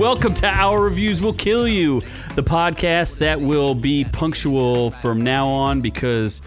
Welcome 0.00 0.32
to 0.32 0.46
Our 0.46 0.80
Reviews 0.82 1.20
Will 1.20 1.34
Kill 1.34 1.68
You, 1.68 2.00
the 2.34 2.42
podcast 2.42 3.18
that 3.18 3.38
will 3.38 3.74
be 3.74 4.04
punctual 4.04 4.90
from 4.92 5.20
now 5.20 5.46
on 5.46 5.82
because 5.82 6.40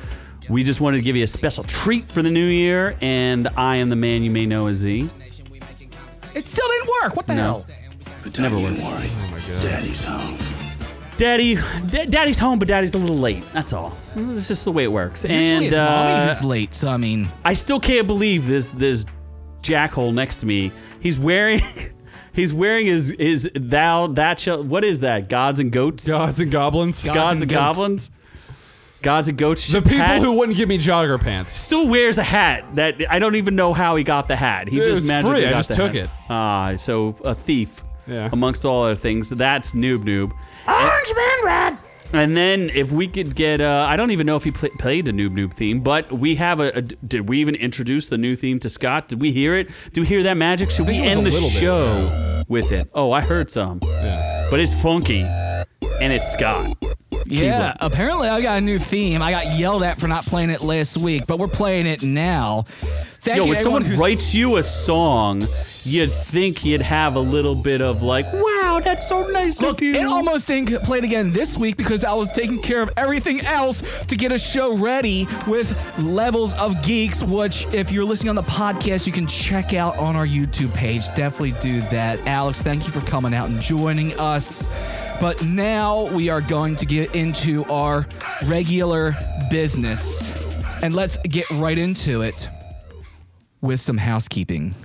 we 0.50 0.64
just 0.64 0.82
wanted 0.82 0.98
to 0.98 1.04
give 1.04 1.16
you 1.16 1.22
a 1.22 1.28
special 1.28 1.64
treat 1.66 2.10
for 2.10 2.24
the 2.24 2.32
new 2.32 2.48
year. 2.48 2.98
And 3.00 3.48
I 3.50 3.76
am 3.76 3.92
the 3.92 3.96
man 3.96 4.24
you 4.24 4.32
may 4.32 4.48
know 4.48 4.66
as 4.66 4.78
Z. 4.78 5.08
It 6.34 6.48
still 6.48 6.68
didn't 6.68 6.90
work. 7.04 7.16
What 7.16 7.28
the 7.28 7.36
No. 7.36 7.44
hell? 7.44 7.66
Never 8.40 8.58
works. 8.58 8.84
worry. 8.84 9.12
Daddy's 9.62 10.04
home. 10.04 10.36
Daddy, 11.18 11.56
da- 11.90 12.06
Daddy's 12.08 12.40
home, 12.40 12.58
but 12.58 12.68
Daddy's 12.68 12.96
a 12.96 12.98
little 12.98 13.20
late. 13.20 13.44
That's 13.54 13.72
all. 13.72 13.96
It's 14.16 14.48
just 14.48 14.66
the 14.66 14.72
way 14.72 14.86
it 14.86 14.92
works. 14.92 15.26
Usually 15.26 15.46
and 15.58 15.66
it's 15.66 15.78
mommy 15.78 16.12
uh, 16.12 16.28
who's 16.28 16.44
late, 16.44 16.74
so 16.74 16.90
I 16.90 16.98
mean, 16.98 17.28
I 17.46 17.54
still 17.54 17.80
can't 17.80 18.08
believe 18.08 18.48
this 18.48 18.72
this 18.72 19.06
jackhole 19.62 20.12
next 20.12 20.40
to 20.40 20.48
me. 20.48 20.72
He's 21.02 21.20
wearing 21.20 21.62
he's 22.34 22.54
wearing 22.54 22.86
his 22.86 23.16
his 23.18 23.50
thou 23.56 24.08
that 24.08 24.40
shall 24.40 24.64
what 24.64 24.84
is 24.84 25.00
that? 25.02 25.30
Gods 25.30 25.60
and 25.60 25.72
goats? 25.72 26.10
Gods 26.10 26.40
and 26.40 26.52
goblins. 26.52 27.04
God- 27.04 27.14
Gods 27.16 27.42
and, 27.42 27.44
and 27.44 27.52
goblins? 27.52 28.12
Gods 29.02 29.28
and 29.28 29.38
goats. 29.38 29.70
the 29.72 29.82
people 29.82 29.98
hat. 29.98 30.22
who 30.22 30.38
wouldn't 30.38 30.58
give 30.58 30.70
me 30.70 30.78
jogger 30.78 31.20
pants. 31.22 31.52
still 31.52 31.90
wears 31.90 32.18
a 32.18 32.24
hat 32.24 32.64
that 32.76 32.96
I 33.10 33.20
don't 33.20 33.36
even 33.36 33.54
know 33.56 33.74
how 33.74 33.98
he 33.98 34.04
got 34.06 34.30
the 34.30 34.36
hat. 34.38 34.70
He 34.70 34.78
It 34.80 34.86
just 34.86 34.96
was 35.02 35.08
magically 35.08 35.40
free. 35.42 35.46
I 35.48 35.52
got 35.52 35.58
just 35.58 35.70
the 35.70 35.76
took 35.76 35.94
hat. 35.94 36.04
it. 36.06 36.10
Ah, 36.30 36.74
so 36.78 37.14
a 37.26 37.36
thief. 37.36 37.82
Yeah. 38.08 38.30
Amongst 38.34 38.66
all 38.66 38.84
other 38.84 38.96
things, 38.96 39.30
that's 39.30 39.74
Noob 39.74 40.04
Noob. 40.04 40.32
Orange 40.68 41.14
Man 41.16 41.46
Red. 41.46 41.78
And 42.14 42.38
then 42.38 42.70
if 42.70 42.92
we 42.92 43.08
could 43.08 43.36
get, 43.36 43.60
uh, 43.60 43.86
I 43.90 43.96
don't 43.96 44.12
even 44.12 44.28
know 44.28 44.36
if 44.36 44.44
he 44.44 44.52
pl- 44.52 44.70
played 44.78 45.06
the 45.06 45.12
Noob 45.12 45.32
Noob 45.36 45.54
theme, 45.54 45.80
but 45.82 46.12
we 46.12 46.36
have 46.36 46.60
a, 46.60 46.70
a- 46.78 46.82
Did 46.82 47.28
we 47.28 47.40
even 47.40 47.56
introduce 47.56 48.08
the 48.08 48.18
new 48.20 48.36
theme 48.36 48.60
to 48.60 48.70
Scott? 48.70 49.08
Did 49.08 49.20
we 49.20 49.32
hear 49.32 49.56
it? 49.56 49.70
Do 49.94 50.02
we 50.02 50.08
hear 50.08 50.22
that 50.24 50.38
magic? 50.38 50.70
Should 50.70 50.86
we 50.88 50.94
think 50.94 51.06
it 51.06 51.08
was 51.10 51.18
end 51.18 51.26
the 51.26 51.32
little 51.32 51.50
bit, 51.50 51.60
show 51.60 52.44
with 52.48 52.72
it? 52.72 52.90
Oh, 52.94 53.12
I 53.12 53.22
heard 53.22 53.50
some, 53.50 53.80
Yeah. 53.84 54.48
but 54.52 54.60
it's 54.60 54.80
funky, 54.80 55.22
and 55.22 56.14
it's 56.14 56.32
Scott. 56.32 56.78
Yeah, 57.26 57.74
apparently 57.80 58.28
I 58.28 58.42
got 58.42 58.58
a 58.58 58.62
new 58.62 58.78
theme. 58.80 59.22
I 59.22 59.32
got 59.32 59.58
yelled 59.58 59.82
at 59.82 59.98
for 60.00 60.08
not 60.08 60.26
playing 60.26 60.50
it 60.50 60.62
last 60.62 60.98
week, 60.98 61.26
but 61.26 61.40
we're 61.40 61.48
playing 61.48 61.88
it 61.88 62.04
now. 62.04 62.66
Thank 63.24 63.38
Yo, 63.38 63.44
you 63.46 63.50
when 63.52 63.58
someone 63.58 63.86
who's- 63.86 64.00
writes 64.00 64.36
you 64.36 64.58
a 64.58 64.64
song, 64.64 65.42
you'd 65.86 66.12
think 66.12 66.66
you'd 66.66 66.82
have 66.82 67.16
a 67.16 67.20
little 67.22 67.56
bit 67.56 67.82
of 67.82 68.04
like, 68.04 68.26
wow, 68.34 68.82
that's 68.84 69.08
so 69.08 69.26
nice 69.28 69.62
Look, 69.62 69.78
of 69.78 69.82
you. 69.84 69.96
it 69.96 70.06
almost 70.06 70.48
didn't 70.50 70.82
played 70.84 71.06
again 71.06 71.32
this 71.32 71.58
week 71.58 71.78
because 71.78 72.04
I 72.04 72.14
was 72.14 72.30
taking 72.32 72.62
care 72.62 72.82
of 72.82 72.90
everything 72.98 73.40
else 73.46 73.82
to 74.08 74.18
get 74.18 74.34
a 74.34 74.38
show 74.38 74.76
ready 74.76 75.26
with 75.48 75.72
Levels 76.00 76.54
of 76.56 76.86
Geeks, 76.86 77.24
which, 77.24 77.66
if 77.74 77.94
you're 77.94 78.04
listening 78.04 78.30
on 78.30 78.36
the 78.36 78.44
podcast, 78.44 79.08
you 79.08 79.14
can 79.14 79.26
check 79.26 79.74
out 79.74 79.98
on 79.98 80.18
our 80.18 80.28
YouTube 80.28 80.74
page. 80.74 81.06
Definitely 81.16 81.54
do 81.62 81.80
that. 81.92 82.26
Alex, 82.28 82.62
thank 82.62 82.86
you 82.86 82.92
for 82.92 83.00
coming 83.10 83.34
out 83.34 83.50
and 83.50 83.62
joining 83.62 84.18
us. 84.20 84.68
But 85.22 85.46
now 85.46 86.14
we 86.14 86.28
are 86.28 86.42
going 86.42 86.76
to 86.76 86.86
get 86.86 87.16
into 87.16 87.64
our 87.72 88.06
regular 88.46 89.16
business. 89.50 90.30
And 90.82 90.94
let's 90.94 91.16
get 91.30 91.50
right 91.52 91.78
into 91.78 92.22
it 92.24 92.50
with 93.64 93.80
some 93.80 93.98
housekeeping. 93.98 94.76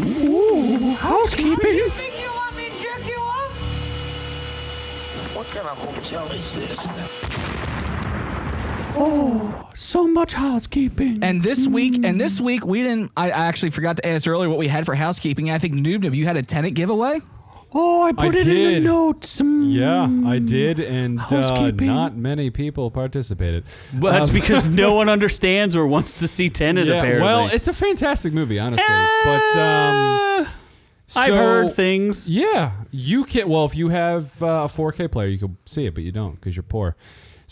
Ooh, 0.00 0.94
housekeeping. 0.94 1.74
You 1.74 1.90
think 1.90 2.22
you 2.22 2.30
want 2.30 2.56
me 2.56 2.70
to 2.70 2.82
jerk 2.82 3.06
you 3.06 3.18
off? 3.18 3.52
What 5.34 5.46
kind 5.48 5.66
of 5.66 5.76
hotel 5.76 6.30
is 6.30 6.52
this? 6.54 6.78
Oh, 8.94 9.70
so 9.74 10.06
much 10.06 10.34
housekeeping. 10.34 11.22
And 11.22 11.42
this 11.42 11.66
mm. 11.66 11.72
week, 11.72 12.04
and 12.04 12.20
this 12.20 12.40
week 12.40 12.64
we 12.64 12.82
didn't. 12.82 13.10
I, 13.16 13.26
I 13.30 13.46
actually 13.46 13.70
forgot 13.70 13.96
to 13.96 14.06
ask 14.06 14.28
earlier 14.28 14.48
what 14.48 14.58
we 14.58 14.68
had 14.68 14.86
for 14.86 14.94
housekeeping. 14.94 15.50
I 15.50 15.58
think 15.58 15.74
Noob 15.74 16.04
Noob, 16.04 16.14
you 16.14 16.26
had 16.26 16.36
a 16.36 16.42
tenant 16.42 16.74
giveaway. 16.74 17.20
Oh, 17.74 18.02
I 18.02 18.12
put 18.12 18.34
I 18.34 18.38
it 18.40 18.46
in 18.46 18.82
the 18.82 18.88
notes. 18.88 19.40
Mm. 19.40 19.72
Yeah, 19.72 20.28
I 20.30 20.38
did, 20.38 20.78
and 20.80 21.18
uh, 21.20 21.22
Housekeeping. 21.26 21.86
not 21.86 22.16
many 22.16 22.50
people 22.50 22.90
participated. 22.90 23.64
Well, 23.98 24.12
that's 24.12 24.28
Um, 24.28 24.34
because 24.34 24.68
no 24.68 24.94
one 25.00 25.08
understands 25.08 25.74
or 25.76 25.86
wants 25.86 26.18
to 26.20 26.28
see 26.28 26.50
Tenet. 26.50 26.86
yeah, 26.86 26.94
apparently, 26.98 27.24
well, 27.24 27.48
it's 27.52 27.68
a 27.68 27.72
fantastic 27.72 28.32
movie, 28.32 28.58
honestly. 28.58 28.84
but 29.24 29.58
um, 29.58 30.44
Uh, 30.44 30.46
I've 31.16 31.34
heard 31.34 31.70
things. 31.70 32.28
Yeah, 32.30 32.72
you 32.90 33.24
can. 33.24 33.48
Well, 33.48 33.64
if 33.66 33.76
you 33.76 33.88
have 33.90 34.42
uh, 34.42 34.46
a 34.46 34.68
4K 34.68 35.10
player, 35.12 35.28
you 35.28 35.38
can 35.38 35.56
see 35.66 35.84
it, 35.86 35.94
but 35.94 36.02
you 36.04 36.12
don't 36.12 36.34
because 36.36 36.56
you're 36.56 36.62
poor. 36.62 36.96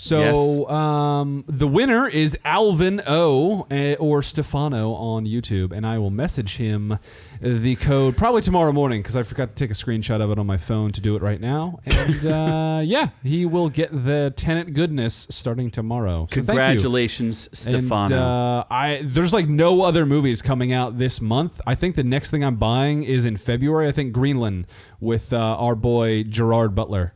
So 0.01 0.67
um, 0.71 1.45
the 1.47 1.69
winner 1.69 2.09
is 2.09 2.39
Alvin 2.43 3.03
O 3.07 3.67
eh, 3.71 3.97
or 4.01 4.23
Stefano 4.23 4.95
on 4.95 5.27
YouTube, 5.27 5.73
and 5.73 5.87
I 5.87 5.99
will 5.99 6.11
message 6.11 6.57
him 6.57 6.99
the 7.43 7.77
code 7.77 8.17
probably 8.17 8.41
tomorrow 8.41 8.73
morning 8.73 9.03
because 9.03 9.15
I 9.15 9.23
forgot 9.25 9.51
to 9.51 9.55
take 9.55 9.71
a 9.71 9.75
screenshot 9.75 10.23
of 10.23 10.31
it 10.31 10.39
on 10.39 10.47
my 10.47 10.57
phone 10.57 10.93
to 10.93 11.03
do 11.03 11.17
it 11.17 11.23
right 11.23 11.41
now. 11.41 11.81
And 12.01 12.25
uh, 12.25 12.81
yeah, 12.83 13.11
he 13.23 13.45
will 13.45 13.69
get 13.69 13.91
the 13.93 14.33
Tenet 14.35 14.73
goodness 14.73 15.27
starting 15.29 15.71
tomorrow. 15.71 16.27
So. 16.31 16.37
Congratulations, 16.37 17.51
Stefano. 17.53 18.05
And 18.05 18.13
uh, 18.13 18.65
I 18.71 19.03
there's 19.05 19.35
like 19.35 19.49
no 19.49 19.83
other 19.83 20.07
movies 20.07 20.41
coming 20.41 20.73
out 20.73 20.97
this 20.97 21.21
month. 21.21 21.61
I 21.67 21.75
think 21.75 21.95
the 21.95 22.05
next 22.05 22.31
thing 22.31 22.43
I'm 22.43 22.57
buying 22.57 23.03
is 23.03 23.27
in 23.27 23.37
February. 23.37 23.87
I 23.87 23.93
think 23.93 24.15
Greenland 24.15 24.67
with 24.99 25.35
uh, 25.35 25.57
our 25.59 25.75
boy 25.75 26.23
Gerard 26.23 26.75
Butler. 26.75 27.13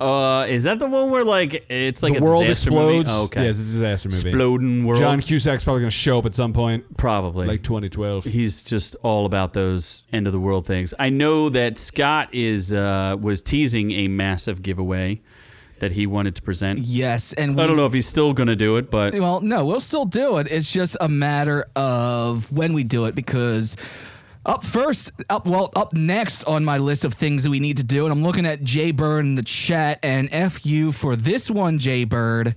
Uh, 0.00 0.46
is 0.48 0.64
that 0.64 0.78
the 0.78 0.86
one 0.86 1.10
where 1.10 1.24
like 1.24 1.64
it's 1.70 2.02
like 2.02 2.12
the 2.14 2.18
a 2.18 2.22
world 2.22 2.44
disaster 2.44 2.70
explodes. 2.70 3.08
Movie? 3.10 3.20
Oh, 3.20 3.24
okay. 3.24 3.44
Yeah, 3.44 3.50
it's 3.50 3.58
a 3.58 3.62
disaster 3.62 4.08
movie. 4.08 4.28
Exploding 4.28 4.84
world. 4.84 5.00
John 5.00 5.20
Cusack's 5.20 5.64
probably 5.64 5.80
going 5.80 5.90
to 5.90 5.96
show 5.96 6.18
up 6.18 6.26
at 6.26 6.34
some 6.34 6.52
point, 6.52 6.96
probably 6.96 7.46
like 7.46 7.62
2012. 7.62 8.24
he's 8.24 8.62
just 8.62 8.94
all 9.02 9.26
about 9.26 9.52
those 9.54 10.04
end 10.12 10.26
of 10.26 10.32
the 10.32 10.40
world 10.40 10.66
things. 10.66 10.92
I 10.98 11.08
know 11.10 11.48
that 11.50 11.78
Scott 11.78 12.28
is 12.32 12.74
uh, 12.74 13.16
was 13.20 13.42
teasing 13.42 13.90
a 13.92 14.08
massive 14.08 14.62
giveaway 14.62 15.20
that 15.78 15.92
he 15.92 16.06
wanted 16.06 16.34
to 16.36 16.42
present. 16.42 16.78
Yes, 16.80 17.32
and 17.34 17.56
we, 17.56 17.62
I 17.62 17.66
don't 17.66 17.76
know 17.76 17.84
if 17.86 17.92
he's 17.92 18.06
still 18.06 18.32
gonna 18.32 18.56
do 18.56 18.76
it, 18.76 18.90
but 18.90 19.14
Well, 19.14 19.40
no, 19.40 19.64
we'll 19.66 19.80
still 19.80 20.06
do 20.06 20.38
it. 20.38 20.46
It's 20.50 20.72
just 20.72 20.96
a 21.00 21.08
matter 21.08 21.66
of 21.76 22.50
when 22.52 22.72
we 22.72 22.82
do 22.84 23.04
it 23.06 23.14
because 23.14 23.76
up 24.46 24.64
first, 24.64 25.12
up 25.28 25.46
well, 25.46 25.70
up 25.76 25.92
next 25.92 26.44
on 26.44 26.64
my 26.64 26.78
list 26.78 27.04
of 27.04 27.12
things 27.14 27.42
that 27.42 27.50
we 27.50 27.60
need 27.60 27.76
to 27.76 27.82
do, 27.84 28.06
and 28.06 28.12
I'm 28.12 28.22
looking 28.22 28.46
at 28.46 28.62
Jay 28.62 28.92
Bird 28.92 29.26
in 29.26 29.34
the 29.34 29.42
chat 29.42 29.98
and 30.02 30.28
F 30.32 30.64
you 30.64 30.92
for 30.92 31.16
this 31.16 31.50
one, 31.50 31.78
Jay 31.78 32.04
Bird. 32.04 32.54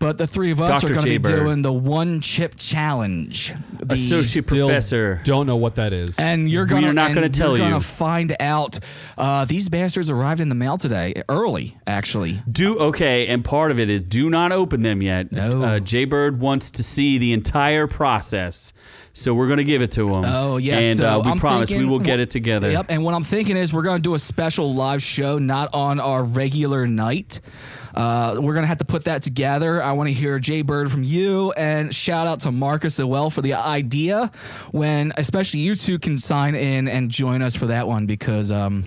But 0.00 0.16
the 0.16 0.28
three 0.28 0.52
of 0.52 0.60
us 0.60 0.68
Dr. 0.68 0.86
are 0.92 0.94
going 0.94 0.98
to 1.00 1.04
be 1.06 1.18
Bird. 1.18 1.40
doing 1.40 1.62
the 1.62 1.72
one 1.72 2.20
chip 2.20 2.54
challenge. 2.56 3.52
The- 3.80 3.94
associate 3.94 4.46
Still 4.46 4.68
professor. 4.68 5.20
Don't 5.24 5.44
know 5.48 5.56
what 5.56 5.74
that 5.74 5.92
is. 5.92 6.20
and 6.20 6.48
you're 6.48 6.66
gonna 6.66 6.90
are 6.90 6.92
not 6.92 7.14
gonna 7.14 7.28
tell 7.28 7.56
you're 7.56 7.66
you. 7.66 7.72
gonna 7.72 7.80
find 7.80 8.36
out. 8.38 8.78
Uh, 9.16 9.44
these 9.44 9.68
bastards 9.68 10.08
arrived 10.08 10.40
in 10.40 10.50
the 10.50 10.54
mail 10.54 10.78
today, 10.78 11.20
early 11.28 11.76
actually. 11.88 12.40
Do 12.50 12.78
okay, 12.78 13.26
and 13.26 13.44
part 13.44 13.72
of 13.72 13.80
it 13.80 13.90
is 13.90 14.00
do 14.04 14.30
not 14.30 14.52
open 14.52 14.82
them 14.82 15.02
yet. 15.02 15.32
No. 15.32 15.62
Uh, 15.64 15.80
Jay 15.80 16.04
Bird 16.04 16.38
wants 16.38 16.70
to 16.72 16.84
see 16.84 17.18
the 17.18 17.32
entire 17.32 17.88
process, 17.88 18.72
so 19.18 19.34
we're 19.34 19.48
gonna 19.48 19.64
give 19.64 19.82
it 19.82 19.90
to 19.92 20.12
them. 20.12 20.24
Oh 20.24 20.56
yes, 20.58 20.84
and 20.84 20.98
so 20.98 21.20
uh, 21.20 21.22
we 21.24 21.30
I'm 21.30 21.38
promise 21.38 21.70
thinking- 21.70 21.86
we 21.86 21.90
will 21.90 21.98
get 22.00 22.20
it 22.20 22.30
together. 22.30 22.70
Yep, 22.70 22.86
and 22.88 23.04
what 23.04 23.14
I'm 23.14 23.24
thinking 23.24 23.56
is 23.56 23.72
we're 23.72 23.82
gonna 23.82 23.98
do 23.98 24.14
a 24.14 24.18
special 24.18 24.74
live 24.74 25.02
show, 25.02 25.38
not 25.38 25.70
on 25.72 26.00
our 26.00 26.24
regular 26.24 26.86
night. 26.86 27.40
Uh, 27.94 28.38
we're 28.40 28.54
gonna 28.54 28.66
have 28.68 28.78
to 28.78 28.84
put 28.84 29.04
that 29.04 29.22
together. 29.22 29.82
I 29.82 29.92
want 29.92 30.08
to 30.08 30.12
hear 30.12 30.38
Jay 30.38 30.62
Bird 30.62 30.90
from 30.92 31.02
you, 31.02 31.50
and 31.52 31.92
shout 31.92 32.26
out 32.28 32.40
to 32.40 32.52
Marcus 32.52 32.98
as 33.00 33.04
well 33.06 33.28
for 33.30 33.42
the 33.42 33.54
idea. 33.54 34.30
When 34.70 35.12
especially 35.16 35.60
you 35.60 35.74
two 35.74 35.98
can 35.98 36.16
sign 36.16 36.54
in 36.54 36.86
and 36.86 37.10
join 37.10 37.42
us 37.42 37.56
for 37.56 37.66
that 37.66 37.88
one 37.88 38.06
because 38.06 38.52
um, 38.52 38.84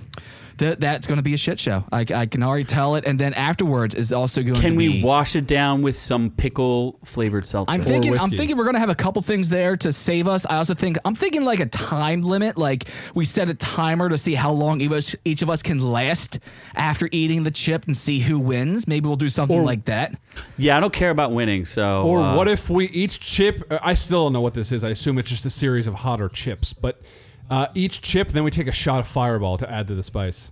th- 0.62 0.78
that's 0.80 1.08
going 1.08 1.18
to 1.18 1.24
be 1.24 1.34
a 1.34 1.38
shit 1.38 1.60
show. 1.60 1.84
I, 1.92 2.06
I 2.14 2.26
can 2.28 2.44
already 2.44 2.64
tell 2.64 2.96
it. 2.96 3.06
And 3.06 3.20
then 3.20 3.34
afterwards 3.34 3.96
is 3.96 4.14
also 4.14 4.42
going 4.42 4.54
to 4.54 4.60
be 4.60 4.64
Can 4.64 4.72
to 4.74 4.78
we 4.78 4.88
be. 5.00 5.04
wash 5.04 5.36
it 5.36 5.48
down 5.48 5.82
with 5.82 5.96
some 5.96 6.30
pickle 6.30 7.00
flavored 7.04 7.46
seltzer? 7.46 7.72
I'm 7.74 7.82
thinking. 7.82 8.18
I'm 8.18 8.30
thinking 8.30 8.56
we're 8.58 8.66
gonna 8.66 8.80
have 8.80 8.90
a 8.90 8.96
couple 8.96 9.22
things 9.24 9.50
there 9.50 9.76
to 9.78 9.92
save 9.92 10.28
us. 10.28 10.46
I 10.46 10.58
also 10.58 10.74
think 10.76 10.98
I'm 11.04 11.16
thinking 11.16 11.44
like 11.44 11.60
a 11.60 11.66
time 11.66 12.22
limit. 12.22 12.58
Like 12.58 12.86
we 13.16 13.26
set 13.26 13.50
a 13.50 13.54
timer 13.56 14.08
to 14.10 14.18
see 14.18 14.36
how 14.36 14.52
long 14.52 14.80
each 14.82 14.88
of 14.88 14.94
us, 14.94 15.16
each 15.26 15.42
of 15.42 15.50
us 15.50 15.62
can 15.64 15.80
last 15.80 16.40
after 16.76 17.10
eating 17.12 17.44
the 17.44 17.52
chip 17.52 17.86
and 17.88 17.98
see 17.98 18.20
who 18.20 18.40
wins. 18.40 18.88
Maybe 18.88 19.08
we'll 19.08 19.16
do 19.18 19.30
something 19.30 19.58
Or- 19.60 19.64
like 19.66 19.86
that. 19.86 20.14
yeah, 20.58 20.78
I 20.78 20.80
don't 20.80 20.94
care 20.94 21.10
about 21.10 21.32
winning. 21.32 21.66
So 21.66 22.04
or 22.04 22.20
uh, 22.22 22.36
what 22.36 22.48
if 22.48 22.70
we 22.70 22.86
each 22.90 23.20
chip? 23.20 23.62
uh, 23.72 23.80
I 23.82 23.96
still 23.96 24.26
don't 24.26 24.34
know 24.34 24.42
what 24.42 24.54
this 24.54 24.72
is. 24.72 24.84
I 24.84 24.90
assume 24.90 25.18
it's 25.18 25.30
just 25.30 25.46
a 25.46 25.50
series 25.50 25.88
of 25.88 25.96
hotter 25.96 26.30
chips. 26.30 26.74
But 26.74 27.02
uh, 27.52 27.68
each 27.76 28.02
chip, 28.02 28.30
then 28.30 28.44
we 28.44 28.50
take 28.50 28.66
a 28.68 28.72
shot 28.72 29.00
of 29.00 29.06
Fireball 29.08 29.58
to 29.58 29.70
add 29.72 29.88
to 29.90 29.96
the 29.96 30.02
spice. 30.04 30.52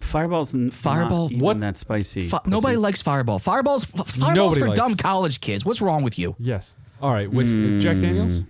Fireball's 0.00 0.54
n- 0.54 0.70
Fireball? 0.70 1.24
Not 1.24 1.32
even 1.32 1.44
What? 1.44 1.60
that 1.60 1.76
spicy. 1.76 2.28
Fi- 2.28 2.38
pussy. 2.38 2.50
nobody 2.50 2.76
likes 2.76 3.02
Fireball. 3.02 3.38
Fireball's 3.38 3.84
Fireball's 3.84 4.16
Nobody 4.16 4.60
for 4.62 4.68
likes- 4.68 4.78
dumb 4.80 4.94
college 4.96 5.40
kids. 5.42 5.64
What's 5.64 5.82
wrong 5.82 6.02
with 6.02 6.18
you? 6.18 6.34
Yes. 6.38 6.74
All 7.02 7.12
right. 7.12 7.30
Whiskey. 7.30 7.78
Jack 7.78 7.98
Daniels. 7.98 8.44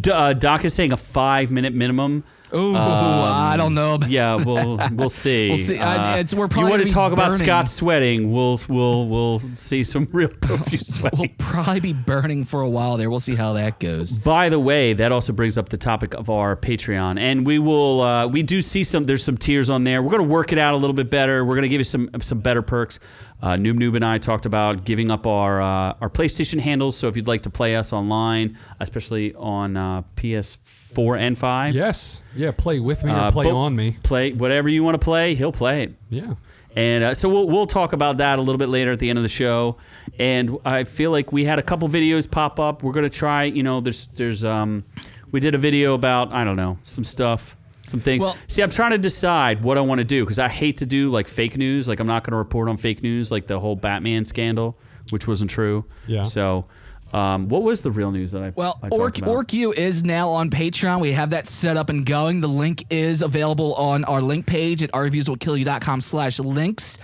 D- 0.00 0.10
uh, 0.10 0.32
Doc 0.32 0.64
is 0.64 0.72
saying 0.72 0.92
a 0.92 0.96
five 0.96 1.50
minute 1.50 1.74
minimum. 1.74 2.24
Ooh, 2.54 2.74
I 2.76 3.56
don't 3.56 3.74
know. 3.74 3.94
about- 3.94 4.10
Yeah, 4.10 4.36
we'll 4.36 4.78
we'll 4.92 5.10
see. 5.10 5.48
We'll 5.50 5.58
see. 5.58 5.78
Uh, 5.78 6.12
it's- 6.16 6.34
we're 6.34 6.48
probably 6.48 6.70
you 6.70 6.78
want 6.78 6.82
to 6.88 6.94
talk 6.94 7.12
about. 7.12 7.32
Scott 7.32 7.68
sweating? 7.68 8.32
We'll 8.32 8.58
we'll 8.68 9.06
we'll 9.06 9.38
see 9.54 9.82
some 9.84 10.08
real 10.12 10.28
profuse 10.40 11.00
We'll 11.02 11.28
probably 11.38 11.80
be 11.80 11.92
burning 11.92 12.44
for 12.44 12.60
a 12.62 12.68
while 12.68 12.96
there. 12.96 13.10
We'll 13.10 13.20
see 13.20 13.34
how 13.34 13.52
that 13.54 13.78
goes. 13.80 14.18
By 14.18 14.48
the 14.48 14.58
way, 14.60 14.92
that 14.94 15.12
also 15.12 15.32
brings 15.32 15.58
up 15.58 15.68
the 15.68 15.76
topic 15.76 16.14
of 16.14 16.30
our 16.30 16.56
Patreon, 16.56 17.18
and 17.18 17.46
we 17.46 17.58
will 17.58 18.00
uh, 18.00 18.26
we 18.26 18.42
do 18.42 18.60
see 18.60 18.84
some. 18.84 19.04
There's 19.04 19.22
some 19.24 19.36
tiers 19.36 19.70
on 19.70 19.84
there. 19.84 20.02
We're 20.02 20.10
going 20.10 20.22
to 20.22 20.28
work 20.28 20.52
it 20.52 20.58
out 20.58 20.74
a 20.74 20.76
little 20.78 20.94
bit 20.94 21.10
better. 21.10 21.44
We're 21.44 21.54
going 21.54 21.62
to 21.64 21.68
give 21.68 21.80
you 21.80 21.84
some 21.84 22.08
some 22.20 22.40
better 22.40 22.62
perks. 22.62 22.98
Uh, 23.40 23.52
Noob 23.52 23.74
Noob 23.78 23.94
and 23.94 24.04
I 24.04 24.18
talked 24.18 24.46
about 24.46 24.84
giving 24.84 25.10
up 25.12 25.26
our 25.26 25.60
uh, 25.62 25.94
our 26.00 26.10
PlayStation 26.10 26.58
handles. 26.58 26.96
So 26.96 27.06
if 27.08 27.16
you'd 27.16 27.28
like 27.28 27.42
to 27.42 27.50
play 27.50 27.76
us 27.76 27.92
online, 27.92 28.58
especially 28.80 29.34
on 29.34 29.76
uh, 29.76 30.02
PS4 30.16 31.18
and 31.18 31.38
5, 31.38 31.74
Yes. 31.74 32.20
Yeah. 32.34 32.50
Play 32.50 32.80
with 32.80 33.04
me 33.04 33.12
or 33.12 33.16
uh, 33.16 33.30
play 33.30 33.50
on 33.50 33.76
me. 33.76 33.96
Play 34.02 34.32
whatever 34.32 34.68
you 34.68 34.82
want 34.82 34.94
to 34.94 35.04
play. 35.04 35.34
He'll 35.34 35.52
play 35.52 35.84
it. 35.84 35.94
Yeah. 36.10 36.34
And 36.76 37.02
uh, 37.04 37.14
so 37.14 37.28
we'll, 37.28 37.48
we'll 37.48 37.66
talk 37.66 37.92
about 37.92 38.18
that 38.18 38.38
a 38.38 38.42
little 38.42 38.58
bit 38.58 38.68
later 38.68 38.92
at 38.92 38.98
the 38.98 39.08
end 39.08 39.18
of 39.18 39.22
the 39.22 39.28
show. 39.28 39.78
And 40.18 40.58
I 40.64 40.84
feel 40.84 41.10
like 41.10 41.32
we 41.32 41.44
had 41.44 41.58
a 41.58 41.62
couple 41.62 41.88
videos 41.88 42.30
pop 42.30 42.60
up. 42.60 42.82
We're 42.82 42.92
gonna 42.92 43.08
try. 43.10 43.44
You 43.44 43.62
know, 43.62 43.80
there's 43.80 44.06
there's 44.08 44.44
um, 44.44 44.84
we 45.32 45.40
did 45.40 45.54
a 45.54 45.58
video 45.58 45.94
about 45.94 46.32
I 46.32 46.44
don't 46.44 46.56
know 46.56 46.78
some 46.84 47.04
stuff, 47.04 47.56
some 47.88 48.00
things. 48.00 48.22
Well- 48.22 48.36
See, 48.46 48.62
I'm 48.62 48.70
trying 48.70 48.92
to 48.92 48.98
decide 48.98 49.62
what 49.62 49.78
I 49.78 49.80
want 49.80 49.98
to 49.98 50.04
do 50.04 50.24
because 50.24 50.38
I 50.38 50.48
hate 50.48 50.78
to 50.78 50.86
do 50.86 51.10
like 51.10 51.28
fake 51.28 51.56
news. 51.56 51.88
Like 51.88 52.00
I'm 52.00 52.06
not 52.06 52.24
gonna 52.24 52.36
report 52.38 52.68
on 52.68 52.76
fake 52.76 53.02
news, 53.02 53.30
like 53.30 53.46
the 53.46 53.58
whole 53.58 53.76
Batman 53.76 54.24
scandal, 54.24 54.78
which 55.10 55.26
wasn't 55.26 55.50
true. 55.50 55.84
Yeah. 56.06 56.22
So, 56.24 56.66
um, 57.14 57.48
what 57.48 57.62
was 57.62 57.80
the 57.80 57.90
real 57.90 58.10
news 58.12 58.32
that 58.32 58.42
I 58.42 58.52
Well, 58.54 58.78
I 58.82 58.88
Orc? 58.88 59.14
OrcU 59.14 59.74
is 59.74 60.04
now 60.04 60.28
on 60.28 60.50
Patreon. 60.50 61.00
We 61.00 61.12
have 61.12 61.30
that 61.30 61.46
set 61.48 61.78
up 61.78 61.88
and 61.88 62.04
going. 62.04 62.42
The 62.42 62.48
link 62.48 62.84
is 62.90 63.22
available 63.22 63.72
on 63.76 64.04
our 64.04 64.20
link 64.20 64.44
page 64.44 64.82
at 64.82 64.92
rreviewswillkillyou.com 64.92 66.02
slash 66.02 66.38
links. 66.38 66.98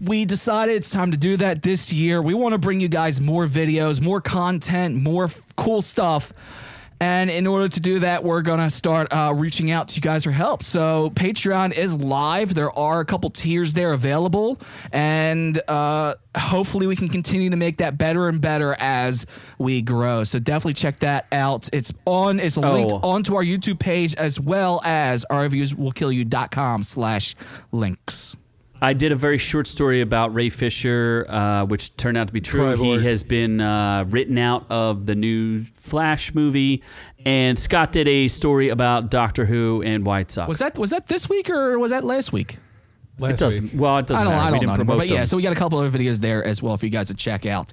We 0.00 0.24
decided 0.24 0.74
it's 0.74 0.90
time 0.90 1.12
to 1.12 1.16
do 1.16 1.36
that 1.36 1.62
this 1.62 1.92
year. 1.92 2.20
We 2.20 2.34
want 2.34 2.54
to 2.54 2.58
bring 2.58 2.80
you 2.80 2.88
guys 2.88 3.20
more 3.20 3.46
videos, 3.46 4.00
more 4.00 4.20
content, 4.20 4.96
more 4.96 5.26
f- 5.26 5.40
cool 5.56 5.82
stuff. 5.82 6.32
And 7.04 7.28
in 7.30 7.46
order 7.46 7.68
to 7.68 7.80
do 7.80 7.98
that, 7.98 8.24
we're 8.24 8.40
going 8.40 8.60
to 8.60 8.70
start 8.70 9.12
uh, 9.12 9.34
reaching 9.36 9.70
out 9.70 9.88
to 9.88 9.96
you 9.96 10.00
guys 10.00 10.24
for 10.24 10.30
help. 10.30 10.62
So, 10.62 11.10
Patreon 11.10 11.74
is 11.76 11.94
live. 11.96 12.54
There 12.54 12.70
are 12.78 13.00
a 13.00 13.04
couple 13.04 13.28
tiers 13.28 13.74
there 13.74 13.92
available. 13.92 14.58
And 14.90 15.60
uh, 15.68 16.14
hopefully, 16.34 16.86
we 16.86 16.96
can 16.96 17.10
continue 17.10 17.50
to 17.50 17.56
make 17.56 17.76
that 17.78 17.98
better 17.98 18.26
and 18.28 18.40
better 18.40 18.74
as 18.80 19.26
we 19.58 19.82
grow. 19.82 20.24
So, 20.24 20.38
definitely 20.38 20.72
check 20.74 21.00
that 21.00 21.26
out. 21.30 21.68
It's 21.74 21.92
on, 22.06 22.40
it's 22.40 22.56
linked 22.56 22.94
Oh. 22.94 23.00
onto 23.02 23.34
our 23.34 23.44
YouTube 23.44 23.78
page 23.78 24.14
as 24.14 24.40
well 24.40 24.80
as 24.82 25.26
rreviewswillkillyou.com 25.30 26.82
slash 26.84 27.34
links. 27.70 28.34
I 28.84 28.92
did 28.92 29.12
a 29.12 29.14
very 29.14 29.38
short 29.38 29.66
story 29.66 30.02
about 30.02 30.34
Ray 30.34 30.50
Fisher, 30.50 31.24
uh, 31.28 31.64
which 31.64 31.96
turned 31.96 32.18
out 32.18 32.26
to 32.26 32.32
be 32.34 32.40
true. 32.42 32.76
Cyborg. 32.76 33.00
He 33.00 33.06
has 33.06 33.22
been 33.22 33.60
uh, 33.60 34.04
written 34.08 34.36
out 34.36 34.66
of 34.70 35.06
the 35.06 35.14
new 35.14 35.60
Flash 35.76 36.34
movie, 36.34 36.82
and 37.24 37.58
Scott 37.58 37.92
did 37.92 38.06
a 38.08 38.28
story 38.28 38.68
about 38.68 39.10
Doctor 39.10 39.46
Who 39.46 39.82
and 39.82 40.04
White 40.04 40.26
it 40.26 40.30
sucks. 40.32 40.48
Was 40.48 40.58
that 40.58 40.76
was 40.78 40.90
that 40.90 41.06
this 41.08 41.28
week 41.30 41.48
or 41.48 41.78
was 41.78 41.92
that 41.92 42.04
last 42.04 42.32
week? 42.32 42.58
Last 43.18 43.32
It 43.34 43.38
doesn't. 43.38 43.72
week. 43.72 43.80
Well, 43.80 43.96
it 43.98 44.06
doesn't 44.06 44.26
I 44.26 44.30
don't, 44.30 44.38
matter. 44.38 44.46
I 44.46 44.50
don't 44.50 44.58
didn't 44.60 44.66
know 44.66 44.72
anymore, 44.74 44.96
promote 44.96 44.98
but 44.98 45.08
yeah, 45.08 45.24
so 45.24 45.36
we 45.38 45.42
got 45.42 45.52
a 45.52 45.56
couple 45.56 45.80
of 45.80 45.92
videos 45.92 46.20
there 46.20 46.44
as 46.44 46.60
well 46.62 46.76
for 46.76 46.84
you 46.84 46.92
guys 46.92 47.08
to 47.08 47.14
check 47.14 47.46
out. 47.46 47.72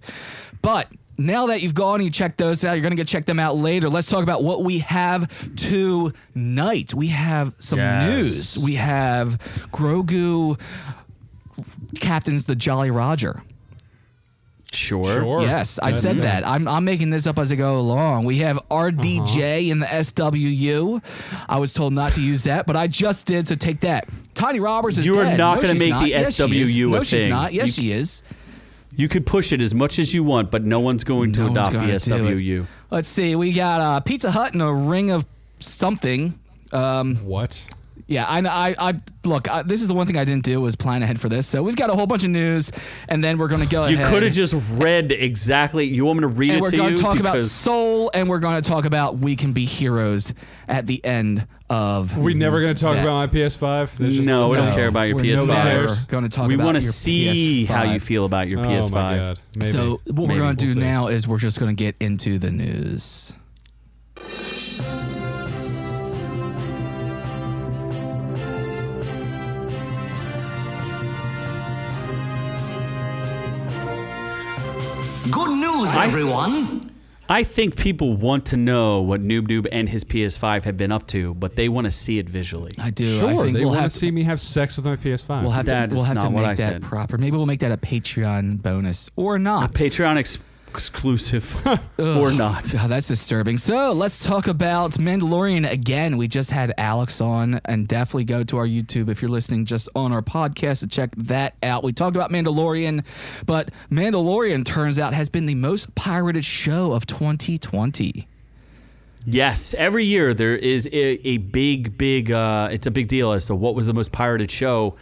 But 0.62 0.88
now 1.18 1.48
that 1.48 1.62
you've 1.62 1.74
gone 1.74 1.96
and 1.96 2.04
you 2.06 2.10
checked 2.12 2.38
those 2.38 2.64
out, 2.64 2.72
you're 2.74 2.82
going 2.82 2.92
to 2.92 2.96
get 2.96 3.08
check 3.08 3.26
them 3.26 3.40
out 3.40 3.56
later. 3.58 3.90
Let's 3.90 4.08
talk 4.08 4.24
about 4.24 4.44
what 4.44 4.64
we 4.64 4.80
have 4.80 5.30
tonight. 5.56 6.94
We 6.94 7.08
have 7.08 7.54
some 7.60 7.80
Yes. 7.80 8.08
news. 8.08 8.64
We 8.64 8.76
have 8.76 9.38
Grogu 9.74 10.60
captains 12.00 12.46
the 12.46 12.56
Jolly 12.56 12.92
Roger. 12.92 13.42
sure. 14.74 15.04
Sure. 15.04 15.42
Yes, 15.42 15.80
I 15.84 15.92
That 15.92 15.98
said 15.98 16.16
that. 16.24 16.48
I'm, 16.48 16.68
I'm 16.68 16.86
making 16.86 17.10
this 17.10 17.28
up 17.28 17.38
as 17.38 17.52
I 17.52 17.56
go 17.56 17.78
along. 17.78 18.24
We 18.26 18.38
have 18.40 18.58
RDJ 18.70 19.20
Uh-huh. 19.20 19.72
in 19.72 19.80
the 19.80 19.86
SWU. 19.86 21.02
I 21.50 21.58
was 21.60 21.74
told 21.74 21.92
not 21.94 22.14
to 22.14 22.22
use 22.22 22.44
that, 22.44 22.66
but 22.66 22.76
I 22.78 22.88
just 22.88 23.26
did, 23.26 23.48
so 23.50 23.56
take 23.56 23.82
that. 23.82 24.08
Tanya 24.34 24.62
Roberts 24.62 24.98
is 24.98 25.06
You 25.06 25.20
are 25.20 25.26
dead. 25.26 25.38
not 25.38 25.58
No, 25.58 25.62
gonna 25.64 25.78
make 25.80 25.90
not. 25.90 26.04
the 26.04 26.10
Yes, 26.10 26.36
she 26.36 26.44
is. 26.62 26.70
SWU 26.70 26.88
a 26.88 26.92
No, 26.92 27.04
she's 27.04 27.26
not. 27.26 27.54
Yes, 27.54 27.78
You- 27.78 27.84
she 27.84 27.92
is. 27.92 28.24
You 28.96 29.08
could 29.08 29.26
push 29.26 29.52
it 29.54 29.62
as 29.62 29.74
much 29.74 30.00
as 30.00 30.14
you 30.14 30.22
want, 30.24 30.52
but 30.52 30.64
no 30.66 30.80
one's 30.82 31.04
going 31.06 31.32
to 31.34 31.40
No 31.42 31.46
one's 31.48 31.58
adopt 31.58 31.72
the 31.74 31.80
gonna 31.80 31.92
do 31.92 31.96
it. 31.96 32.02
SWU. 32.62 32.68
Let's 32.92 33.08
see. 33.08 33.36
We 33.36 33.54
got 33.54 33.80
uh, 33.82 34.00
Pizza 34.02 34.32
Hut 34.32 34.52
and 34.54 34.62
a 34.62 34.72
ring 34.72 35.12
of 35.12 35.26
something. 35.60 36.38
Um, 36.74 37.16
What? 37.26 37.68
Yeah, 38.08 38.26
I, 38.26 38.40
I, 38.40 38.76
I 38.90 39.00
look. 39.24 39.50
I, 39.50 39.62
this 39.62 39.82
is 39.82 39.88
the 39.88 39.94
one 39.94 40.08
thing 40.08 40.18
I 40.18 40.26
didn't 40.26 40.44
do 40.44 40.60
was 40.60 40.76
plan 40.76 41.04
ahead 41.04 41.20
for 41.20 41.30
this. 41.30 41.48
So 41.48 41.64
we've 41.64 41.76
got 41.76 41.90
a 41.90 41.94
whole 41.94 42.08
bunch 42.08 42.24
of 42.24 42.30
news, 42.30 42.72
and 43.08 43.24
then 43.24 43.38
we're 43.38 43.48
going 43.48 43.62
to 43.62 43.68
go 43.68 43.86
You 43.88 43.98
could 43.98 44.24
have 44.24 44.34
just 44.34 44.56
read 44.72 45.12
exactly. 45.12 45.86
You 45.86 46.06
want 46.06 46.20
me 46.20 46.22
to 46.22 46.28
read 46.28 46.50
and 46.52 46.58
it 46.58 46.62
we're 46.62 46.72
going 46.72 46.96
to 46.96 47.02
talk 47.02 47.20
about 47.20 47.44
Soul, 47.44 48.12
and 48.14 48.28
we're 48.30 48.40
going 48.40 48.62
to 48.62 48.68
talk 48.68 48.86
about 48.86 49.18
We 49.18 49.36
Can 49.36 49.54
Be 49.54 49.66
Heroes 49.66 50.34
at 50.68 50.88
the 50.88 51.04
end 51.06 51.48
of. 51.70 52.18
We're 52.18 52.36
never 52.36 52.60
going 52.62 52.76
to 52.76 52.82
talk 52.82 52.96
that. 52.96 53.04
about 53.04 53.16
my 53.16 53.28
PS5? 53.28 53.98
Just 53.98 54.22
no, 54.24 54.50
we 54.50 54.58
don't 54.58 54.74
care 54.74 54.88
about 54.88 55.04
your 55.04 55.18
PS5. 55.20 55.48
never 55.48 55.88
going 56.08 56.24
to 56.24 56.30
talk 56.30 56.48
we 56.48 56.58
want 56.58 56.76
to 56.76 56.82
see 56.82 57.66
how 57.66 57.84
PS5. 57.84 57.94
you 57.94 58.00
feel 58.00 58.26
about 58.26 58.48
your 58.48 58.60
Oh 58.60 58.64
PS5. 58.64 58.92
my 58.92 59.18
god. 59.18 59.40
Maybe. 59.56 59.72
So 59.72 59.92
what 59.92 60.02
Maybe. 60.08 60.22
we're 60.22 60.28
going 60.28 60.56
to 60.58 60.66
We'll 60.66 60.74
do 60.74 60.74
see. 60.74 60.80
now 60.80 61.08
is 61.08 61.28
we're 61.28 61.38
just 61.40 61.60
going 61.60 61.76
to 61.76 61.82
get 61.82 61.96
into 62.00 62.40
the 62.40 62.52
news. 62.52 63.34
Good 75.32 75.50
news, 75.58 75.90
everyone. 75.96 76.92
I 77.30 77.44
think 77.44 77.78
people 77.78 78.16
want 78.18 78.48
to 78.48 78.58
know 78.58 79.02
what 79.02 79.22
Noob 79.22 79.48
Noob 79.48 79.66
and 79.72 79.88
his 79.88 80.04
PS5 80.04 80.66
have 80.66 80.76
been 80.76 80.92
up 80.92 81.08
to, 81.08 81.34
but 81.36 81.56
they 81.56 81.70
want 81.70 81.86
to 81.86 81.92
see 81.92 82.20
it 82.20 82.30
visually. 82.30 82.74
I 82.78 82.90
do. 82.90 83.06
I 83.06 83.20
Sure, 83.20 83.44
think 83.46 83.56
they 83.56 83.64
we'll 83.64 83.70
want 83.74 83.84
to 83.84 83.90
see 83.90 84.12
me 84.12 84.24
have 84.24 84.42
sex 84.42 84.76
with 84.76 84.86
my 84.86 84.98
PS5. 84.98 85.42
We'll 85.44 85.52
have 85.52 85.66
That 85.68 85.92
to. 85.92 85.96
We'll 85.96 86.02
is 86.04 86.08
have 86.10 86.18
to 86.18 86.24
not 86.24 86.32
what 86.34 86.42
make 86.42 86.50
I 86.50 86.54
that 86.56 86.64
said. 86.64 86.82
proper. 86.82 87.18
Maybe 87.18 87.38
we'll 87.38 87.46
make 87.46 87.62
that 87.62 87.72
a 87.72 87.78
Patreon 87.78 88.62
bonus 88.62 89.10
or 89.16 89.40
not. 89.40 89.70
A 89.70 89.74
Patreon 89.74 90.18
ex- 90.18 90.40
exclusive 90.72 91.68
or 91.98 92.32
not. 92.32 92.74
Oh, 92.80 92.88
that's 92.88 93.08
disturbing. 93.10 93.58
So 93.58 93.92
let's 93.92 94.24
talk 94.24 94.48
about 94.48 94.92
Mandalorian 94.92 95.70
again. 95.70 96.16
We 96.16 96.30
just 96.30 96.50
had 96.50 96.74
Alex 96.78 97.20
on, 97.20 97.60
and 97.66 97.90
definitely 97.90 98.24
go 98.24 98.46
to 98.46 98.58
our 98.58 98.66
YouTube 98.66 99.10
if 99.10 99.22
you're 99.22 99.30
listening 99.30 99.66
just 99.66 99.90
on 99.96 100.14
our 100.14 100.22
podcast 100.22 100.80
to 100.80 100.88
check 100.88 101.14
that 101.18 101.56
out. 101.62 101.84
We 101.84 101.92
talked 101.92 102.16
about 102.16 102.32
Mandalorian, 102.32 103.04
but 103.46 103.70
Mandalorian 103.92 104.64
turns 104.64 104.98
out 104.98 105.14
has 105.14 105.28
been 105.28 105.46
the 105.46 105.56
most 105.56 105.94
pirated 105.94 106.46
show 106.46 106.94
of 106.94 107.06
2020. 107.06 108.28
Yes, 109.26 109.74
every 109.74 110.06
year 110.06 110.34
there 110.34 110.56
is 110.56 110.88
a, 110.88 111.28
a 111.28 111.38
big, 111.38 111.98
big. 111.98 112.32
Uh, 112.32 112.70
it's 112.72 112.88
a 112.88 112.92
big 112.92 113.10
deal 113.10 113.34
as 113.34 113.48
to 113.48 113.56
what 113.56 113.76
was 113.76 113.88
the 113.88 113.94
most 113.94 114.14
pirated 114.14 114.50
show. 114.50 114.96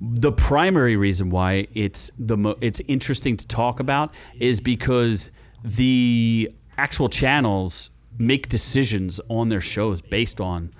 The 0.00 0.32
primary 0.32 0.96
reason 0.96 1.30
why 1.30 1.68
it's 1.74 2.10
the 2.18 2.36
mo- 2.36 2.58
it's 2.60 2.80
interesting 2.80 3.36
to 3.36 3.46
talk 3.46 3.80
about 3.80 4.14
is 4.38 4.60
because 4.60 5.30
the 5.64 6.52
actual 6.76 7.08
channels 7.08 7.90
make 8.18 8.48
decisions 8.48 9.20
on 9.28 9.48
their 9.48 9.60
shows 9.60 10.02
based 10.02 10.40
on 10.40 10.72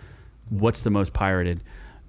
what's 0.50 0.82
the 0.82 0.90
most 0.90 1.12
pirated. 1.12 1.62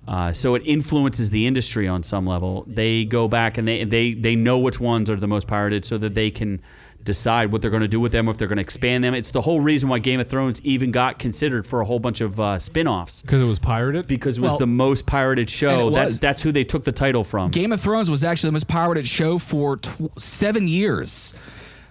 Uh, 0.08 0.32
so 0.32 0.56
it 0.56 0.62
influences 0.66 1.30
the 1.30 1.46
industry 1.46 1.88
on 1.88 2.02
some 2.02 2.26
level. 2.26 2.64
They 2.68 3.04
go 3.06 3.28
back 3.28 3.58
and 3.58 3.68
they 3.68 3.84
they 3.84 4.14
they 4.14 4.36
know 4.36 4.58
which 4.60 4.80
ones 4.80 5.10
are 5.10 5.18
the 5.18 5.28
most 5.28 5.48
pirated, 5.48 5.84
so 5.84 5.98
that 5.98 6.14
they 6.16 6.32
can 6.32 6.62
decide 7.08 7.52
what 7.52 7.62
they're 7.62 7.72
going 7.72 7.82
to 7.82 7.88
do 7.88 8.00
with 8.00 8.12
them, 8.12 8.28
if 8.30 8.38
they're 8.38 8.48
going 8.48 8.58
to 8.58 8.62
expand 8.62 9.04
them. 9.04 9.16
It's 9.16 9.32
the 9.32 9.42
whole 9.42 9.60
reason 9.62 9.90
why 9.90 9.98
Game 10.00 10.20
of 10.20 10.28
Thrones 10.28 10.64
even 10.64 10.92
got 10.92 11.18
considered 11.18 11.66
for 11.66 11.82
a 11.82 11.86
whole 11.86 12.00
bunch 12.00 12.22
of 12.22 12.40
uh, 12.40 12.60
spin-offs 12.60 13.24
because 13.24 13.42
it 13.42 13.46
was 13.46 13.58
pirated. 13.60 14.06
because 14.08 14.38
it 14.38 14.42
was 14.42 14.52
Well, 14.52 14.60
the 14.60 14.68
most 14.68 15.08
pirated 15.08 15.50
show. 15.50 15.90
That's 15.90 16.20
that's 16.20 16.44
who 16.44 16.52
they 16.52 16.64
took 16.64 16.84
the 16.84 16.92
title 16.92 17.24
from. 17.24 17.50
Game 17.50 17.72
of 17.72 17.82
Thrones 17.82 18.12
was 18.12 18.24
actually 18.24 18.50
the 18.50 18.54
most 18.54 18.68
pirated 18.68 19.08
show 19.08 19.40
for 19.40 19.78
tw- 19.78 20.12
seven 20.20 20.68
years. 20.68 21.34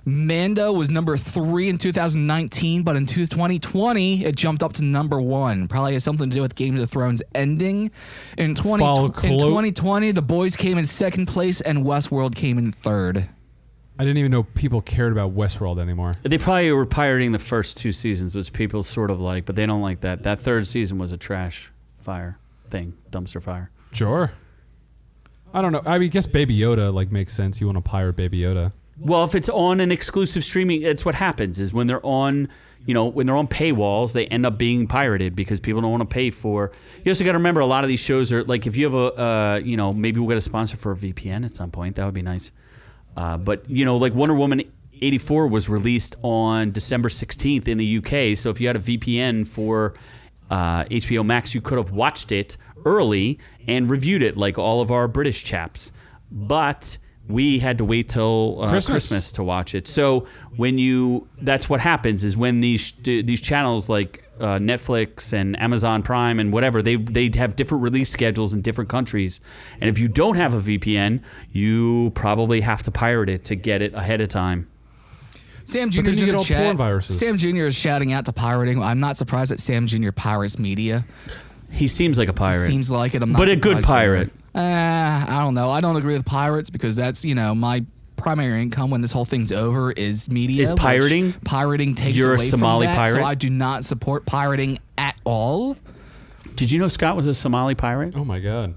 Mando 0.09 0.71
was 0.71 0.89
number 0.89 1.17
three 1.17 1.69
in 1.69 1.79
2019, 1.79 2.85
but 2.85 2.95
in 2.95 3.07
2020 3.07 4.25
it 4.25 4.37
jumped 4.37 4.63
up 4.63 4.73
to 4.75 4.85
number 4.85 5.21
one. 5.21 5.67
Probably 5.67 5.95
has 5.95 6.05
something 6.05 6.31
to 6.31 6.37
do 6.37 6.43
with 6.43 6.55
Game 6.55 6.77
of 6.77 6.89
Thrones 6.89 7.25
ending. 7.35 7.91
In 8.39 8.55
20 8.55 8.81
Follow 8.85 9.07
in 9.07 9.13
2020, 9.13 10.13
The 10.13 10.23
Boys 10.23 10.55
came 10.55 10.79
in 10.79 10.85
second 10.85 11.27
place 11.27 11.61
and 11.61 11.85
Westworld 11.85 12.37
came 12.37 12.57
in 12.57 12.71
third. 12.71 13.29
I 13.99 14.05
didn't 14.05 14.19
even 14.19 14.31
know 14.31 14.43
people 14.43 14.83
cared 14.83 15.13
about 15.13 15.35
Westworld 15.35 15.81
anymore. 15.81 16.13
They 16.23 16.37
probably 16.37 16.71
were 16.73 16.85
pirating 16.85 17.33
the 17.33 17.39
first 17.39 17.79
two 17.79 17.93
seasons, 17.93 18.35
which 18.35 18.53
people 18.53 18.83
sort 18.83 19.11
of 19.11 19.21
like, 19.21 19.47
but 19.47 19.57
they 19.57 19.65
don't 19.65 19.81
like 19.81 20.01
that. 20.01 20.23
That 20.25 20.41
third 20.41 20.69
season 20.69 20.99
was 20.99 21.13
a 21.13 21.17
trash 21.17 21.73
fire 21.99 22.39
thing, 22.69 22.95
dumpster 23.11 23.43
fire. 23.43 23.71
Sure. 23.93 24.33
I 25.55 25.63
don't 25.63 25.73
know. 25.73 25.81
I 25.87 25.99
mean, 25.99 26.09
I 26.09 26.11
guess 26.11 26.27
Baby 26.27 26.59
Yoda 26.59 26.93
like 26.93 27.11
makes 27.11 27.33
sense. 27.33 27.59
You 27.61 27.67
want 27.67 27.79
to 27.79 27.83
pirate 27.83 28.17
Baby 28.17 28.41
Yoda. 28.41 28.73
Well, 28.99 29.25
if 29.25 29.35
it's 29.35 29.49
on 29.49 29.81
an 29.81 29.91
exclusive 29.91 30.45
streaming, 30.45 30.83
it's 30.83 31.05
what 31.05 31.15
happens 31.15 31.61
is 31.61 31.73
when 31.73 31.87
they're 31.87 32.05
on, 32.05 32.49
you 32.85 32.93
know, 32.93 33.07
when 33.07 33.27
they're 33.27 33.37
on 33.37 33.49
paywalls, 33.49 34.13
they 34.13 34.27
end 34.27 34.45
up 34.45 34.59
being 34.59 34.87
pirated 34.87 35.35
because 35.35 35.61
people 35.61 35.81
don't 35.81 35.91
want 35.91 36.03
to 36.03 36.13
pay 36.13 36.31
for. 36.31 36.73
You 37.03 37.11
also 37.11 37.25
got 37.25 37.33
to 37.33 37.39
remember 37.39 37.61
a 37.61 37.67
lot 37.67 37.85
of 37.85 37.89
these 37.89 38.01
shows 38.01 38.33
are 38.33 38.45
like 38.45 38.67
if 38.67 38.77
you 38.77 38.85
have 38.85 38.95
a, 38.95 39.21
uh, 39.21 39.61
you 39.63 39.79
know, 39.79 39.93
maybe 39.93 40.21
we'll 40.21 40.29
get 40.29 40.39
a 40.39 40.43
sponsor 40.43 40.77
for 40.77 40.93
a 40.93 40.97
VPN 40.97 41.45
at 41.45 41.53
some 41.53 41.71
point. 41.71 41.97
That 41.97 42.05
would 42.05 42.15
be 42.15 42.23
nice. 42.23 42.53
Uh, 43.17 43.37
but 43.37 43.69
you 43.69 43.85
know, 43.85 43.97
like 43.97 44.15
Wonder 44.15 44.35
Woman 44.35 44.63
84 45.01 45.49
was 45.49 45.69
released 45.69 46.17
on 46.23 46.71
December 46.71 47.09
16th 47.09 47.69
in 47.69 47.79
the 47.79 47.99
UK. 47.99 48.37
So 48.37 48.51
if 48.51 48.61
you 48.61 48.67
had 48.67 48.77
a 48.77 48.81
VPN 48.81 49.47
for 49.47 49.95
uh, 50.51 50.85
HBO 50.85 51.25
Max, 51.25 51.55
you 51.55 51.61
could 51.61 51.79
have 51.79 51.91
watched 51.91 52.33
it 52.33 52.57
early 52.85 53.39
and 53.67 53.91
reviewed 53.91 54.23
it 54.23 54.37
like 54.37 54.59
all 54.59 54.81
of 54.81 54.91
our 54.91 55.09
British 55.09 55.45
chaps. 55.45 55.93
But 56.31 56.99
we 57.29 57.59
had 57.59 57.79
to 57.79 57.85
wait 57.85 58.09
till 58.09 58.63
uh, 58.63 58.69
Christmas. 58.69 59.09
Christmas. 59.09 59.33
to 59.33 59.43
watch 59.43 59.75
it. 59.75 59.89
So 59.89 60.27
when 60.57 60.79
you, 60.79 61.29
that's 61.43 61.69
what 61.69 61.81
happens 61.81 62.23
is 62.25 62.37
when 62.37 62.61
these 62.61 62.93
these 63.03 63.41
channels 63.41 63.89
like 63.89 64.23
uh, 64.41 64.59
Netflix 64.59 65.33
and 65.33 65.59
Amazon 65.61 66.03
Prime 66.03 66.39
and 66.41 66.53
whatever 66.53 66.83
they 66.83 66.97
they 66.97 67.31
have 67.37 67.57
different 67.57 67.83
release 67.83 68.11
schedules 68.11 68.53
in 68.55 68.61
different 68.63 68.91
countries. 68.91 69.41
And 69.81 69.89
if 69.89 69.99
you 69.99 70.09
don't 70.09 70.37
have 70.37 70.55
a 70.55 70.59
VPN, 70.59 71.23
you 71.53 72.11
probably 72.15 72.61
have 72.61 72.83
to 72.85 72.91
pirate 72.91 73.29
it 73.29 73.45
to 73.47 73.57
get 73.57 73.83
it 73.83 73.95
ahead 73.95 74.21
of 74.21 74.29
time. 74.29 74.69
Sam 75.65 75.91
Jr. 75.91 76.01
is 76.11 76.19
get 76.21 76.29
in 76.29 76.35
the 76.35 76.39
all 76.39 76.45
chat. 76.45 76.63
porn 76.63 76.77
viruses. 76.77 77.19
Sam 77.19 77.39
Jr. 77.39 77.65
is 77.67 77.75
shouting 77.75 78.13
out 78.13 78.25
to 78.27 78.33
pirating. 78.33 78.81
I'm 78.83 79.01
not 79.01 79.17
surprised 79.17 79.51
that 79.51 79.59
Sam 79.59 79.87
Jr. 79.89 80.13
pirates 80.13 80.59
media. 80.61 81.05
He 81.73 81.89
seems 81.89 82.19
like 82.19 82.29
a 82.29 82.33
pirate. 82.33 82.67
Seems 82.69 82.91
like 82.91 83.15
it. 83.17 83.23
I'm 83.23 83.33
not 83.33 83.39
But 83.39 83.49
a 83.49 83.57
good 83.57 83.83
pirate. 83.83 84.29
it. 84.29 84.33
Uh, 84.55 84.61
I 85.29 85.41
don't 85.43 85.55
know. 85.55 85.69
I 85.71 85.81
don't 85.81 85.97
agree 85.97 86.15
with 86.15 86.25
pirates 86.25 86.71
because 86.71 86.95
that's 86.95 87.25
you 87.25 87.35
know 87.35 87.55
my 87.55 87.85
primary 88.17 88.63
income 88.63 88.91
when 88.91 89.01
this 89.01 89.13
whole 89.13 89.25
thing's 89.25 89.53
over 89.53 89.93
is 89.93 90.31
media. 90.31 90.63
Is 90.63 90.73
pirating? 90.73 91.33
Pirating 91.45 91.95
takes 91.95 92.17
You're 92.17 92.33
a 92.33 92.37
away 92.37 92.45
Somali 92.45 92.87
from 92.87 92.95
that, 92.95 93.05
pirate? 93.05 93.21
So 93.21 93.25
I 93.25 93.35
do 93.35 93.51
not 93.51 93.85
support 93.85 94.27
pirating 94.27 94.79
at 94.99 95.17
all. 95.25 95.77
Did 96.55 96.71
you 96.73 96.79
know 96.79 96.89
Scott 96.89 97.17
was 97.17 97.27
a 97.27 97.35
Somali 97.35 97.75
pirate? 97.75 98.15
Oh 98.17 98.25
my 98.25 98.41
god. 98.41 98.75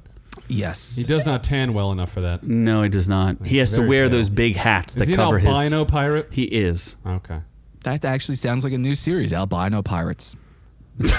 Yes. 0.47 0.95
He 0.95 1.03
does 1.03 1.25
not 1.25 1.43
tan 1.43 1.73
well 1.73 1.91
enough 1.91 2.11
for 2.11 2.21
that. 2.21 2.43
No, 2.43 2.81
he 2.81 2.89
does 2.89 3.07
not. 3.07 3.45
He 3.45 3.57
has 3.57 3.71
to 3.71 3.77
very 3.81 3.89
wear 3.89 4.03
pale. 4.05 4.17
those 4.17 4.29
big 4.29 4.55
hats 4.55 4.93
Is 4.95 4.99
that 4.99 5.07
he 5.07 5.13
an 5.13 5.17
cover 5.19 5.37
his. 5.39 5.47
albino 5.47 5.85
pirate? 5.85 6.27
He 6.31 6.43
is. 6.43 6.95
Okay. 7.05 7.39
That 7.83 8.03
actually 8.03 8.35
sounds 8.35 8.63
like 8.63 8.73
a 8.73 8.77
new 8.77 8.95
series, 8.95 9.31
Albino 9.33 9.81
Pirates. 9.81 10.35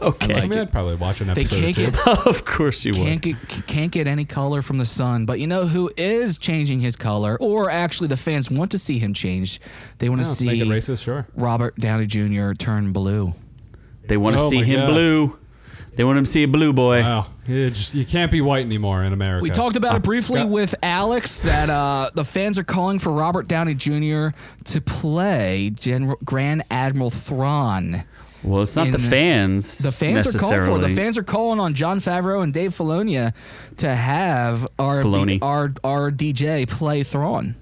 Okay. 0.00 0.34
I 0.34 0.46
mean, 0.46 0.58
I'd 0.60 0.70
probably 0.72 0.94
watch 0.94 1.20
an 1.20 1.30
episode 1.30 1.58
or 1.58 1.60
can't 1.72 1.76
two. 1.76 1.90
get 1.90 2.26
of 2.26 2.44
course 2.44 2.84
you 2.84 2.92
can't 2.94 3.24
would. 3.24 3.36
get 3.48 3.66
can't 3.66 3.92
get 3.92 4.06
any 4.06 4.24
color 4.24 4.62
from 4.62 4.78
the 4.78 4.86
sun. 4.86 5.26
But 5.26 5.40
you 5.40 5.46
know 5.46 5.66
who 5.66 5.90
is 5.96 6.38
changing 6.38 6.80
his 6.80 6.96
color, 6.96 7.36
or 7.40 7.70
actually 7.70 8.08
the 8.08 8.16
fans 8.16 8.50
want 8.50 8.70
to 8.72 8.78
see 8.78 8.98
him 8.98 9.12
change. 9.14 9.60
They 9.98 10.08
want 10.08 10.22
to 10.22 10.26
let's 10.28 10.38
see 10.38 10.46
make 10.46 10.60
it 10.60 10.68
racist, 10.68 11.02
sure. 11.02 11.26
Robert 11.34 11.76
Downey 11.78 12.06
Jr. 12.06 12.52
turn 12.52 12.92
blue. 12.92 13.34
They 14.06 14.16
want 14.16 14.36
to 14.36 14.42
Oh 14.42 14.48
see 14.48 14.62
him 14.62 14.80
God. 14.80 14.86
blue. 14.90 15.38
They 15.96 16.04
want 16.04 16.16
him 16.18 16.24
to 16.24 16.30
see 16.30 16.44
a 16.44 16.48
blue 16.48 16.72
boy. 16.72 17.00
Wow. 17.02 17.26
You, 17.48 17.70
just, 17.70 17.92
you 17.92 18.04
can't 18.06 18.30
be 18.30 18.40
white 18.40 18.64
anymore 18.64 19.02
in 19.02 19.12
America. 19.12 19.42
We 19.42 19.50
talked 19.50 19.74
about 19.74 19.94
Uh, 19.94 19.96
it 19.96 20.02
briefly 20.04 20.40
got- 20.42 20.48
with 20.48 20.74
Alex 20.80 21.42
that 21.42 21.68
uh, 21.68 22.10
the 22.14 22.24
fans 22.24 22.56
are 22.56 22.62
calling 22.64 23.00
for 23.00 23.10
Robert 23.10 23.48
Downey 23.48 23.74
Jr. 23.74 24.28
to 24.66 24.80
play 24.80 25.70
General 25.70 26.16
Grand 26.24 26.62
Admiral 26.70 27.10
Thrawn. 27.10 28.04
Well, 28.42 28.62
it's 28.62 28.76
not 28.76 28.92
the 28.92 28.98
fans. 28.98 29.78
The 29.78 29.92
fans 29.92 30.34
are 30.34 30.38
calling 30.38 30.60
for 30.66 30.78
it. 30.78 30.88
The 30.88 30.96
fans 30.96 31.18
are 31.18 31.22
calling 31.24 31.58
on 31.58 31.74
Jon 31.74 32.00
Favreau 32.00 32.42
and 32.42 32.54
Dave 32.54 32.76
Filoni 32.76 33.32
to 33.78 33.94
have 33.94 34.66
our 34.78 35.02
Filoni. 35.02 35.38
our 35.42 35.74
our 35.82 36.10
DJ 36.10 36.68
play 36.68 37.02
Thrawn. 37.02 37.56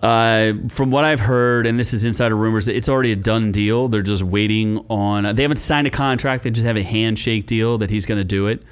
Uh, 0.00 0.52
from 0.68 0.90
what 0.90 1.02
I've 1.02 1.20
heard, 1.20 1.66
and 1.66 1.78
this 1.78 1.94
is 1.94 2.04
insider 2.04 2.36
rumors, 2.36 2.68
it's 2.68 2.90
already 2.90 3.12
a 3.12 3.16
done 3.16 3.52
deal. 3.52 3.88
They're 3.88 4.02
just 4.02 4.22
waiting 4.22 4.84
on. 4.90 5.34
They 5.34 5.42
haven't 5.42 5.56
signed 5.56 5.86
a 5.86 5.90
contract. 5.90 6.44
They 6.44 6.50
just 6.50 6.66
have 6.66 6.76
a 6.76 6.82
handshake 6.82 7.46
deal 7.46 7.78
that 7.78 7.88
he's 7.88 8.04
going 8.04 8.18
to 8.18 8.24
do 8.24 8.48
it. 8.48 8.62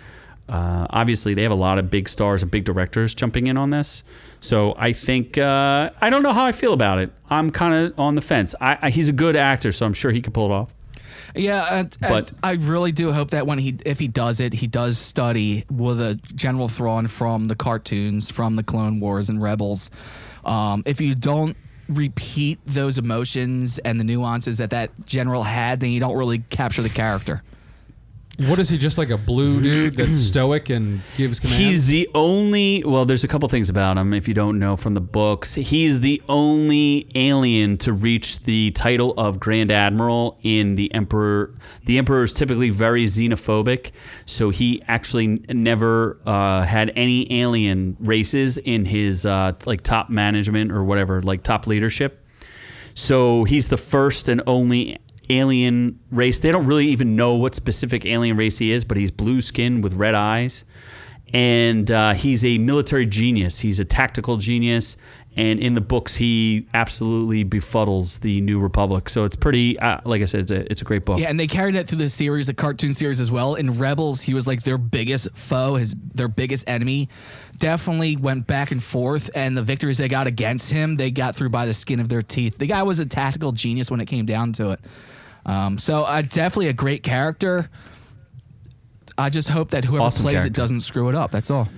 Uh, 0.48 0.86
obviously, 0.90 1.34
they 1.34 1.42
have 1.42 1.52
a 1.52 1.56
lot 1.56 1.78
of 1.78 1.88
big 1.90 2.08
stars 2.08 2.42
and 2.42 2.50
big 2.50 2.64
directors 2.64 3.14
jumping 3.14 3.46
in 3.46 3.56
on 3.56 3.70
this. 3.70 4.04
So 4.40 4.74
I 4.76 4.92
think 4.92 5.38
uh, 5.38 5.90
I 6.00 6.10
don't 6.10 6.22
know 6.22 6.32
how 6.32 6.44
I 6.44 6.52
feel 6.52 6.72
about 6.72 6.98
it. 6.98 7.10
I'm 7.30 7.50
kind 7.50 7.74
of 7.74 7.98
on 7.98 8.14
the 8.16 8.20
fence. 8.20 8.54
I, 8.60 8.78
I, 8.82 8.90
he's 8.90 9.08
a 9.08 9.12
good 9.12 9.36
actor, 9.36 9.72
so 9.72 9.86
I'm 9.86 9.94
sure 9.94 10.10
he 10.10 10.20
could 10.20 10.34
pull 10.34 10.50
it 10.50 10.54
off. 10.54 10.74
Yeah, 11.34 11.64
and, 11.78 11.96
and 12.02 12.10
But- 12.10 12.32
I 12.42 12.52
really 12.52 12.92
do 12.92 13.12
hope 13.12 13.30
that 13.30 13.46
when 13.46 13.58
he, 13.58 13.76
if 13.86 13.98
he 13.98 14.08
does 14.08 14.40
it, 14.40 14.52
he 14.52 14.66
does 14.66 14.98
study 14.98 15.64
with 15.70 16.00
a 16.00 16.20
General 16.34 16.68
Thrawn 16.68 17.06
from 17.06 17.46
the 17.46 17.54
cartoons, 17.54 18.30
from 18.30 18.56
the 18.56 18.62
Clone 18.62 19.00
Wars 19.00 19.28
and 19.30 19.40
Rebels. 19.40 19.90
Um, 20.44 20.82
if 20.84 21.00
you 21.00 21.14
don't 21.14 21.56
repeat 21.88 22.58
those 22.66 22.98
emotions 22.98 23.78
and 23.78 23.98
the 23.98 24.04
nuances 24.04 24.58
that 24.58 24.70
that 24.70 24.90
general 25.06 25.42
had, 25.42 25.80
then 25.80 25.90
you 25.90 26.00
don't 26.00 26.16
really 26.16 26.38
capture 26.38 26.82
the 26.82 26.88
character. 26.88 27.42
What 28.38 28.58
is 28.58 28.70
he, 28.70 28.78
just 28.78 28.96
like 28.96 29.10
a 29.10 29.18
blue 29.18 29.60
dude 29.60 29.94
that's 29.94 30.16
stoic 30.28 30.70
and 30.70 31.02
gives 31.16 31.38
commands? 31.38 31.58
He's 31.58 31.86
the 31.86 32.08
only. 32.14 32.82
Well, 32.82 33.04
there's 33.04 33.24
a 33.24 33.28
couple 33.28 33.46
things 33.48 33.68
about 33.68 33.98
him 33.98 34.14
if 34.14 34.26
you 34.26 34.32
don't 34.32 34.58
know 34.58 34.74
from 34.74 34.94
the 34.94 35.02
books. 35.02 35.54
He's 35.54 36.00
the 36.00 36.22
only 36.30 37.06
alien 37.14 37.76
to 37.78 37.92
reach 37.92 38.40
the 38.40 38.70
title 38.70 39.12
of 39.18 39.38
Grand 39.38 39.70
Admiral 39.70 40.38
in 40.42 40.76
the 40.76 40.92
Emperor. 40.94 41.54
The 41.84 41.98
Emperor 41.98 42.22
is 42.22 42.32
typically 42.32 42.70
very 42.70 43.04
xenophobic, 43.04 43.92
so 44.24 44.48
he 44.48 44.82
actually 44.88 45.26
never 45.50 46.18
uh, 46.24 46.62
had 46.62 46.90
any 46.96 47.30
alien 47.42 47.98
races 48.00 48.56
in 48.56 48.86
his 48.86 49.26
uh, 49.26 49.52
like 49.66 49.82
top 49.82 50.08
management 50.08 50.72
or 50.72 50.82
whatever, 50.84 51.20
like 51.20 51.42
top 51.42 51.66
leadership. 51.66 52.24
So 52.94 53.44
he's 53.44 53.68
the 53.68 53.76
first 53.76 54.28
and 54.28 54.42
only 54.46 54.98
alien 55.32 55.98
race. 56.10 56.40
They 56.40 56.52
don't 56.52 56.66
really 56.66 56.86
even 56.88 57.16
know 57.16 57.34
what 57.34 57.54
specific 57.54 58.04
alien 58.06 58.36
race 58.36 58.58
he 58.58 58.72
is, 58.72 58.84
but 58.84 58.96
he's 58.96 59.10
blue 59.10 59.40
skinned 59.40 59.82
with 59.82 59.94
red 59.94 60.14
eyes. 60.14 60.64
And 61.34 61.90
uh, 61.90 62.12
he's 62.12 62.44
a 62.44 62.58
military 62.58 63.06
genius. 63.06 63.58
He's 63.58 63.80
a 63.80 63.86
tactical 63.86 64.36
genius. 64.36 64.98
And 65.34 65.60
in 65.60 65.72
the 65.72 65.80
books, 65.80 66.14
he 66.14 66.68
absolutely 66.74 67.42
befuddles 67.42 68.20
the 68.20 68.42
New 68.42 68.60
Republic. 68.60 69.08
So 69.08 69.24
it's 69.24 69.34
pretty, 69.34 69.78
uh, 69.78 69.98
like 70.04 70.20
I 70.20 70.26
said, 70.26 70.40
it's 70.40 70.50
a, 70.50 70.70
it's 70.70 70.82
a 70.82 70.84
great 70.84 71.06
book. 71.06 71.18
Yeah, 71.18 71.30
and 71.30 71.40
they 71.40 71.46
carried 71.46 71.74
that 71.76 71.88
through 71.88 71.98
the 71.98 72.10
series, 72.10 72.48
the 72.48 72.54
cartoon 72.54 72.92
series 72.92 73.18
as 73.18 73.30
well. 73.30 73.54
In 73.54 73.78
Rebels, 73.78 74.20
he 74.20 74.34
was 74.34 74.46
like 74.46 74.62
their 74.62 74.76
biggest 74.76 75.28
foe, 75.32 75.76
his 75.76 75.96
their 76.14 76.28
biggest 76.28 76.68
enemy. 76.68 77.08
Definitely 77.56 78.16
went 78.16 78.46
back 78.46 78.72
and 78.72 78.84
forth, 78.84 79.30
and 79.34 79.56
the 79.56 79.62
victories 79.62 79.96
they 79.96 80.08
got 80.08 80.26
against 80.26 80.70
him, 80.70 80.96
they 80.96 81.10
got 81.10 81.34
through 81.34 81.48
by 81.48 81.64
the 81.64 81.72
skin 81.72 81.98
of 81.98 82.10
their 82.10 82.22
teeth. 82.22 82.58
The 82.58 82.66
guy 82.66 82.82
was 82.82 82.98
a 82.98 83.06
tactical 83.06 83.52
genius 83.52 83.90
when 83.90 84.00
it 84.00 84.06
came 84.06 84.26
down 84.26 84.52
to 84.54 84.72
it. 84.72 84.80
Um, 85.44 85.78
so 85.78 86.04
uh, 86.04 86.22
definitely 86.22 86.68
a 86.68 86.72
great 86.72 87.02
character. 87.02 87.68
I 89.18 89.28
just 89.28 89.48
hope 89.48 89.70
that 89.70 89.84
whoever 89.84 90.04
Awesome 90.04 90.24
plays 90.24 90.44
it 90.44 90.52
doesn't 90.52 90.80
screw 90.80 91.08
it 91.08 91.14
up. 91.14 91.30
That's 91.30 91.50
all. 91.50 91.68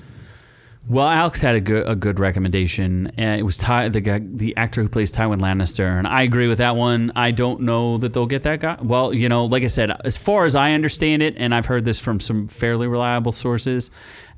Well, 0.86 1.08
Alex 1.08 1.40
had 1.40 1.54
a 1.54 1.62
good 1.62 1.88
a 1.88 1.96
good 1.96 2.20
recommendation. 2.20 3.06
Uh, 3.18 3.36
it 3.38 3.42
was 3.42 3.56
Ty, 3.56 3.88
the 3.88 4.02
guy, 4.02 4.18
the 4.18 4.54
actor 4.58 4.82
who 4.82 4.88
plays 4.88 5.16
Tywin 5.16 5.40
Lannister, 5.40 5.98
and 5.98 6.06
I 6.06 6.22
agree 6.22 6.46
with 6.46 6.58
that 6.58 6.76
one. 6.76 7.10
I 7.16 7.30
don't 7.30 7.62
know 7.62 7.96
that 7.98 8.12
they'll 8.12 8.26
get 8.26 8.42
that 8.42 8.60
guy. 8.60 8.76
Well, 8.82 9.14
you 9.14 9.30
know, 9.30 9.46
like 9.46 9.62
I 9.62 9.68
said, 9.68 9.90
as 10.04 10.18
far 10.18 10.44
as 10.44 10.54
I 10.54 10.72
understand 10.72 11.22
it, 11.22 11.36
and 11.38 11.54
I've 11.54 11.64
heard 11.64 11.86
this 11.86 11.98
from 11.98 12.20
some 12.20 12.46
fairly 12.46 12.86
reliable 12.86 13.32
sources, 13.32 13.90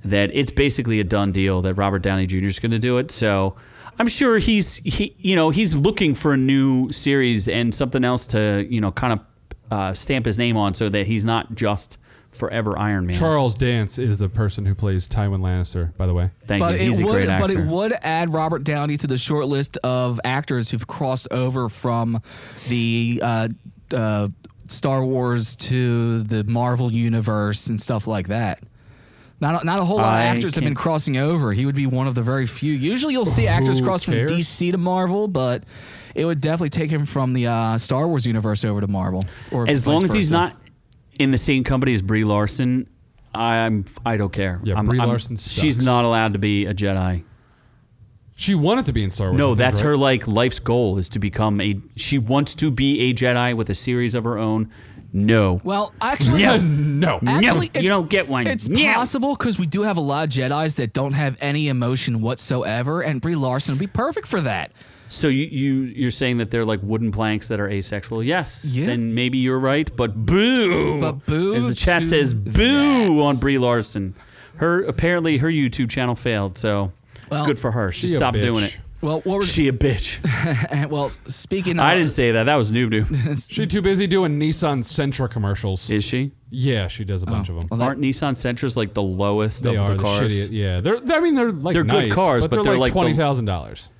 that 0.04 0.30
it's 0.32 0.52
basically 0.52 1.00
a 1.00 1.04
done 1.04 1.32
deal 1.32 1.62
that 1.62 1.74
Robert 1.74 2.02
Downey 2.02 2.26
Jr. 2.26 2.44
is 2.44 2.60
going 2.60 2.70
to 2.70 2.78
do 2.78 2.98
it. 2.98 3.10
So 3.10 3.56
I'm 3.98 4.08
sure 4.08 4.38
he's 4.38 4.76
he 4.76 5.14
you 5.18 5.36
know 5.36 5.50
he's 5.50 5.74
looking 5.74 6.14
for 6.14 6.32
a 6.32 6.36
new 6.36 6.92
series 6.92 7.48
and 7.48 7.74
something 7.74 8.04
else 8.04 8.26
to 8.28 8.66
you 8.68 8.80
know 8.80 8.92
kind 8.92 9.14
of 9.14 9.20
uh, 9.70 9.94
stamp 9.94 10.26
his 10.26 10.38
name 10.38 10.56
on, 10.56 10.74
so 10.74 10.88
that 10.88 11.06
he's 11.06 11.24
not 11.24 11.54
just 11.54 11.98
forever 12.30 12.78
Iron 12.78 13.06
Man. 13.06 13.16
Charles 13.16 13.54
Dance 13.54 13.98
is 13.98 14.18
the 14.18 14.28
person 14.28 14.66
who 14.66 14.74
plays 14.74 15.08
Tywin 15.08 15.40
Lannister, 15.40 15.96
by 15.96 16.06
the 16.06 16.14
way. 16.14 16.30
Thank 16.46 16.60
but 16.60 16.74
you. 16.78 16.86
He's 16.86 17.00
it 17.00 17.02
a 17.02 17.06
would, 17.06 17.12
great 17.12 17.28
actor. 17.28 17.46
but 17.46 17.56
it 17.56 17.66
would 17.66 17.92
add 18.02 18.32
Robert 18.32 18.62
Downey 18.64 18.96
to 18.98 19.06
the 19.06 19.18
short 19.18 19.46
list 19.46 19.78
of 19.78 20.20
actors 20.24 20.70
who've 20.70 20.86
crossed 20.86 21.28
over 21.30 21.68
from 21.68 22.20
the 22.68 23.20
uh, 23.22 23.48
uh, 23.92 24.28
Star 24.68 25.04
Wars 25.04 25.56
to 25.56 26.22
the 26.22 26.44
Marvel 26.44 26.92
universe 26.92 27.68
and 27.68 27.80
stuff 27.80 28.06
like 28.06 28.28
that. 28.28 28.62
Not 29.40 29.64
not 29.64 29.80
a 29.80 29.84
whole 29.84 29.98
lot 29.98 30.14
of 30.14 30.20
I 30.20 30.24
actors 30.24 30.54
have 30.54 30.64
been 30.64 30.74
crossing 30.74 31.18
over. 31.18 31.52
He 31.52 31.66
would 31.66 31.74
be 31.74 31.86
one 31.86 32.06
of 32.06 32.14
the 32.14 32.22
very 32.22 32.46
few. 32.46 32.72
Usually, 32.72 33.12
you'll 33.12 33.26
see 33.26 33.46
actors 33.46 33.82
cross 33.82 34.06
cares? 34.06 34.30
from 34.30 34.38
DC 34.38 34.72
to 34.72 34.78
Marvel, 34.78 35.28
but 35.28 35.64
it 36.14 36.24
would 36.24 36.40
definitely 36.40 36.70
take 36.70 36.90
him 36.90 37.04
from 37.04 37.34
the 37.34 37.46
uh, 37.46 37.78
Star 37.78 38.08
Wars 38.08 38.26
universe 38.26 38.64
over 38.64 38.80
to 38.80 38.88
Marvel. 38.88 39.22
Or 39.52 39.68
as 39.68 39.86
long 39.86 40.04
as 40.04 40.14
he's 40.14 40.32
not 40.32 40.56
in 41.18 41.30
the 41.32 41.38
same 41.38 41.64
company 41.64 41.92
as 41.92 42.00
Brie 42.00 42.24
Larson, 42.24 42.88
I'm 43.34 43.84
I 44.06 44.16
don't 44.16 44.32
care. 44.32 44.58
Yeah, 44.62 44.78
I'm, 44.78 44.86
Brie 44.86 44.98
I'm- 45.00 45.08
Larson 45.08 45.36
She's 45.36 45.84
not 45.84 46.04
allowed 46.06 46.32
to 46.32 46.38
be 46.38 46.64
a 46.64 46.72
Jedi. 46.72 47.22
She 48.38 48.54
wanted 48.54 48.84
to 48.86 48.92
be 48.92 49.02
in 49.02 49.10
Star 49.10 49.28
Wars. 49.28 49.38
No, 49.38 49.48
think, 49.48 49.58
that's 49.58 49.82
right? 49.82 49.88
her 49.88 49.96
like 49.96 50.26
life's 50.28 50.60
goal 50.60 50.98
is 50.98 51.08
to 51.10 51.18
become 51.18 51.60
a. 51.60 51.80
She 51.96 52.18
wants 52.18 52.54
to 52.56 52.70
be 52.70 53.10
a 53.10 53.14
Jedi 53.14 53.54
with 53.54 53.70
a 53.70 53.74
series 53.74 54.14
of 54.14 54.24
her 54.24 54.38
own. 54.38 54.70
No. 55.16 55.62
Well, 55.64 55.94
actually, 56.00 56.42
No. 56.42 56.58
no. 56.58 57.20
Actually, 57.26 57.70
you 57.74 57.88
don't 57.88 58.10
get 58.10 58.28
one. 58.28 58.46
It's 58.46 58.68
No. 58.68 58.92
possible 58.92 59.34
because 59.34 59.58
we 59.58 59.64
do 59.64 59.82
have 59.82 59.96
a 59.96 60.00
lot 60.02 60.24
of 60.24 60.30
Jedi's 60.30 60.74
that 60.74 60.92
don't 60.92 61.14
have 61.14 61.36
any 61.40 61.68
emotion 61.68 62.20
whatsoever, 62.20 63.00
and 63.00 63.18
Brie 63.20 63.34
Larson 63.34 63.72
would 63.74 63.80
be 63.80 63.86
perfect 63.86 64.28
for 64.28 64.42
that. 64.42 64.72
So 65.08 65.28
you 65.28 65.46
you 65.46 65.72
you're 65.96 66.10
saying 66.10 66.36
that 66.38 66.50
they're 66.50 66.64
like 66.66 66.80
wooden 66.82 67.12
planks 67.12 67.48
that 67.48 67.60
are 67.60 67.70
asexual? 67.70 68.22
Yes. 68.22 68.76
Yeah. 68.76 68.86
Then 68.86 69.14
maybe 69.14 69.38
you're 69.38 69.58
right, 69.58 69.90
but 69.96 70.14
boo. 70.26 71.00
But 71.00 71.24
boo 71.24 71.54
As 71.54 71.64
the 71.64 71.74
chat 71.74 72.02
to 72.02 72.08
says, 72.08 72.34
boo 72.34 72.52
that. 73.16 73.22
on 73.22 73.36
Brie 73.36 73.56
Larson. 73.58 74.14
Her 74.56 74.82
apparently 74.84 75.38
her 75.38 75.48
YouTube 75.48 75.88
channel 75.90 76.14
failed, 76.16 76.58
so 76.58 76.92
Well, 77.30 77.46
good 77.46 77.58
for 77.58 77.70
her. 77.70 77.90
She, 77.92 78.08
She 78.08 78.12
stopped 78.14 78.40
doing 78.42 78.64
it. 78.64 78.78
Well, 79.00 79.16
what 79.20 79.26
we're 79.26 79.42
She 79.42 79.68
a 79.68 79.72
bitch. 79.72 80.20
well 80.90 81.10
speaking. 81.26 81.78
Of, 81.78 81.84
I 81.84 81.94
didn't 81.96 82.10
say 82.10 82.32
that. 82.32 82.44
That 82.44 82.56
was 82.56 82.72
noob 82.72 82.90
noob. 82.90 83.50
She 83.52 83.66
too 83.66 83.82
busy 83.82 84.06
doing 84.06 84.38
Nissan 84.40 84.82
Sentra 84.82 85.30
commercials. 85.30 85.88
Is 85.90 86.04
she? 86.04 86.32
yeah, 86.50 86.88
she 86.88 87.04
does 87.04 87.22
a 87.22 87.26
bunch 87.26 87.50
oh, 87.50 87.56
of 87.56 87.68
them. 87.68 87.78
Well, 87.78 87.88
Aren't 87.88 88.00
Nissan 88.00 88.36
Sentras 88.36 88.76
like 88.76 88.94
the 88.94 89.02
lowest 89.02 89.62
They 89.64 89.76
of 89.76 89.82
are 89.82 89.88
the 89.90 89.96
the 89.96 90.02
cars? 90.02 90.48
shitty. 90.48 90.48
Yeah, 90.52 90.80
they're. 90.80 90.98
I 91.10 91.20
mean, 91.20 91.34
they're 91.34 91.52
like 91.52 91.74
They're 91.74 91.82
good 91.84 92.08
nice, 92.08 92.12
cars, 92.12 92.44
but, 92.44 92.50
but 92.50 92.56
they're, 92.56 92.64
they're 92.64 92.72
like 92.74 92.80
like 92.80 92.92
the- 92.92 93.00
twenty 93.00 93.14
thousand 93.14 93.44
dollars. 93.44 93.90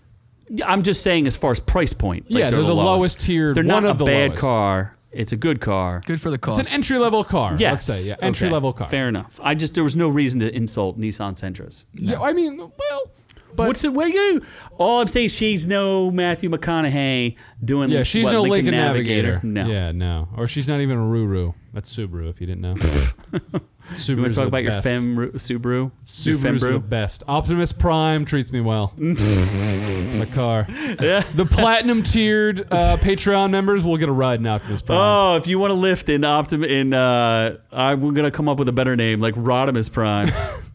Yeah, 0.49 0.71
I'm 0.71 0.83
just 0.83 1.03
saying 1.03 1.27
as 1.27 1.37
far 1.37 1.51
as 1.51 1.61
price 1.61 1.93
point. 1.93 2.31
like 2.31 2.41
Yeah, 2.41 2.51
they're 2.51 2.63
the 2.63 2.73
lowest 2.75 3.21
tiered- 3.21 3.57
They're 3.57 3.65
one 3.65 3.83
not 3.83 3.91
of 3.91 3.97
a 3.97 3.99
the 3.99 4.05
bad 4.05 4.29
lowest. 4.31 4.41
car. 4.41 4.97
It's 5.11 5.33
a 5.33 5.37
good 5.37 5.61
car. 5.61 6.03
good 6.05 6.21
for 6.21 6.31
the 6.31 6.37
cost. 6.39 6.61
It's 6.61 6.69
an 6.69 6.75
entry 6.75 6.99
level 6.99 7.25
car. 7.25 7.57
Yes. 7.59 7.89
Let's 7.89 8.01
say 8.01 8.09
yeah, 8.09 8.15
Okay. 8.17 8.27
entry 8.27 8.51
level 8.51 8.73
car. 8.73 8.87
Fair 8.87 9.09
enough. 9.09 9.41
I 9.43 9.55
just 9.55 9.75
there 9.75 9.83
was 9.85 9.97
no 9.97 10.09
reason 10.09 10.41
to 10.41 10.55
insult 10.55 11.01
Nissan 11.01 11.39
Sentras. 11.39 11.87
Yeah, 11.95 12.21
I 12.21 12.33
mean, 12.35 12.59
well, 12.59 13.11
but 13.57 13.67
What's 13.69 13.83
the 13.83 13.91
way 13.91 14.09
you? 14.09 14.43
All 14.79 15.01
I'm 15.01 15.09
saying, 15.09 15.29
she's 15.29 15.67
no 15.67 16.11
Matthew 16.11 16.51
McConaughey 16.51 17.37
doing. 17.65 17.91
yeah, 17.91 18.03
she's 18.03 18.25
what, 18.25 18.33
no 18.33 18.43
Lincoln 18.43 18.73
Navigator. 18.73 19.41
No. 19.43 19.67
Yeah, 19.67 19.93
no, 19.93 20.29
or 20.37 20.47
she's 20.47 20.69
not 20.69 20.81
even 20.81 20.97
a 20.99 21.01
Ruru. 21.01 21.55
That's 21.73 21.95
Subaru. 21.95 22.31
If 22.31 22.41
you 22.41 22.47
didn't 22.47 22.63
know. 22.63 22.73
Subaru's 22.73 24.09
You 24.09 24.17
want 24.17 24.31
to 24.31 24.37
talk 24.39 24.49
about 24.49 24.63
your 24.63 24.73
best. 24.73 24.85
Fem 24.85 25.15
Subaru? 25.15 25.65
Your 25.65 25.91
Subaru's 26.07 26.63
the 26.63 26.79
best. 26.81 27.23
Optimus 27.29 27.73
Prime 27.73 28.25
treats 28.25 28.51
me 28.51 28.63
well. 28.63 28.95
it's 28.97 30.19
my 30.19 30.35
car. 30.35 30.63
The 30.65 31.47
platinum 31.51 32.03
tiered 32.03 32.67
uh, 32.71 32.97
Patreon 33.01 33.51
members 33.51 33.85
will 33.85 33.99
get 33.99 34.09
a 34.09 34.13
ride 34.13 34.41
in 34.41 34.47
Optimus 34.47 34.81
Prime. 34.81 34.99
Oh, 34.99 35.37
if 35.37 35.47
you 35.47 35.59
want 35.59 35.71
to 35.71 35.75
lift 35.75 36.09
in 36.09 36.23
Optim 36.23 36.67
in, 36.67 36.95
uh, 36.95 37.59
I'm 37.71 38.15
gonna 38.15 38.31
come 38.31 38.49
up 38.49 38.59
with 38.59 38.69
a 38.69 38.73
better 38.73 38.97
name 38.97 39.21
like 39.21 39.35
Rodimus 39.35 39.93
Prime, 39.93 40.29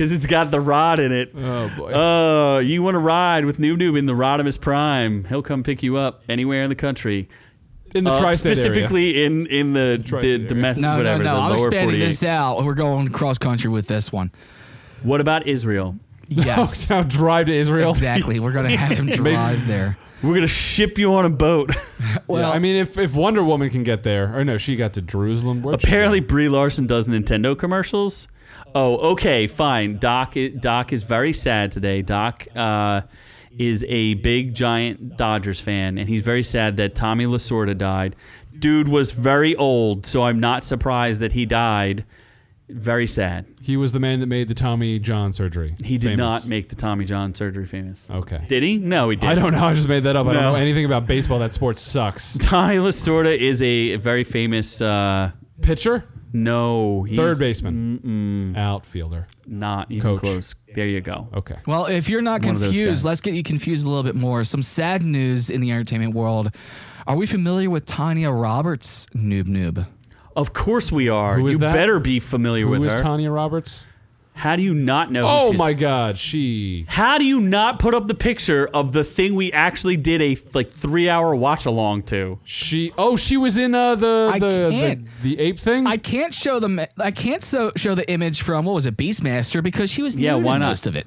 because 0.00 0.16
it's 0.16 0.24
got 0.24 0.50
the 0.50 0.60
rod 0.60 0.98
in 0.98 1.12
it. 1.12 1.30
Oh, 1.36 1.70
boy. 1.76 1.92
Oh, 1.94 2.58
you 2.58 2.82
want 2.82 2.94
to 2.94 2.98
ride 3.00 3.44
with 3.44 3.58
Noob 3.58 3.76
Noob 3.76 3.98
in 3.98 4.06
the 4.06 4.14
Rodimus 4.14 4.58
Prime? 4.58 5.24
He'll 5.24 5.42
come 5.42 5.62
pick 5.62 5.82
you 5.82 5.98
up 5.98 6.22
anywhere 6.26 6.62
in 6.62 6.70
the 6.70 6.74
country. 6.74 7.28
in 7.94 8.04
the 8.04 8.10
Uh, 8.12 8.18
tri-state 8.18 8.46
area. 8.50 8.56
specifically 8.56 9.24
in 9.24 9.44
in 9.48 9.74
the, 9.74 9.96
the 10.00 10.04
tri-state 10.08 10.48
domestic 10.48 10.80
no, 10.82 10.96
whatever 10.96 11.22
no, 11.22 11.30
no. 11.32 11.36
the 11.36 11.40
I'm 11.42 11.48
lower 11.50 11.66
expanding 11.68 11.96
48. 11.96 12.04
this 12.06 12.24
out. 12.24 12.64
We're 12.64 12.72
going 12.72 13.08
cross 13.08 13.36
country 13.36 13.68
with 13.68 13.88
this 13.88 14.10
one. 14.10 14.30
What 15.02 15.20
about 15.20 15.46
Israel? 15.46 15.96
Yes, 16.32 16.88
Now 16.88 17.02
drive 17.02 17.46
to 17.46 17.52
Israel. 17.52 17.90
exactly. 17.90 18.40
We're 18.40 18.52
gonna 18.52 18.74
have 18.76 18.96
him 18.96 19.06
drive 19.10 19.66
there. 19.66 19.98
We're 20.22 20.34
gonna 20.34 20.46
ship 20.46 20.96
you 20.96 21.12
on 21.14 21.26
a 21.26 21.30
boat. 21.30 21.76
Well, 22.26 22.42
yeah, 22.48 22.50
I 22.54 22.58
mean, 22.60 22.76
if, 22.76 22.96
if 22.96 23.14
Wonder 23.16 23.42
Woman 23.44 23.68
can 23.70 23.82
get 23.82 24.04
there, 24.04 24.34
or 24.38 24.44
no, 24.44 24.56
she 24.56 24.74
got 24.76 24.94
to 24.94 25.02
Jerusalem. 25.02 25.62
Where'd 25.62 25.82
Apparently. 25.84 26.20
Brie 26.20 26.48
Larson 26.48 26.86
does 26.86 27.08
Nintendo 27.08 27.58
commercials. 27.58 28.28
Oh, 28.74 29.12
okay, 29.12 29.46
fine. 29.46 29.98
Doc, 29.98 30.34
Doc 30.60 30.92
is 30.92 31.02
very 31.02 31.32
sad 31.32 31.72
today. 31.72 32.02
Doc 32.02 32.46
uh, 32.54 33.02
is 33.58 33.84
a 33.88 34.14
big 34.14 34.54
giant 34.54 35.16
Dodgers 35.16 35.60
fan, 35.60 35.98
and 35.98 36.08
he's 36.08 36.24
very 36.24 36.42
sad 36.42 36.76
that 36.76 36.94
Tommy 36.94 37.26
Lasorda 37.26 37.76
died. 37.76 38.16
Dude 38.58 38.88
was 38.88 39.12
very 39.12 39.56
old, 39.56 40.06
so 40.06 40.22
I'm 40.22 40.40
not 40.40 40.64
surprised 40.64 41.20
that 41.20 41.32
he 41.32 41.46
died. 41.46 42.04
Very 42.68 43.08
sad. 43.08 43.46
he 43.60 43.76
was 43.76 43.90
the 43.90 43.98
man 43.98 44.20
that 44.20 44.26
made 44.28 44.46
the 44.46 44.54
Tommy 44.54 45.00
John 45.00 45.32
surgery. 45.32 45.74
He 45.82 45.98
did 45.98 46.10
famous. 46.10 46.18
not 46.18 46.46
make 46.46 46.68
the 46.68 46.76
Tommy 46.76 47.04
John 47.04 47.34
surgery 47.34 47.66
famous. 47.66 48.08
Okay. 48.08 48.44
Did 48.46 48.62
he? 48.62 48.78
No, 48.78 49.10
he 49.10 49.16
didn't. 49.16 49.38
I 49.38 49.42
don't 49.42 49.52
know. 49.52 49.64
I 49.64 49.74
just 49.74 49.88
made 49.88 50.04
that 50.04 50.14
up. 50.14 50.28
I 50.28 50.34
don't 50.34 50.42
know 50.42 50.54
anything 50.54 50.84
about 50.84 51.04
baseball. 51.06 51.40
That 51.40 51.52
sport 51.52 51.78
sucks. 51.78 52.36
Tommy 52.40 52.76
Lasorda 52.76 53.36
is 53.36 53.60
a 53.60 53.96
very 53.96 54.22
famous. 54.22 54.80
Uh, 54.80 55.32
Pitcher, 55.62 56.06
no, 56.32 57.02
he's 57.02 57.16
third 57.16 57.38
baseman, 57.38 58.54
outfielder. 58.56 59.26
not 59.46 59.90
even 59.90 60.02
Coach. 60.02 60.20
close. 60.20 60.54
There 60.74 60.86
you 60.86 61.00
go. 61.00 61.28
Okay. 61.34 61.56
Well, 61.66 61.86
if 61.86 62.08
you're 62.08 62.22
not 62.22 62.42
One 62.42 62.50
of 62.54 62.60
those 62.60 62.70
confused, 62.70 63.00
guys. 63.00 63.04
let's 63.04 63.20
get 63.20 63.34
you 63.34 63.42
confused 63.42 63.84
a 63.84 63.88
little 63.88 64.04
bit 64.04 64.14
more. 64.14 64.44
Some 64.44 64.62
sad 64.62 65.02
news 65.02 65.50
in 65.50 65.60
the 65.60 65.70
entertainment 65.72 66.14
world. 66.14 66.54
Are 67.06 67.16
we 67.16 67.26
familiar 67.26 67.68
with 67.70 67.86
Tanya 67.86 68.30
Roberts, 68.30 69.06
Noob 69.16 69.44
Noob? 69.48 69.86
Of 70.36 70.52
course 70.52 70.92
we 70.92 71.08
are. 71.08 71.38
Who 71.38 71.48
is 71.48 71.54
you 71.56 71.60
that? 71.60 71.72
better 71.74 71.98
be 71.98 72.20
familiar 72.20 72.64
Who 72.66 72.70
with 72.72 72.84
is 72.84 72.92
her. 72.94 73.00
Tanya 73.02 73.30
Roberts? 73.32 73.84
How 74.40 74.56
do 74.56 74.62
you 74.62 74.72
not 74.72 75.12
know? 75.12 75.24
Oh 75.28 75.48
she's- 75.50 75.58
my 75.58 75.74
God, 75.74 76.16
she. 76.16 76.86
How 76.88 77.18
do 77.18 77.26
you 77.26 77.42
not 77.42 77.78
put 77.78 77.92
up 77.92 78.06
the 78.06 78.14
picture 78.14 78.66
of 78.72 78.92
the 78.94 79.04
thing 79.04 79.34
we 79.34 79.52
actually 79.52 79.98
did 79.98 80.22
a 80.22 80.34
like 80.54 80.70
three 80.72 81.10
hour 81.10 81.36
watch 81.36 81.66
along 81.66 82.04
to? 82.04 82.38
She. 82.44 82.90
Oh, 82.96 83.18
she 83.18 83.36
was 83.36 83.58
in 83.58 83.74
uh, 83.74 83.96
the 83.96 84.30
I 84.32 84.38
the, 84.38 84.46
the 84.46 85.04
the 85.36 85.40
ape 85.40 85.58
thing. 85.58 85.86
I 85.86 85.98
can't 85.98 86.32
show 86.32 86.58
the 86.58 86.88
I 86.98 87.10
can't 87.10 87.42
so, 87.42 87.72
show 87.76 87.94
the 87.94 88.10
image 88.10 88.40
from 88.40 88.64
what 88.64 88.74
was 88.74 88.86
it 88.86 88.96
Beastmaster 88.96 89.62
because 89.62 89.90
she 89.90 90.00
was 90.00 90.16
Yeah, 90.16 90.36
why 90.36 90.56
not? 90.56 90.68
most 90.68 90.86
of 90.86 90.96
it. 90.96 91.06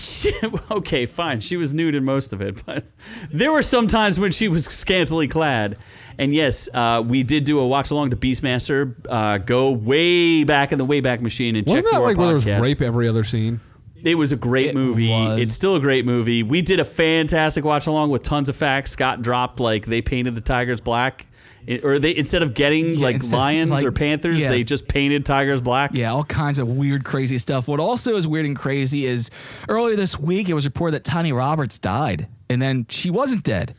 okay, 0.70 1.06
fine. 1.06 1.40
She 1.40 1.56
was 1.56 1.74
nude 1.74 1.94
in 1.94 2.04
most 2.04 2.32
of 2.32 2.40
it, 2.40 2.62
but 2.66 2.84
there 3.30 3.52
were 3.52 3.62
some 3.62 3.86
times 3.86 4.18
when 4.18 4.30
she 4.30 4.48
was 4.48 4.64
scantily 4.66 5.28
clad. 5.28 5.78
And 6.18 6.34
yes, 6.34 6.68
uh, 6.74 7.02
we 7.06 7.22
did 7.22 7.44
do 7.44 7.60
a 7.60 7.66
watch 7.66 7.90
along 7.90 8.10
to 8.10 8.16
Beastmaster. 8.16 8.94
Uh, 9.08 9.38
go 9.38 9.72
way 9.72 10.44
back 10.44 10.72
in 10.72 10.78
the 10.78 10.84
Wayback 10.86 11.20
Machine 11.20 11.56
and 11.56 11.66
Wasn't 11.66 11.84
check 11.84 11.90
that 11.92 11.96
through 11.98 12.06
like 12.06 12.18
our 12.18 12.22
where 12.34 12.38
there 12.38 12.60
was 12.60 12.68
rape 12.68 12.82
every 12.82 13.08
other 13.08 13.24
scene? 13.24 13.60
It 14.02 14.14
was 14.14 14.32
a 14.32 14.36
great 14.36 14.68
It 14.68 14.74
movie. 14.74 15.10
was. 15.10 15.38
It's 15.38 15.54
still 15.54 15.76
a 15.76 15.80
great 15.80 16.06
movie. 16.06 16.42
We 16.42 16.62
did 16.62 16.80
a 16.80 16.84
fantastic 16.84 17.64
watch 17.64 17.86
along 17.86 18.10
with 18.10 18.22
tons 18.22 18.48
of 18.48 18.56
facts. 18.56 18.90
Scott 18.90 19.22
dropped 19.22 19.60
like 19.60 19.84
they 19.86 20.00
painted 20.02 20.34
the 20.34 20.40
tigers 20.40 20.80
black, 20.80 21.26
It- 21.66 21.84
or 21.84 21.98
they 21.98 22.16
instead 22.16 22.42
of 22.42 22.54
getting 22.54 22.94
Yeah, 22.94 23.04
like 23.06 23.30
lions 23.30 23.70
like- 23.70 23.84
or 23.84 23.92
panthers, 23.92 24.42
yeah. 24.42 24.48
they 24.50 24.64
just 24.64 24.88
painted 24.88 25.24
tigers 25.26 25.60
black. 25.60 25.90
Yeah, 25.94 26.12
all 26.12 26.24
kinds 26.24 26.58
of 26.58 26.68
weird, 26.68 27.04
crazy 27.04 27.38
stuff. 27.38 27.68
What 27.68 27.80
also 27.80 28.16
is 28.16 28.26
weird 28.26 28.46
and 28.46 28.56
crazy 28.56 29.04
is 29.06 29.30
earlier 29.68 29.96
this 29.96 30.18
week 30.18 30.48
it 30.48 30.54
was 30.54 30.64
reported 30.64 30.94
that 30.94 31.04
Tanya 31.04 31.34
Roberts 31.34 31.78
died, 31.78 32.26
and 32.48 32.60
then 32.62 32.86
she 32.88 33.10
wasn't 33.10 33.42
dead. 33.44 33.74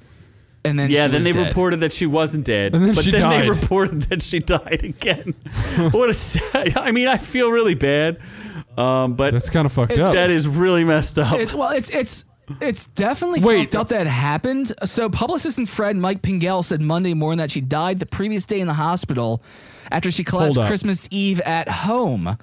And 0.63 0.77
then 0.77 0.91
Yeah, 0.91 1.07
she 1.07 1.11
then 1.13 1.19
was 1.19 1.25
they 1.25 1.31
dead. 1.31 1.47
reported 1.47 1.79
that 1.79 1.91
she 1.91 2.05
wasn't 2.05 2.45
dead, 2.45 2.75
And 2.75 2.85
then 2.85 2.93
but 2.93 3.03
she 3.03 3.09
then 3.11 3.27
they 3.31 3.47
died. 3.47 3.49
reported 3.49 4.01
that 4.09 4.21
she 4.21 4.37
died 4.37 4.83
again. 4.83 5.33
what 5.89 6.07
a 6.09 6.13
sad! 6.13 6.77
I 6.77 6.91
mean, 6.91 7.07
I 7.07 7.17
feel 7.17 7.49
really 7.49 7.73
bad, 7.73 8.19
um, 8.77 9.15
but 9.15 9.33
That's 9.33 9.49
kind 9.49 9.65
of 9.65 9.71
fucked 9.73 9.97
up. 9.97 10.13
that 10.13 10.29
is 10.29 10.47
really 10.47 10.83
messed 10.83 11.17
up. 11.17 11.33
It's 11.39 11.53
well, 11.55 11.71
it's 11.71 11.89
it's 11.89 12.25
it's 12.59 12.85
definitely 12.85 13.39
Wait. 13.41 13.63
fucked 13.63 13.75
up 13.75 13.87
that 13.89 14.01
it 14.01 14.07
happened. 14.07 14.73
So 14.85 15.09
publicist 15.09 15.57
and 15.57 15.69
friend 15.69 16.01
Mike 16.01 16.21
Pingel 16.21 16.63
said 16.63 16.81
Monday 16.81 17.13
morning 17.13 17.37
that 17.37 17.51
she 17.51 17.61
died 17.61 17.99
the 17.99 18.05
previous 18.05 18.45
day 18.45 18.59
in 18.59 18.67
the 18.67 18.73
hospital 18.73 19.41
after 19.91 20.11
she 20.11 20.23
collapsed 20.23 20.55
Hold 20.55 20.65
up. 20.65 20.69
Christmas 20.69 21.07
Eve 21.11 21.39
at 21.41 21.67
home. 21.69 22.37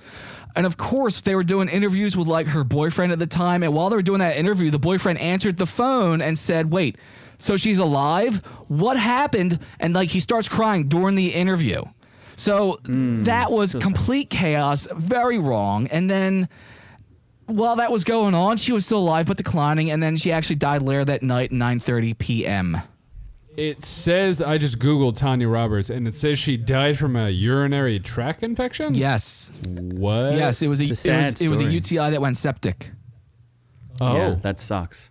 And 0.56 0.66
of 0.66 0.76
course, 0.76 1.20
they 1.22 1.34
were 1.34 1.44
doing 1.44 1.68
interviews 1.68 2.16
with 2.16 2.26
like 2.26 2.48
her 2.48 2.64
boyfriend 2.64 3.12
at 3.12 3.18
the 3.18 3.26
time. 3.26 3.62
And 3.62 3.74
while 3.74 3.90
they 3.90 3.96
were 3.96 4.02
doing 4.02 4.20
that 4.20 4.36
interview, 4.36 4.70
the 4.70 4.78
boyfriend 4.78 5.18
answered 5.18 5.56
the 5.56 5.66
phone 5.66 6.20
and 6.20 6.36
said, 6.36 6.72
"Wait, 6.72 6.96
so 7.38 7.56
she's 7.56 7.78
alive? 7.78 8.36
What 8.66 8.96
happened?" 8.96 9.60
And 9.78 9.94
like 9.94 10.08
he 10.08 10.20
starts 10.20 10.48
crying 10.48 10.88
during 10.88 11.14
the 11.14 11.34
interview. 11.34 11.84
So 12.36 12.80
hmm. 12.86 13.24
that 13.24 13.50
was 13.50 13.74
complete 13.74 14.30
chaos, 14.30 14.88
very 14.94 15.38
wrong. 15.38 15.86
And 15.88 16.08
then 16.08 16.48
while 17.48 17.76
that 17.76 17.90
was 17.90 18.04
going 18.04 18.34
on, 18.34 18.56
she 18.56 18.72
was 18.72 18.86
still 18.86 18.98
alive 19.00 19.26
but 19.26 19.36
declining, 19.36 19.90
and 19.90 20.02
then 20.02 20.16
she 20.16 20.30
actually 20.32 20.56
died 20.56 20.82
later 20.82 21.04
that 21.06 21.22
night, 21.22 21.50
9:30 21.50 22.16
p.m. 22.18 22.76
It 23.56 23.82
says 23.82 24.40
I 24.40 24.56
just 24.56 24.78
googled 24.78 25.16
Tanya 25.18 25.48
Roberts, 25.48 25.90
and 25.90 26.06
it 26.06 26.14
says 26.14 26.38
she 26.38 26.56
died 26.56 26.96
from 26.96 27.16
a 27.16 27.28
urinary 27.28 27.98
tract 27.98 28.44
infection. 28.44 28.94
Yes, 28.94 29.50
What? 29.66 30.34
yes, 30.34 30.62
it 30.62 30.68
was 30.68 30.78
a, 30.78 30.82
It's 30.84 30.90
a 30.90 30.92
it, 30.92 30.96
sad 30.96 31.32
was, 31.32 31.42
it 31.42 31.50
was 31.50 31.58
a 31.60 31.62
story. 31.64 31.74
UTI 31.74 32.10
that 32.12 32.20
went 32.20 32.36
septic. 32.36 32.92
Oh. 34.00 34.14
Yeah, 34.16 34.30
that 34.34 34.60
sucks. 34.60 35.10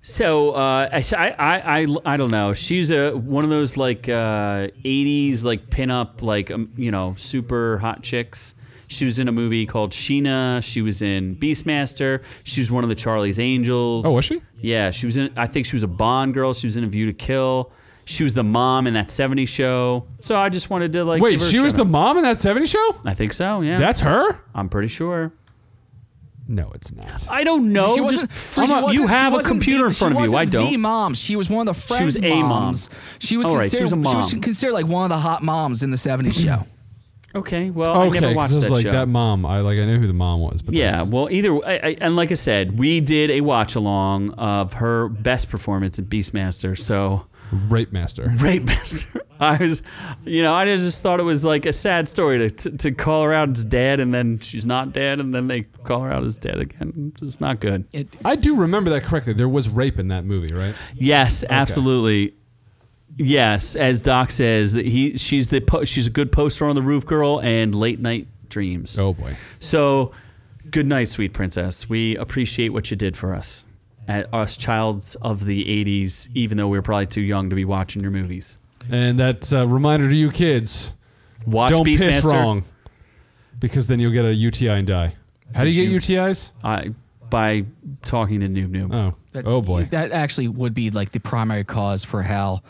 So 0.00 0.52
uh, 0.52 0.88
I, 0.90 1.04
I, 1.18 1.82
I, 1.82 1.86
I 2.06 2.16
don't 2.16 2.30
know. 2.30 2.54
She's 2.54 2.90
a 2.90 3.10
one 3.10 3.44
of 3.44 3.50
those 3.50 3.76
like 3.76 4.08
uh, 4.08 4.68
'80s 4.84 5.44
like 5.44 5.68
pinup 5.68 6.22
like 6.22 6.50
um, 6.50 6.72
you 6.76 6.90
know 6.90 7.14
super 7.18 7.76
hot 7.78 8.02
chicks. 8.02 8.54
She 8.88 9.04
was 9.04 9.18
in 9.18 9.28
a 9.28 9.32
movie 9.32 9.66
called 9.66 9.92
Sheena. 9.92 10.62
She 10.64 10.80
was 10.82 11.02
in 11.02 11.36
Beastmaster. 11.36 12.22
She 12.44 12.60
was 12.60 12.72
one 12.72 12.84
of 12.84 12.88
the 12.88 12.94
Charlie's 12.96 13.38
Angels. 13.38 14.06
Oh, 14.06 14.12
was 14.12 14.24
she? 14.24 14.40
Yeah, 14.60 14.90
she 14.90 15.06
was 15.06 15.16
in. 15.18 15.30
I 15.36 15.46
think 15.46 15.66
she 15.66 15.76
was 15.76 15.82
a 15.82 15.88
Bond 15.88 16.32
girl. 16.34 16.54
She 16.54 16.66
was 16.66 16.76
in 16.76 16.84
A 16.84 16.88
View 16.88 17.06
to 17.06 17.12
Kill. 17.12 17.70
She 18.06 18.22
was 18.22 18.32
the 18.32 18.42
mom 18.42 18.86
in 18.86 18.94
that 18.94 19.08
'70s 19.08 19.48
show. 19.48 20.06
So 20.20 20.36
I 20.38 20.48
just 20.48 20.70
wanted 20.70 20.94
to 20.94 21.04
like. 21.04 21.20
Wait, 21.20 21.32
give 21.32 21.40
her 21.42 21.46
a 21.46 21.50
she 21.50 21.60
was 21.60 21.72
shout 21.74 21.78
the 21.78 21.84
mom 21.84 22.16
in 22.16 22.22
that 22.22 22.38
70s 22.38 22.68
show? 22.72 22.96
I 23.04 23.12
think 23.12 23.34
so. 23.34 23.60
Yeah, 23.60 23.76
That's 23.78 24.00
her? 24.00 24.42
I'm 24.54 24.70
pretty 24.70 24.88
sure. 24.88 25.32
No, 26.50 26.70
it's 26.74 26.94
not. 26.94 27.28
I 27.30 27.44
don't 27.44 27.74
know. 27.74 27.94
She 27.94 28.00
wasn't- 28.00 28.30
Just 28.30 28.54
she 28.54 28.62
I'm 28.62 28.70
a- 28.70 28.76
you 28.76 28.82
wasn't- 29.02 29.10
she 29.10 29.12
have 29.14 29.32
a 29.34 29.36
wasn't 29.36 29.52
computer 29.52 29.82
the- 29.82 29.88
in 29.88 29.92
front 29.92 30.14
she 30.14 30.16
of 30.24 30.30
you. 30.30 30.36
I 30.36 30.44
wasn't 30.44 30.52
The 30.52 30.58
don't. 30.70 30.80
mom. 30.80 31.12
She 31.12 31.36
was 31.36 31.50
one 31.50 31.68
of 31.68 31.76
the 31.76 31.78
friends. 31.82 32.04
was 32.04 32.22
a 32.22 32.28
mom. 32.40 32.48
moms. 32.48 32.88
She 33.18 33.36
was 33.36 33.46
All 33.48 33.56
right, 33.56 33.60
considered. 33.64 33.76
she 33.76 33.82
was 33.82 33.92
a 33.92 33.96
She 33.96 34.16
was 34.16 34.32
mom. 34.32 34.40
considered 34.40 34.72
like 34.72 34.86
one 34.86 35.04
of 35.04 35.10
the 35.10 35.18
hot 35.18 35.42
moms 35.42 35.82
in 35.82 35.90
the 35.90 35.98
'70s 35.98 36.42
show. 36.42 36.62
Okay, 37.34 37.70
well, 37.70 37.94
I 38.00 38.06
okay, 38.06 38.20
never 38.20 38.26
'cause 38.28 38.36
watched 38.36 38.52
it 38.52 38.56
was 38.56 38.68
that 38.68 38.74
like 38.74 38.82
show. 38.84 38.92
that 38.92 39.08
mom. 39.08 39.44
I 39.44 39.60
like 39.60 39.78
I 39.78 39.84
knew 39.84 39.98
who 39.98 40.06
the 40.06 40.14
mom 40.14 40.40
was, 40.40 40.62
but 40.62 40.74
Yeah, 40.74 40.92
that's- 40.92 41.08
well, 41.10 41.28
either 41.30 41.54
I, 41.64 41.72
I, 41.76 41.96
and 42.00 42.16
like 42.16 42.30
I 42.30 42.34
said, 42.34 42.78
we 42.78 43.00
did 43.00 43.30
a 43.30 43.42
watch 43.42 43.74
along 43.74 44.30
of 44.32 44.72
her 44.74 45.08
best 45.10 45.50
performance 45.50 45.98
in 45.98 46.06
Beastmaster. 46.06 46.76
So, 46.78 47.26
rape 47.68 47.92
master. 47.92 48.32
Rape 48.40 48.64
Master. 48.64 49.22
I 49.40 49.56
was, 49.58 49.84
you 50.24 50.42
know, 50.42 50.52
I 50.52 50.64
just 50.64 51.00
thought 51.00 51.20
it 51.20 51.22
was 51.22 51.44
like 51.44 51.64
a 51.64 51.72
sad 51.72 52.08
story 52.08 52.38
to, 52.38 52.50
to, 52.50 52.76
to 52.78 52.90
call 52.90 53.22
her 53.22 53.32
out 53.32 53.50
as 53.50 53.62
dead 53.62 54.00
and 54.00 54.12
then 54.12 54.40
she's 54.40 54.66
not 54.66 54.92
dead 54.92 55.20
and 55.20 55.32
then 55.32 55.46
they 55.46 55.62
call 55.84 56.00
her 56.00 56.10
out 56.12 56.24
as 56.24 56.38
dead 56.38 56.58
again. 56.58 57.12
It's 57.22 57.40
not 57.40 57.60
good. 57.60 57.84
It, 57.92 58.08
I 58.24 58.34
do 58.34 58.56
remember 58.56 58.90
that 58.90 59.04
correctly. 59.04 59.34
There 59.34 59.48
was 59.48 59.68
rape 59.68 60.00
in 60.00 60.08
that 60.08 60.24
movie, 60.24 60.52
right? 60.52 60.74
Yes, 60.96 61.44
absolutely. 61.48 62.34
Yes, 63.18 63.74
as 63.74 64.00
Doc 64.00 64.30
says, 64.30 64.74
that 64.74 64.86
he 64.86 65.16
she's 65.18 65.48
the 65.50 65.60
po- 65.60 65.84
she's 65.84 66.06
a 66.06 66.10
good 66.10 66.30
poster 66.30 66.66
on 66.66 66.74
the 66.76 66.82
roof 66.82 67.04
girl 67.04 67.40
and 67.40 67.74
late 67.74 67.98
night 68.00 68.28
dreams. 68.48 68.98
Oh 68.98 69.12
boy. 69.12 69.34
So, 69.60 70.12
good 70.70 70.86
night, 70.86 71.08
sweet 71.08 71.32
princess. 71.32 71.88
We 71.88 72.16
appreciate 72.16 72.68
what 72.70 72.90
you 72.92 72.96
did 72.96 73.16
for 73.16 73.34
us, 73.34 73.64
at 74.06 74.32
us 74.32 74.56
childs 74.56 75.16
of 75.16 75.44
the 75.44 75.64
'80s. 75.64 76.28
Even 76.34 76.56
though 76.58 76.68
we 76.68 76.78
were 76.78 76.82
probably 76.82 77.06
too 77.06 77.20
young 77.20 77.50
to 77.50 77.56
be 77.56 77.64
watching 77.64 78.02
your 78.02 78.12
movies. 78.12 78.56
And 78.90 79.18
that 79.18 79.52
uh, 79.52 79.66
reminder 79.66 80.08
to 80.08 80.14
you 80.14 80.30
kids: 80.30 80.92
Watch 81.44 81.72
don't 81.72 81.84
piss 81.84 82.24
wrong, 82.24 82.62
because 83.58 83.88
then 83.88 83.98
you'll 83.98 84.12
get 84.12 84.24
a 84.26 84.32
UTI 84.34 84.68
and 84.68 84.86
die. 84.86 85.16
How 85.54 85.60
do 85.62 85.66
Did 85.66 85.76
you 85.76 85.84
you- 85.84 85.98
get 86.00 86.02
UTIs? 86.08 86.52
I 86.62 86.92
by 87.30 87.64
talking 88.02 88.40
to 88.40 88.46
Noob 88.48 88.68
Noob. 88.70 88.94
Oh, 88.94 89.14
that's- 89.32 89.52
oh 89.52 89.60
boy. 89.60 89.84
That 89.86 90.12
actually 90.12 90.48
would 90.48 90.72
be 90.72 90.90
like 90.90 91.10
the 91.12 91.18
primary 91.20 91.64
cause 91.64 92.04
for 92.04 92.22
how 92.22 92.62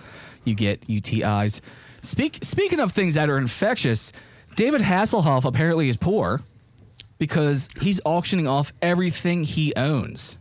you 0.49 0.55
get 0.55 0.81
UTIs. 0.89 1.61
Speak, 2.03 2.39
speaking 2.43 2.81
of 2.81 2.93
things 2.93 3.15
that 3.15 3.29
are 3.29 3.39
infectious, 3.39 4.13
David 4.57 4.81
Hasselhoff 4.81 5.45
apparently 5.45 5.89
is 5.89 5.97
poor 5.97 6.41
because 7.19 7.69
he's 7.81 8.01
auctioning 8.05 8.47
off 8.49 8.73
everything 8.83 9.45
he 9.45 9.75
owns. 9.77 10.39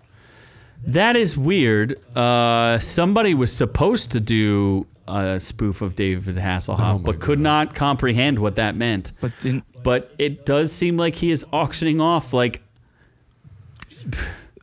That 0.86 1.15
is 1.15 1.38
weird. 1.38 1.98
Uh, 2.15 2.78
somebody 2.80 3.34
was 3.34 3.52
supposed 3.52 4.12
to 4.12 4.20
do 4.20 4.86
a 5.08 5.39
spoof 5.39 5.82
of 5.82 5.96
David 5.96 6.36
Hasselhoff, 6.36 6.80
Oh 6.80 6.98
my 7.00 7.04
but 7.04 7.20
could 7.20 7.39
God. 7.39 7.43
not 7.43 7.76
comprehend 7.76 8.38
what 8.39 8.56
that 8.58 8.76
meant. 8.76 9.13
But 9.22 9.32
didn't 9.39 9.63
But 9.84 10.13
it 10.20 10.46
does 10.46 10.72
seem 10.72 10.98
like 10.98 11.15
he 11.15 11.32
is 11.32 11.46
auctioning 11.52 12.00
off. 12.02 12.34
Like 12.34 12.62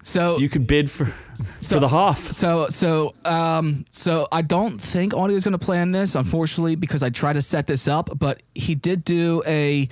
so 0.04 0.38
you 0.38 0.48
could 0.48 0.66
bid 0.66 0.90
for 0.90 1.06
So- 1.60 1.74
for 1.76 1.80
the 1.80 1.88
Hoff. 1.88 2.18
So 2.18 2.68
so 2.68 3.14
um 3.24 3.84
so 3.90 4.28
I 4.30 4.42
don't 4.42 4.80
think 4.80 5.12
Audio 5.14 5.36
is 5.36 5.42
going 5.42 5.58
to 5.58 5.64
play 5.64 5.80
on 5.80 5.90
this, 5.90 6.14
unfortunately, 6.14 6.76
because 6.76 7.02
I 7.02 7.10
tried 7.10 7.32
to 7.32 7.42
set 7.42 7.66
this 7.66 7.88
up. 7.88 8.10
But 8.18 8.42
he 8.54 8.74
did 8.76 9.04
do 9.04 9.42
a 9.46 9.88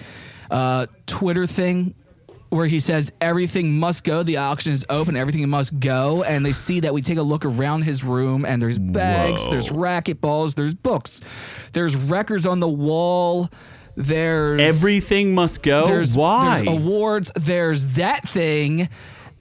uh, 0.51 0.87
Twitter 1.07 1.47
thing 1.47 1.95
where 2.51 2.67
he 2.67 2.79
says 2.79 3.11
everything 3.23 3.79
must 3.79 4.05
go. 4.05 4.23
The 4.23 4.37
auction 4.37 4.73
is 4.73 4.85
open. 4.91 5.17
Everything 5.17 5.49
must 5.49 5.81
go. 5.81 6.23
And 6.23 6.45
they 6.45 6.53
see 6.53 6.81
that 6.81 6.93
we 6.93 7.01
take 7.01 7.17
a 7.17 7.23
look 7.23 7.47
around 7.47 7.83
his 7.83 8.05
room, 8.05 8.45
and 8.45 8.61
there's 8.61 8.79
bags, 8.79 9.49
there's 9.49 9.71
racquetballs, 9.71 10.55
there's 10.55 10.75
books, 10.75 11.23
there's 11.73 11.97
records 11.97 12.45
on 12.45 12.61
the 12.61 12.69
wall. 12.69 13.49
There's 13.97 14.61
Everything 14.61 15.35
must 15.35 15.63
go. 15.63 15.87
There's, 15.87 16.17
Why? 16.17 16.57
There's 16.57 16.69
awards. 16.69 17.33
There's 17.35 17.89
that 17.95 18.29
thing. 18.29 18.89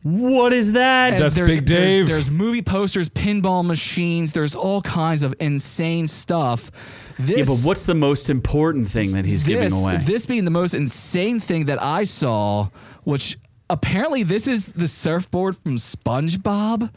What 0.03 0.51
is 0.53 0.71
that? 0.73 1.13
And 1.13 1.21
That's 1.21 1.35
there's, 1.35 1.55
Big 1.55 1.65
Dave. 1.65 2.07
There's, 2.07 2.27
there's 2.27 2.31
movie 2.31 2.61
posters, 2.61 3.09
pinball 3.09 3.65
machines. 3.65 4.31
There's 4.31 4.55
all 4.55 4.81
kinds 4.81 5.23
of 5.23 5.33
insane 5.39 6.07
stuff. 6.07 6.71
This, 7.19 7.37
yeah, 7.37 7.43
but 7.55 7.61
what's 7.67 7.85
the 7.85 7.93
most 7.95 8.29
important 8.29 8.87
thing 8.87 9.11
that 9.11 9.25
he's 9.25 9.43
giving 9.43 9.71
away? 9.71 9.97
This 9.97 10.25
being 10.25 10.45
the 10.45 10.51
most 10.51 10.73
insane 10.73 11.39
thing 11.39 11.65
that 11.65 11.81
I 11.81 12.03
saw, 12.03 12.69
which 13.03 13.37
apparently 13.69 14.23
this 14.23 14.47
is 14.47 14.67
the 14.67 14.87
surfboard 14.87 15.55
from 15.57 15.77
SpongeBob. 15.77 16.89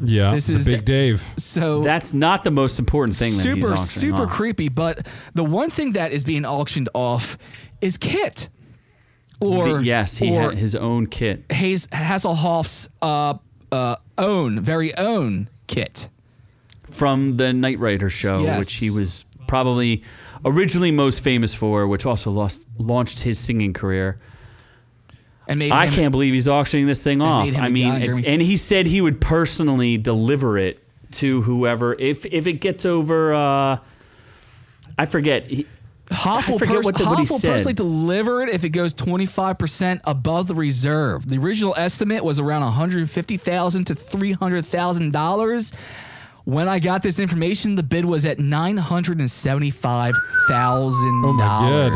Yeah, 0.00 0.30
This 0.32 0.48
is- 0.48 0.64
Big 0.64 0.84
Dave. 0.84 1.22
So 1.38 1.82
That's 1.82 2.14
not 2.14 2.44
the 2.44 2.52
most 2.52 2.78
important 2.78 3.16
thing 3.16 3.36
that 3.36 3.44
he's 3.44 3.64
super 3.64 3.72
auctioning 3.72 3.86
super 4.16 4.22
off. 4.24 4.30
creepy. 4.30 4.68
But 4.68 5.06
the 5.34 5.42
one 5.44 5.70
thing 5.70 5.92
that 5.92 6.12
is 6.12 6.22
being 6.22 6.44
auctioned 6.44 6.88
off 6.94 7.36
is 7.80 7.96
Kit. 7.96 8.48
Or 9.40 9.78
The- 9.78 9.84
yes, 9.84 10.16
he 10.16 10.30
or 10.36 10.50
had 10.50 10.58
his 10.58 10.74
own 10.74 11.06
kit. 11.06 11.44
Hayes 11.50 11.86
Hasselhoff's 11.88 12.88
uh, 13.00 13.34
uh, 13.70 13.96
own 14.16 14.60
very 14.60 14.96
own 14.96 15.48
Kit. 15.66 16.08
from 16.84 17.30
the 17.30 17.52
Knight 17.52 17.78
Rider 17.78 18.08
show, 18.10 18.40
Yes. 18.42 18.58
which 18.58 18.74
he 18.74 18.90
was 18.90 19.24
probably 19.46 20.02
originally 20.44 20.90
most 20.90 21.22
famous 21.22 21.54
for, 21.54 21.86
which 21.86 22.04
also 22.06 22.30
lost 22.30 22.66
launched 22.78 23.20
his 23.22 23.38
singing 23.38 23.72
career. 23.74 24.18
And 25.46 25.62
I 25.62 25.86
him- 25.86 25.94
can't 25.94 26.10
believe 26.12 26.34
he's 26.34 26.48
auctioning 26.48 26.86
this 26.86 27.02
thing 27.04 27.22
off. 27.22 27.56
I 27.56 27.68
mean, 27.68 27.94
it- 27.94 28.24
and 28.26 28.42
he 28.42 28.56
said 28.56 28.86
he 28.86 29.00
would 29.00 29.20
personally 29.20 29.96
deliver 29.98 30.58
it 30.58 30.82
to 31.12 31.42
whoever 31.42 31.94
if 31.98 32.26
if 32.26 32.46
it 32.46 32.54
gets 32.54 32.84
over. 32.84 33.32
Uh, 33.34 33.78
I 34.98 35.04
forget. 35.06 35.46
He, 35.46 35.66
Hoff 36.10 36.48
will, 36.48 36.58
pers- 36.58 36.84
what 36.84 36.96
the- 36.96 37.04
what 37.04 37.18
he 37.18 37.22
will 37.22 37.38
said. 37.38 37.52
personally 37.52 37.74
deliver 37.74 38.42
it 38.42 38.48
if 38.48 38.64
it 38.64 38.70
goes 38.70 38.94
25% 38.94 40.00
above 40.04 40.46
the 40.48 40.54
reserve. 40.54 41.28
The 41.28 41.36
original 41.38 41.74
estimate 41.76 42.24
was 42.24 42.40
around 42.40 42.62
$150,000 42.62 43.84
to 43.86 43.94
$300,000. 43.94 45.72
When 46.44 46.66
I 46.66 46.78
got 46.78 47.02
this 47.02 47.18
information, 47.18 47.74
the 47.74 47.82
bid 47.82 48.06
was 48.06 48.24
at 48.24 48.38
$975,000. 48.38 50.14
Oh 51.24 51.32
my 51.34 51.38
God. 51.44 51.92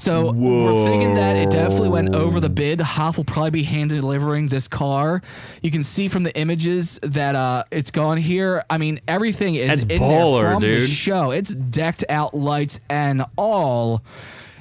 So 0.00 0.32
we're 0.32 0.86
thinking 0.86 1.14
that 1.16 1.36
it 1.36 1.50
definitely 1.52 1.90
went 1.90 2.14
over 2.14 2.40
the 2.40 2.48
bid. 2.48 2.80
Hoff 2.80 3.18
will 3.18 3.24
probably 3.24 3.50
be 3.50 3.62
hand 3.64 3.90
delivering 3.90 4.48
this 4.48 4.66
car. 4.66 5.20
You 5.62 5.70
can 5.70 5.82
see 5.82 6.08
from 6.08 6.22
the 6.22 6.34
images 6.38 6.98
that 7.02 7.34
uh, 7.34 7.64
it's 7.70 7.90
gone 7.90 8.16
here. 8.16 8.64
I 8.70 8.78
mean, 8.78 9.00
everything 9.06 9.56
is 9.56 9.68
That's 9.68 9.82
in 9.84 10.00
baller, 10.00 10.40
there 10.42 10.52
from 10.52 10.62
the 10.62 10.86
show. 10.86 11.32
It's 11.32 11.54
decked 11.54 12.04
out 12.08 12.32
lights 12.32 12.80
and 12.88 13.26
all. 13.36 14.02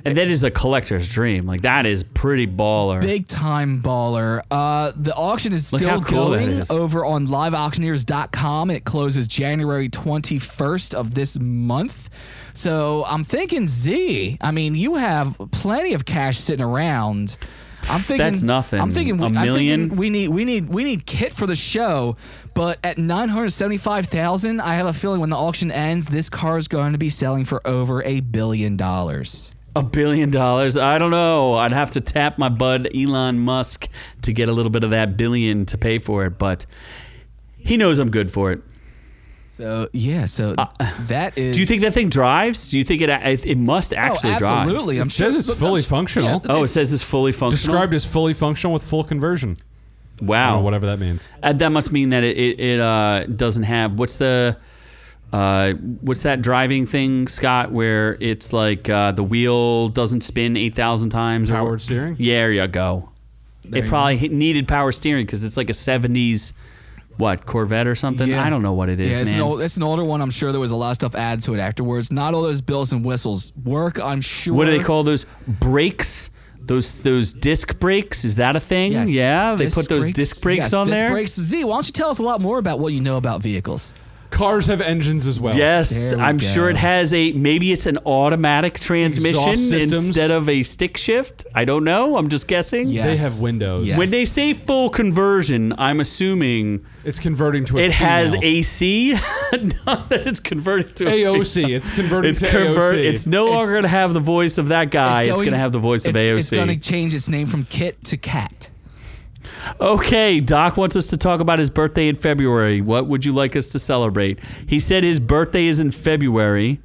and 0.04 0.18
that 0.18 0.28
is 0.28 0.44
a 0.44 0.52
collector's 0.52 1.10
dream. 1.10 1.46
Like 1.46 1.62
that 1.62 1.86
is 1.86 2.04
pretty 2.04 2.46
baller. 2.46 3.00
Big 3.02 3.26
time 3.30 3.82
baller. 3.82 4.44
Uh, 4.52 4.92
the 4.94 5.16
auction 5.16 5.54
is 5.54 5.72
Look 5.72 5.82
still 5.82 6.02
cool 6.02 6.28
going 6.32 6.50
is. 6.50 6.70
over 6.70 7.06
on 7.06 7.28
liveauctioneers.com. 7.28 8.72
It 8.72 8.84
closes 8.84 9.26
January 9.26 9.88
21st 9.88 10.94
of 10.94 11.14
this 11.14 11.40
month. 11.40 12.10
So 12.54 13.06
I'm 13.06 13.24
thinking 13.24 13.68
Z. 13.68 14.38
I 14.42 14.52
mean, 14.52 14.76
you 14.76 14.96
have 14.96 15.36
plenty 15.52 15.94
of 15.94 16.06
cash 16.06 16.38
sitting 16.38 16.66
around. 16.66 17.38
I'm 17.90 18.00
thinking 18.00 18.26
That's 18.26 18.44
nothing. 18.44 18.82
I'm 18.82 18.92
thinking 18.92 19.20
A 19.22 19.26
I'm 19.26 19.34
million? 19.34 19.82
thinking 19.90 19.98
we 19.98 20.10
need 20.10 20.28
we 20.28 20.46
need 20.46 20.70
we 20.70 20.84
need 20.84 21.06
kit 21.06 21.34
for 21.34 21.48
the 21.48 21.56
show. 21.56 22.18
But 22.54 22.78
at 22.84 22.98
nine 22.98 23.30
hundred 23.30 23.52
seventy 23.52 23.78
five 23.78 24.08
thousand, 24.08 24.60
I 24.60 24.74
have 24.74 24.86
a 24.86 24.94
feeling 24.94 25.22
when 25.22 25.30
the 25.30 25.38
auction 25.38 25.72
ends, 25.72 26.08
this 26.08 26.30
car 26.30 26.58
is 26.58 26.68
going 26.68 26.92
to 26.92 26.98
be 26.98 27.10
selling 27.10 27.46
for 27.46 27.66
over 27.66 28.04
a 28.04 28.20
billion 28.20 28.76
dollars. 28.78 29.50
A 29.76 29.84
billion 29.84 30.30
dollars? 30.30 30.78
I 30.78 30.98
don't 30.98 31.12
know. 31.12 31.54
I'd 31.54 31.72
have 31.72 31.92
to 31.92 32.02
tap 32.02 32.38
my 32.38 32.50
bud 32.50 32.90
Elon 32.94 33.40
Musk 33.40 33.88
to 34.24 34.34
get 34.34 34.50
a 34.50 34.52
little 34.52 34.72
bit 34.72 34.84
of 34.84 34.90
that 34.90 35.16
billion 35.16 35.66
to 35.68 35.78
pay 35.78 36.00
for 36.00 36.26
it, 36.26 36.38
but 36.38 36.66
he 37.58 37.78
knows 37.78 38.00
I'm 38.00 38.12
good 38.12 38.30
for 38.32 38.52
it. 38.52 38.62
So 39.60 39.90
yeah, 39.92 40.24
so 40.24 40.56
that 41.08 41.38
is. 41.38 41.50
Uh, 41.50 41.54
Do 41.56 41.60
you 41.60 41.66
think 41.66 41.82
that 41.82 41.94
thing 41.94 42.08
drives? 42.08 42.72
Do 42.72 42.78
you 42.78 42.86
think 42.86 43.02
it 43.02 43.10
it 43.10 43.58
must 43.58 43.94
actually 43.94 44.36
oh, 44.36 44.38
drive? 44.40 44.54
absolutely. 44.70 45.00
I'm 45.00 45.08
It 45.08 45.12
says 45.12 45.34
sure- 45.34 45.40
it's 45.40 45.54
fully 45.60 45.82
functional. 45.82 46.30
yeah, 46.46 46.52
Oh, 46.54 46.64
it 46.64 46.68
says 46.68 46.94
it's 46.94 47.04
fully 47.04 47.34
functional. 47.34 47.52
Described 47.52 47.94
as 47.94 48.06
fully 48.06 48.34
functional 48.34 48.72
with 48.74 48.84
full 48.84 49.04
conversion. 49.04 49.58
wow, 50.22 50.60
Or 50.60 50.64
whatever 50.64 50.86
that 50.86 51.00
means. 51.00 51.28
Uh, 51.44 51.52
that 51.52 51.74
must 51.74 51.92
mean 51.92 52.10
that 52.12 52.24
it 52.24 52.38
it, 52.38 52.60
it 52.62 52.80
uh, 52.80 53.26
doesn't 53.26 53.64
have 53.64 54.00
what's 54.00 54.16
the 54.16 54.56
uh, 55.34 55.74
what's 55.74 56.24
that 56.24 56.42
driving 56.42 56.86
thing, 56.86 57.28
Scott? 57.28 57.70
Where 57.74 58.16
it's 58.22 58.54
like 58.54 58.90
uh, 58.90 59.12
the 59.12 59.24
wheel 59.24 59.90
doesn't 59.90 60.22
spin 60.22 60.56
eight 60.56 60.74
thousand 60.74 61.10
times. 61.10 61.52
or- 61.52 61.78
steering? 61.80 62.16
Yeah, 62.18 62.38
there 62.38 62.52
you 62.54 62.68
go. 62.68 63.10
There 63.66 63.82
it 63.82 63.86
you 63.86 63.90
probably 63.90 64.16
hit- 64.16 64.32
needed 64.32 64.70
power 64.70 64.94
steering 64.94 65.26
because 65.26 65.44
it's 65.44 65.58
like 65.58 65.70
a 65.70 65.74
'70s 65.74 66.54
what 67.20 67.46
Corvette 67.46 67.88
or 67.88 67.94
something. 67.96 68.30
Yeah. 68.30 68.44
I 68.44 68.50
don't 68.50 68.64
know 68.64 68.74
what 68.74 68.90
it 68.90 69.00
is, 69.00 69.18
Yeah, 69.18 69.22
it's 69.22 69.32
man. 69.32 69.42
an, 69.42 69.46
old, 69.46 69.62
it's 69.62 69.78
an 69.78 69.84
older 69.84 70.04
one. 70.04 70.22
I'm 70.22 70.32
sure 70.32 70.52
there 70.52 70.60
was 70.62 70.72
a 70.72 70.76
lot 70.76 70.90
of 70.92 70.96
stuff 70.96 71.16
added 71.16 71.44
to 71.44 71.54
it 71.54 71.60
afterwards. 71.60 72.12
Not 72.12 72.34
all 72.34 72.42
those 72.42 72.62
bells 72.62 72.92
and 72.94 73.04
whistles 73.06 73.52
work. 73.64 74.00
I'm 74.00 74.22
sure. 74.22 74.56
what 74.56 74.66
do 74.66 74.72
they 74.78 74.84
call 74.84 75.04
those 75.04 75.26
brakes? 75.48 76.32
Those 76.62 77.02
those 77.04 77.34
disc 77.34 77.80
brakes? 77.80 78.24
Is 78.24 78.36
that 78.38 78.56
a 78.56 78.60
thing? 78.60 78.92
Yes. 78.94 79.10
Yeah, 79.10 79.56
they 79.56 79.66
Disc 79.66 79.76
put 79.78 79.90
those 79.90 80.06
brakes? 80.06 80.16
disc 80.16 80.42
brakes 80.44 80.58
Yes, 80.60 80.74
on 80.74 80.86
disc 80.86 80.98
there. 80.98 81.10
Brakes. 81.12 81.32
Z, 81.36 81.64
why 81.64 81.76
don't 81.76 81.88
you 81.88 81.94
tell 81.94 82.10
us 82.10 82.20
a 82.20 82.24
lot 82.24 82.42
more 82.42 82.58
about 82.60 82.80
what 82.80 82.94
you 82.94 83.02
know 83.02 83.18
about 83.18 83.42
vehicles? 83.42 83.94
Cars 84.30 84.68
have 84.68 84.82
engines 84.82 85.28
as 85.28 85.40
well. 85.40 85.56
Yes, 85.56 86.14
we 86.14 86.22
I'm 86.22 86.38
go. 86.38 86.46
sure 86.46 86.70
it 86.70 86.78
has 86.78 87.14
a 87.14 87.32
maybe 87.34 87.72
it's 87.72 87.86
an 87.86 87.98
automatic 88.06 88.80
transmission 88.80 89.50
instead 89.82 90.32
of 90.32 90.48
a 90.50 90.64
stick 90.64 90.98
shift. 90.98 91.46
I 91.56 91.66
don't 91.66 91.84
know. 91.84 92.18
I'm 92.18 92.30
just 92.30 92.48
guessing. 92.48 92.88
Yeah. 92.90 93.04
They 93.08 93.18
have 93.18 93.40
windows. 93.40 93.88
Yes. 93.88 93.98
When 93.98 94.10
they 94.10 94.26
say 94.26 94.54
full 94.54 94.90
conversion, 94.90 95.74
I'm 95.78 96.00
assuming 96.00 96.86
It's 97.04 97.20
converting 97.20 97.66
to 97.66 97.80
a 97.80 97.82
it 97.84 97.92
has. 97.92 98.36
AC. 98.36 99.14
Not 99.86 100.10
that 100.10 100.26
it's 100.28 100.40
converted 100.40 100.96
to 100.98 101.08
a 101.08 101.12
AOC. 101.24 101.70
It's 101.70 101.94
converting 101.96 102.30
It's 102.30 102.40
to 102.40 102.48
convert. 102.50 102.96
AOC. 102.96 103.06
It's 103.06 103.28
no 103.28 103.48
longer 103.48 103.72
going 103.74 103.84
to 103.84 103.90
have 103.90 104.14
the 104.14 104.20
voice 104.20 104.58
of 104.58 104.70
that 104.70 104.92
guy. 104.92 105.24
It's, 105.24 105.40
going 105.40 105.52
to 105.52 105.58
have 105.58 105.72
the 105.72 105.80
voice 105.80 106.06
of 106.06 106.16
it's- 106.16 106.30
AOC. 106.30 106.38
It's 106.38 106.50
going 106.52 106.68
to 106.68 106.78
change 106.78 107.16
its 107.16 107.28
name 107.30 107.48
from 107.48 107.66
Kit 107.66 108.04
to 108.06 108.18
Cat. 108.18 108.70
Okay, 109.80 110.40
Doc 110.40 110.78
wants 110.78 110.96
us 110.96 111.08
to 111.08 111.18
talk 111.18 111.40
about 111.40 111.60
his 111.60 111.70
birthday 111.70 112.08
in 112.08 112.16
February. 112.16 112.82
What 112.82 113.08
would 113.08 113.26
you 113.26 113.32
like 113.34 113.56
us 113.56 113.70
to 113.70 113.80
celebrate? 113.80 114.40
He 114.68 114.80
said 114.80 115.04
his 115.04 115.20
birthday 115.20 115.68
is 115.68 115.80
in 115.80 115.92
February. 115.92 116.80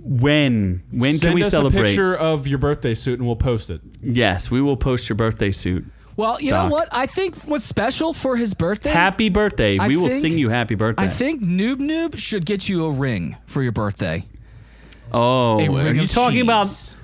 When? 0.00 0.82
When 0.90 1.12
Send 1.14 1.20
can 1.22 1.34
we 1.34 1.42
us 1.42 1.50
celebrate? 1.50 1.80
a 1.80 1.84
picture 1.86 2.16
of 2.16 2.46
your 2.46 2.58
birthday 2.58 2.94
suit 2.94 3.18
and 3.18 3.26
we'll 3.26 3.36
post 3.36 3.70
it. 3.70 3.80
Yes, 4.02 4.50
we 4.50 4.60
will 4.62 4.76
post 4.76 5.08
your 5.08 5.16
birthday 5.16 5.50
suit. 5.50 5.84
Well, 6.16 6.40
you 6.40 6.50
Doc. 6.50 6.68
know 6.68 6.72
what? 6.72 6.88
I 6.90 7.06
think 7.06 7.36
what's 7.44 7.64
special 7.64 8.12
for 8.12 8.36
his 8.36 8.54
birthday. 8.54 8.90
Happy 8.90 9.28
birthday. 9.28 9.78
I 9.78 9.86
we 9.86 9.96
will 9.96 10.08
think- 10.08 10.20
sing 10.20 10.38
you 10.38 10.48
happy 10.48 10.74
birthday. 10.74 11.04
I 11.04 11.08
think 11.08 11.42
Noob 11.42 11.76
Noob 11.76 12.18
should 12.18 12.44
get 12.44 12.68
you 12.68 12.86
a 12.86 12.90
ring 12.90 13.36
for 13.46 13.62
your 13.62 13.72
birthday. 13.72 14.24
oh, 15.12 15.60
A 15.60 15.68
are 15.68 15.84
ring 15.84 15.96
you 15.96 16.02
of 16.02 16.10
talking 16.10 16.40
about 16.40 16.64
cheese. 16.64 16.96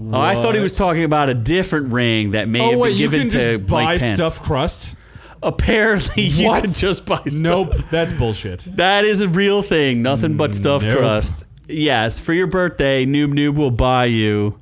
Oh, 0.00 0.20
I 0.20 0.34
thought 0.36 0.54
he 0.54 0.60
was 0.60 0.76
talking 0.76 1.02
about 1.04 1.28
a 1.28 1.34
different 1.34 1.92
ring 1.92 2.30
that 2.32 2.48
may 2.48 2.60
Oh 2.60 2.70
have 2.70 2.78
wait, 2.80 2.88
been 2.90 2.98
you 2.98 3.10
given 3.10 3.20
can 3.20 3.28
to 3.30 3.56
just 3.58 3.66
buy 3.66 3.98
Pence. 3.98 4.14
stuffed 4.14 4.44
crust? 4.44 4.96
Apparently, 5.42 6.22
you 6.24 6.46
What? 6.46 6.64
can 6.64 6.72
just 6.72 7.04
buy 7.06 7.22
stuff. 7.26 7.42
Nope, 7.42 7.74
that's 7.90 8.12
bullshit. 8.12 8.60
That 8.76 9.04
is 9.04 9.20
a 9.20 9.28
real 9.28 9.62
thing. 9.62 10.02
Nothing 10.02 10.36
but 10.36 10.50
mm, 10.50 10.54
stuffed 10.54 10.84
Nope. 10.84 10.96
crust. 10.98 11.44
Yes, 11.68 12.18
for 12.20 12.32
your 12.32 12.46
birthday, 12.46 13.04
Noob 13.06 13.32
Noob 13.34 13.56
will 13.56 13.70
buy 13.70 14.04
you. 14.06 14.58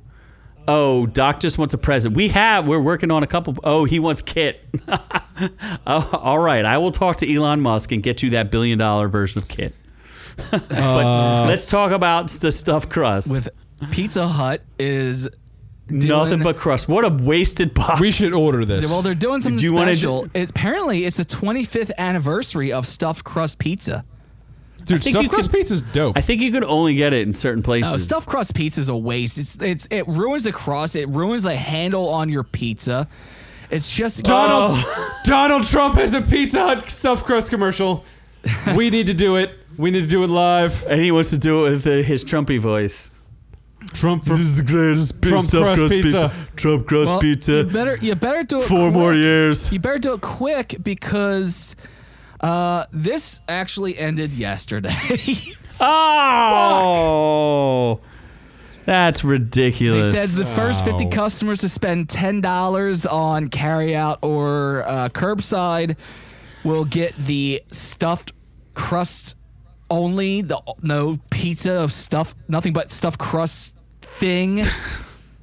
Oh, 0.67 1.05
Doc 1.05 1.39
just 1.39 1.57
wants 1.57 1.73
a 1.73 1.77
present. 1.77 2.15
We 2.15 2.27
have. 2.29 2.67
We're 2.67 2.81
working 2.81 3.09
on 3.11 3.23
a 3.23 3.27
couple. 3.27 3.55
Oh, 3.63 3.85
he 3.85 3.99
wants 3.99 4.21
Kit. 4.21 4.65
oh, 5.87 6.09
all 6.21 6.39
right, 6.39 6.65
I 6.65 6.77
will 6.79 6.91
talk 6.91 7.17
to 7.17 7.33
Elon 7.33 7.61
Musk 7.61 7.91
and 7.91 8.03
get 8.03 8.21
you 8.23 8.31
that 8.31 8.51
billion 8.51 8.77
dollar 8.77 9.07
version 9.07 9.41
of 9.41 9.47
Kit. 9.47 9.73
but 10.51 10.71
uh, 10.71 11.45
let's 11.47 11.69
talk 11.69 11.91
about 11.91 12.29
the 12.29 12.51
stuffed 12.51 12.89
crust. 12.89 13.31
with 13.31 13.49
Pizza 13.91 14.27
Hut 14.27 14.61
is 14.79 15.29
Nothing 15.89 16.43
but 16.43 16.57
crust. 16.57 16.89
What 16.89 17.05
a 17.05 17.23
wasted 17.23 17.73
box. 17.73 18.01
We 18.01 18.11
should 18.11 18.33
order 18.33 18.65
this. 18.65 18.89
Well, 18.89 19.01
they're 19.01 19.15
doing 19.15 19.39
something 19.39 19.57
Do 19.57 19.63
you 19.63 19.73
wanna 19.73 19.95
special. 19.95 20.23
do- 20.23 20.31
It's, 20.33 20.51
apparently, 20.51 21.05
it's 21.05 21.15
the 21.15 21.23
25th 21.23 21.91
anniversary 21.97 22.73
of 22.73 22.85
stuffed 22.85 23.23
crust 23.23 23.57
pizza. 23.57 24.03
Dude, 24.79 25.01
think 25.01 25.13
stuffed 25.13 25.23
you 25.23 25.29
crust 25.29 25.49
could- 25.51 25.59
pizza's 25.59 25.81
dope. 25.81 26.17
I 26.17 26.21
think 26.21 26.41
you 26.41 26.51
could 26.51 26.65
only 26.65 26.95
get 26.95 27.13
it 27.13 27.25
in 27.25 27.33
certain 27.33 27.63
places. 27.63 27.91
No, 27.93 27.97
stuffed 27.99 28.27
crust 28.27 28.53
pizza 28.53 28.81
is 28.81 28.89
a 28.89 28.95
waste. 28.97 29.37
It's 29.37 29.55
it's 29.61 29.87
it 29.89 30.05
ruins 30.09 30.43
the 30.43 30.51
crust. 30.51 30.95
It 30.97 31.07
ruins 31.07 31.43
the 31.43 31.55
handle 31.55 32.09
on 32.09 32.27
your 32.29 32.43
pizza. 32.43 33.07
It's 33.69 33.93
just 33.93 34.23
Donald 34.23 34.71
Oh. 34.73 35.19
Donald 35.23 35.63
Trump 35.65 35.95
has 35.95 36.13
a 36.13 36.21
Pizza 36.21 36.59
Hut 36.59 36.89
stuffed 36.89 37.25
crust 37.25 37.49
commercial. 37.49 38.03
We 38.75 38.89
need 38.89 39.07
to 39.07 39.13
do 39.13 39.35
it. 39.37 39.51
We 39.77 39.91
need 39.91 40.01
to 40.01 40.07
do 40.07 40.23
it 40.23 40.29
live. 40.29 40.85
and 40.89 41.01
he 41.01 41.11
wants 41.11 41.29
to 41.31 41.37
do 41.37 41.65
it 41.65 41.71
with 41.71 41.87
uh, 41.87 41.91
his 42.03 42.23
Trumpy 42.25 42.59
voice. 42.59 43.11
Trump 43.93 44.25
for 44.25 44.33
is 44.33 44.55
the 44.55 44.63
greatest 44.63 45.21
Trump 45.21 45.43
stuffed 45.43 45.63
crust 45.63 45.79
crust 45.79 45.93
pizza. 45.93 46.29
pizza. 46.29 46.47
Trump 46.55 46.87
crust 46.87 47.11
well, 47.11 47.23
You 47.23 47.65
better 47.65 47.97
you 47.97 48.15
better 48.15 48.43
do 48.43 48.57
it. 48.57 48.63
Four 48.63 48.91
more 48.91 49.13
years. 49.13 49.71
You 49.71 49.79
better 49.79 49.99
do 49.99 50.13
it 50.13 50.21
quick 50.21 50.75
because 50.81 51.75
uh, 52.41 52.85
this 52.91 53.41
actually 53.47 53.97
ended 53.97 54.31
yesterday. 54.31 54.93
Oh, 55.79 56.79
that's 58.85 59.23
ridiculous. 59.23 60.11
They 60.11 60.25
said 60.25 60.43
the 60.43 60.49
first 60.55 60.83
50 60.83 61.09
customers 61.09 61.59
to 61.59 61.69
spend 61.69 62.07
$10 62.07 63.11
on 63.11 63.49
carryout 63.49 64.17
or 64.23 64.83
uh, 64.87 65.09
curbside 65.09 65.95
will 66.63 66.85
get 66.85 67.13
the 67.13 67.61
stuffed 67.71 68.31
crust 68.73 69.35
only, 69.91 70.41
the 70.41 70.59
no 70.81 71.19
pizza 71.29 71.73
of 71.73 71.93
stuff, 71.93 72.33
nothing 72.47 72.73
but 72.73 72.91
stuffed 72.91 73.19
crust 73.19 73.75
thing, 74.19 74.63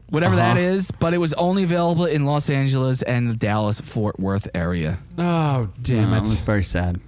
whatever 0.08 0.36
that 0.36 0.56
Uh-huh. 0.56 0.66
is. 0.66 0.90
But 0.90 1.14
it 1.14 1.18
was 1.18 1.34
only 1.34 1.62
available 1.64 2.06
in 2.06 2.24
Los 2.24 2.50
Angeles 2.50 3.02
and 3.02 3.30
the 3.30 3.34
Dallas 3.36 3.80
Fort 3.80 4.18
Worth 4.20 4.48
area. 4.54 4.98
Oh 5.18 5.68
damn 5.82 6.12
Oh, 6.12 6.14
it! 6.14 6.18
it 6.18 6.20
was 6.22 6.40
very 6.40 6.64
sad. 6.64 7.00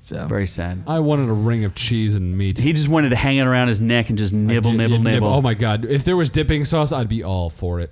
So 0.00 0.26
Very 0.26 0.46
sad. 0.46 0.84
I 0.86 1.00
wanted 1.00 1.28
a 1.28 1.32
ring 1.34 1.64
of 1.64 1.74
cheese 1.74 2.14
and 2.14 2.38
meat. 2.38 2.56
He 2.58 2.72
just 2.72 2.88
wanted 2.88 3.10
to 3.10 3.16
hang 3.16 3.36
it 3.36 3.46
around 3.46 3.68
his 3.68 3.80
neck 3.80 4.08
and 4.08 4.16
just 4.16 4.32
nibble, 4.32 4.70
Did- 4.70 4.78
nibble, 4.78 4.96
yeah, 4.98 5.02
nibble. 5.14 5.28
Oh 5.28 5.42
my 5.42 5.54
god! 5.54 5.84
If 5.84 6.04
there 6.04 6.16
was 6.16 6.30
dipping 6.30 6.64
sauce, 6.64 6.92
I'd 6.92 7.08
be 7.08 7.24
all 7.24 7.50
for 7.50 7.80
it. 7.80 7.90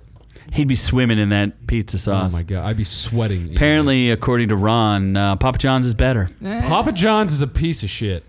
He'd 0.53 0.69
be 0.69 0.75
swimming 0.75 1.19
in 1.19 1.29
that 1.29 1.67
pizza 1.67 1.97
sauce. 1.97 2.31
Oh 2.33 2.37
my 2.37 2.41
god, 2.43 2.65
I'd 2.65 2.77
be 2.77 2.85
sweating. 2.85 3.53
Apparently, 3.53 4.09
according 4.11 4.47
to 4.49 4.55
Ron, 4.55 5.17
uh, 5.17 5.35
Papa 5.35 5.57
John's 5.59 5.85
is 5.85 5.93
better. 5.93 6.29
Papa 6.41 6.93
John's 6.93 7.33
is 7.33 7.41
a 7.41 7.47
piece 7.47 7.83
of 7.83 7.89
shit. 7.89 8.23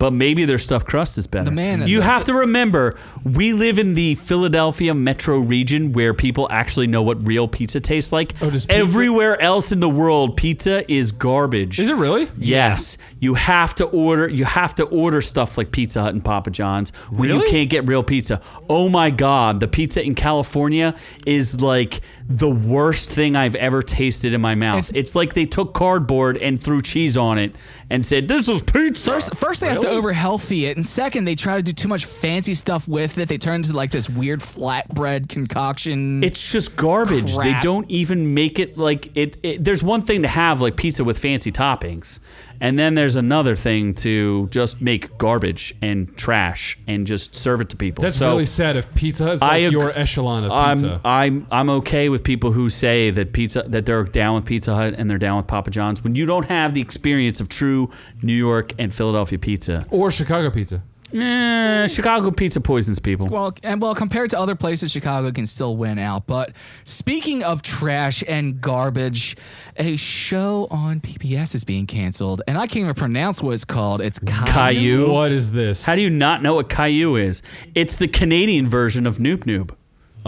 But 0.00 0.12
maybe 0.14 0.44
their 0.46 0.58
stuffed 0.58 0.86
crust 0.88 1.16
is 1.18 1.26
better. 1.28 1.44
The 1.44 1.50
man- 1.52 1.86
you 1.86 2.00
have 2.00 2.24
to 2.24 2.34
remember, 2.34 2.96
we 3.22 3.52
live 3.52 3.78
in 3.78 3.94
the 3.94 4.14
Philadelphia 4.16 4.94
metro 4.94 5.38
region 5.38 5.92
where 5.92 6.14
people 6.14 6.48
actually 6.50 6.86
know 6.88 7.02
what 7.02 7.24
real 7.24 7.46
pizza 7.46 7.80
tastes 7.80 8.10
like. 8.12 8.32
Oh, 8.42 8.50
does 8.50 8.64
pizza- 8.66 8.80
Everywhere 8.80 9.40
else 9.40 9.70
in 9.72 9.78
the 9.80 9.88
world, 9.90 10.36
pizza 10.38 10.90
is 10.90 11.12
garbage. 11.12 11.78
Is 11.78 11.88
it 11.90 11.96
really? 11.96 12.26
Yes, 12.38 12.96
you 13.20 13.34
have 13.34 13.74
to 13.76 13.84
order. 13.84 14.26
You 14.26 14.46
have 14.46 14.74
to 14.76 14.84
order 14.84 15.20
stuff 15.20 15.58
like 15.58 15.70
Pizza 15.70 16.00
Hut 16.02 16.14
and 16.14 16.24
Papa 16.24 16.50
John's 16.50 16.90
when 17.10 17.28
you 17.28 17.42
can't 17.50 17.68
get 17.68 17.86
real 17.86 18.02
pizza. 18.02 18.40
Oh 18.70 18.88
my 18.88 19.10
God, 19.10 19.60
the 19.60 19.68
pizza 19.68 20.02
in 20.02 20.14
California 20.14 20.94
is 21.26 21.60
like 21.60 22.00
the 22.30 22.48
worst 22.48 23.10
thing 23.10 23.34
I've 23.34 23.56
ever 23.56 23.82
tasted 23.82 24.32
in 24.32 24.40
my 24.40 24.54
mouth. 24.54 24.78
It's- 24.78 24.92
It's, 24.94 25.14
like 25.16 25.32
they 25.34 25.46
took 25.46 25.74
cardboard 25.74 26.36
and 26.36 26.62
threw 26.62 26.80
cheese 26.80 27.16
on 27.16 27.36
it 27.38 27.56
and 27.90 28.06
said, 28.06 28.28
"This 28.28 28.48
is 28.48 28.62
pizza." 28.62 29.10
First, 29.10 29.34
first 29.34 29.60
they 29.60 29.66
have 29.68 29.80
to 29.80 29.86
Really? 29.88 29.98
over 29.98 30.12
healthy 30.12 30.66
it, 30.66 30.76
and 30.76 30.86
second 30.86 31.24
they 31.24 31.34
try 31.34 31.56
to 31.56 31.62
do 31.62 31.72
too 31.72 31.88
much 31.88 32.04
fancy 32.04 32.54
stuff 32.54 32.86
with 32.86 33.18
it. 33.18 33.28
They 33.28 33.36
turn 33.38 33.56
into 33.56 33.72
like 33.72 33.90
this 33.90 34.08
weird 34.08 34.40
flatbread 34.40 35.28
concoction. 35.28 36.22
It's 36.22 36.52
just 36.52 36.76
garbage. 36.76 37.36
They 37.36 37.56
don't 37.62 37.90
even 37.90 38.32
make 38.32 38.60
it 38.60 38.78
like 38.78 39.10
it, 39.16 39.36
it. 39.42 39.64
There's 39.64 39.82
one 39.82 40.02
thing 40.02 40.22
to 40.22 40.28
have 40.28 40.60
like 40.60 40.76
pizza 40.76 41.02
with 41.02 41.18
fancy 41.18 41.50
toppings, 41.50 42.20
and 42.60 42.78
then 42.78 42.94
there's 42.94 43.16
another 43.16 43.56
thing 43.56 43.94
to 43.94 44.46
just 44.52 44.80
make 44.80 45.18
garbage 45.18 45.74
and 45.82 46.16
trash 46.16 46.78
and 46.86 47.06
just 47.08 47.34
serve 47.34 47.60
it 47.60 47.70
to 47.70 47.76
people. 47.76 48.02
That's 48.02 48.16
So 48.16 48.28
really 48.28 48.46
sad. 48.46 48.76
If 48.76 48.94
Pizza 48.94 49.32
is 49.32 49.42
I 49.42 49.46
like 49.46 49.62
ag- 49.66 49.72
your 49.72 49.90
echelon 49.98 50.44
of 50.44 50.52
I'm 50.52 50.76
pizza. 50.76 51.00
I'm 51.04 51.46
I'm 51.50 51.70
okay 51.70 52.08
with 52.08 52.19
people 52.24 52.52
who 52.52 52.68
say 52.68 53.10
that 53.10 53.32
pizza 53.32 53.64
that 53.68 53.86
they're 53.86 54.04
down 54.04 54.34
with 54.34 54.44
Pizza 54.44 54.74
Hut 54.74 54.94
and 54.96 55.08
they're 55.10 55.18
down 55.18 55.36
with 55.36 55.46
Papa 55.46 55.70
John's 55.70 56.02
when 56.04 56.14
you 56.14 56.26
don't 56.26 56.46
have 56.46 56.74
the 56.74 56.80
experience 56.80 57.40
of 57.40 57.48
true 57.48 57.90
New 58.22 58.34
York 58.34 58.72
and 58.78 58.92
Philadelphia 58.92 59.38
pizza. 59.38 59.84
or 59.90 60.10
Chicago 60.10 60.50
pizza. 60.50 60.82
Eh, 61.12 61.88
Chicago 61.88 62.30
pizza 62.30 62.60
poisons 62.60 63.00
people. 63.00 63.26
Well, 63.26 63.52
and 63.64 63.82
well, 63.82 63.96
compared 63.96 64.30
to 64.30 64.38
other 64.38 64.54
places, 64.54 64.92
Chicago 64.92 65.32
can 65.32 65.44
still 65.46 65.76
win 65.76 65.98
out. 65.98 66.28
But 66.28 66.52
speaking 66.84 67.42
of 67.42 67.62
trash 67.62 68.22
and 68.28 68.60
garbage, 68.60 69.36
a 69.76 69.96
show 69.96 70.68
on 70.70 71.00
PBS 71.00 71.56
is 71.56 71.64
being 71.64 71.86
canceled, 71.88 72.42
and 72.46 72.56
I 72.56 72.68
can't 72.68 72.84
even 72.84 72.94
pronounce 72.94 73.42
what 73.42 73.54
it's 73.54 73.64
called. 73.64 74.00
It's 74.00 74.20
Caillou. 74.20 74.52
Caillou. 74.52 75.12
What 75.12 75.32
is 75.32 75.50
this? 75.50 75.84
How 75.84 75.96
do 75.96 76.00
you 76.00 76.10
not 76.10 76.42
know 76.42 76.54
what 76.54 76.68
Caillou 76.68 77.16
is? 77.16 77.42
It's 77.74 77.96
the 77.96 78.06
Canadian 78.06 78.68
version 78.68 79.04
of 79.04 79.18
Noob 79.18 79.44
Noob. 79.46 79.74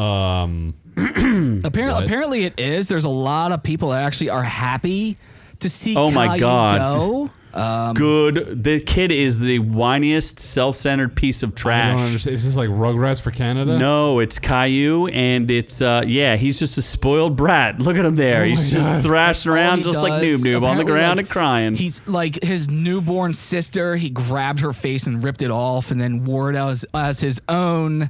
Um, 0.02 0.74
Apparently, 0.96 1.62
What? 1.94 2.04
apparently, 2.04 2.44
it 2.44 2.58
is. 2.60 2.88
There's 2.88 3.04
a 3.04 3.08
lot 3.08 3.52
of 3.52 3.62
people 3.62 3.90
that 3.90 4.02
actually 4.04 4.30
are 4.30 4.42
happy 4.42 5.16
to 5.60 5.68
see. 5.70 5.96
Oh 5.96 6.10
my 6.10 6.26
Caillou 6.26 6.40
God. 6.40 6.78
Go. 6.98 7.30
Um, 7.54 7.92
Good. 7.94 8.64
The 8.64 8.80
kid 8.80 9.12
is 9.12 9.38
the 9.38 9.58
whiniest, 9.60 10.38
self-centered 10.38 11.14
piece 11.14 11.42
of 11.42 11.50
I 11.50 11.54
trash. 11.54 11.98
don't 11.98 12.06
understand. 12.06 12.34
Is 12.34 12.44
this 12.46 12.56
like 12.56 12.70
Rugrats 12.70 13.20
for 13.20 13.30
Canada? 13.30 13.78
No, 13.78 14.20
it's 14.20 14.38
Caillou, 14.38 15.08
and 15.08 15.50
it's 15.50 15.82
uh, 15.82 16.02
yeah, 16.06 16.36
he's 16.36 16.58
just 16.58 16.78
a 16.78 16.82
spoiled 16.82 17.36
brat. 17.36 17.78
Look 17.78 17.96
at 17.98 18.06
him 18.06 18.14
there. 18.14 18.42
Oh 18.42 18.46
he's 18.46 18.72
just 18.72 18.88
God. 18.90 19.02
thrashing 19.04 19.52
around 19.52 19.78
he 19.78 19.84
just 19.84 20.02
like 20.02 20.22
Noob 20.22 20.30
does- 20.38 20.44
Noob 20.46 20.62
on 20.66 20.78
the 20.78 20.84
ground 20.84 21.18
like, 21.18 21.26
and 21.26 21.28
crying. 21.30 21.74
He's 21.74 22.00
like 22.06 22.42
his 22.42 22.70
newborn 22.70 23.34
sister. 23.34 23.96
He 23.96 24.08
grabbed 24.08 24.60
her 24.60 24.72
face 24.72 25.06
and 25.06 25.22
ripped 25.22 25.42
it 25.42 25.50
off, 25.50 25.90
and 25.90 26.00
then 26.00 26.24
wore 26.24 26.48
it 26.50 26.56
as 26.56 26.86
as 26.94 27.20
his 27.20 27.40
own. 27.50 28.08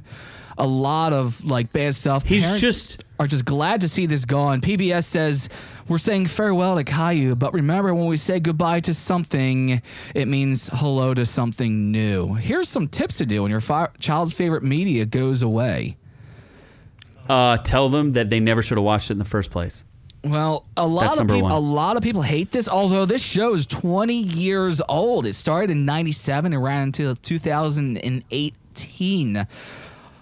A 0.57 0.67
lot 0.67 1.13
of 1.13 1.43
like 1.43 1.73
bad 1.73 1.95
stuff. 1.95 2.23
He's 2.25 2.43
Parents 2.43 2.61
just- 2.61 3.03
are 3.19 3.27
just 3.27 3.45
glad 3.45 3.81
to 3.81 3.87
see 3.87 4.05
this 4.05 4.25
gone. 4.25 4.59
PBS 4.61 5.05
says 5.05 5.49
we're 5.87 5.97
saying 5.97 6.27
farewell 6.27 6.75
to 6.75 6.83
Caillou, 6.83 7.35
but 7.35 7.53
remember 7.53 7.93
when 7.93 8.05
we 8.07 8.17
say 8.17 8.39
goodbye 8.39 8.79
to 8.81 8.93
something, 8.93 9.81
it 10.13 10.27
means 10.27 10.69
hello 10.73 11.13
to 11.13 11.25
something 11.25 11.91
new. 11.91 12.33
Here's 12.35 12.67
some 12.69 12.87
tips 12.87 13.17
to 13.19 13.25
do 13.25 13.41
when 13.43 13.51
your 13.51 13.61
fi- 13.61 13.89
child's 13.99 14.33
favorite 14.33 14.63
media 14.63 15.05
goes 15.05 15.41
away. 15.43 15.97
uh, 17.29 17.55
tell 17.57 17.87
them 17.89 18.11
that 18.11 18.29
they 18.29 18.39
never 18.41 18.61
should 18.61 18.77
have 18.77 18.83
watched 18.85 19.09
it 19.09 19.13
in 19.13 19.19
the 19.19 19.25
first 19.25 19.49
place. 19.51 19.83
Well, 20.25 20.65
a 20.77 20.85
lot 20.87 21.19
of 21.19 21.27
people, 21.27 21.41
one. 21.43 21.51
a 21.51 21.59
lot 21.59 21.95
of 21.97 22.03
people 22.03 22.21
hate 22.21 22.51
this. 22.51 22.67
Although 22.69 23.05
this 23.05 23.21
show 23.23 23.53
is 23.53 23.65
20 23.65 24.13
years 24.15 24.81
old, 24.89 25.25
it 25.25 25.33
started 25.33 25.69
in 25.71 25.85
'97 25.85 26.51
and 26.53 26.61
ran 26.63 26.83
until 26.83 27.13
2018. 27.15 29.47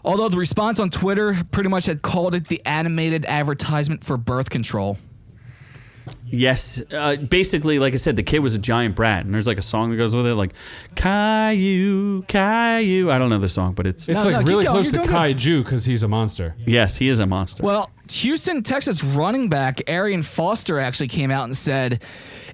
Although 0.03 0.29
the 0.29 0.37
response 0.37 0.79
on 0.79 0.89
Twitter 0.89 1.43
pretty 1.51 1.69
much 1.69 1.85
had 1.85 2.01
called 2.01 2.33
it 2.33 2.47
the 2.47 2.61
animated 2.65 3.25
advertisement 3.25 4.03
for 4.03 4.17
birth 4.17 4.49
control. 4.49 4.97
Yes, 6.33 6.81
uh, 6.93 7.17
basically, 7.17 7.77
like 7.77 7.91
I 7.93 7.97
said, 7.97 8.15
the 8.15 8.23
kid 8.23 8.39
was 8.39 8.55
a 8.55 8.59
giant 8.59 8.95
brat, 8.95 9.25
and 9.25 9.33
there's 9.33 9.47
like 9.47 9.57
a 9.57 9.61
song 9.61 9.91
that 9.91 9.97
goes 9.97 10.15
with 10.15 10.25
it, 10.25 10.35
like 10.35 10.53
Caillou, 10.95 12.21
Caillou. 12.23 13.11
I 13.11 13.17
don't 13.17 13.29
know 13.29 13.37
the 13.37 13.49
song, 13.49 13.73
but 13.73 13.85
it's 13.85 14.07
It's 14.07 14.15
No, 14.17 14.23
like 14.23 14.33
no, 14.33 14.39
keep 14.39 14.47
really 14.47 14.63
going, 14.63 14.75
close 14.75 14.87
to 14.89 14.93
you're 14.95 15.03
doing 15.03 15.15
kaiju 15.15 15.63
because 15.63 15.83
he's 15.85 16.03
a 16.03 16.07
monster. 16.07 16.55
yes, 16.65 16.95
he 16.95 17.09
is 17.09 17.19
a 17.19 17.25
monster. 17.25 17.63
Well, 17.63 17.89
Houston 18.09 18.63
Texans 18.63 19.03
running 19.03 19.49
back 19.49 19.81
Arian 19.87 20.21
Foster 20.23 20.79
actually 20.79 21.07
came 21.09 21.31
out 21.31 21.45
and 21.45 21.55
said, 21.55 22.01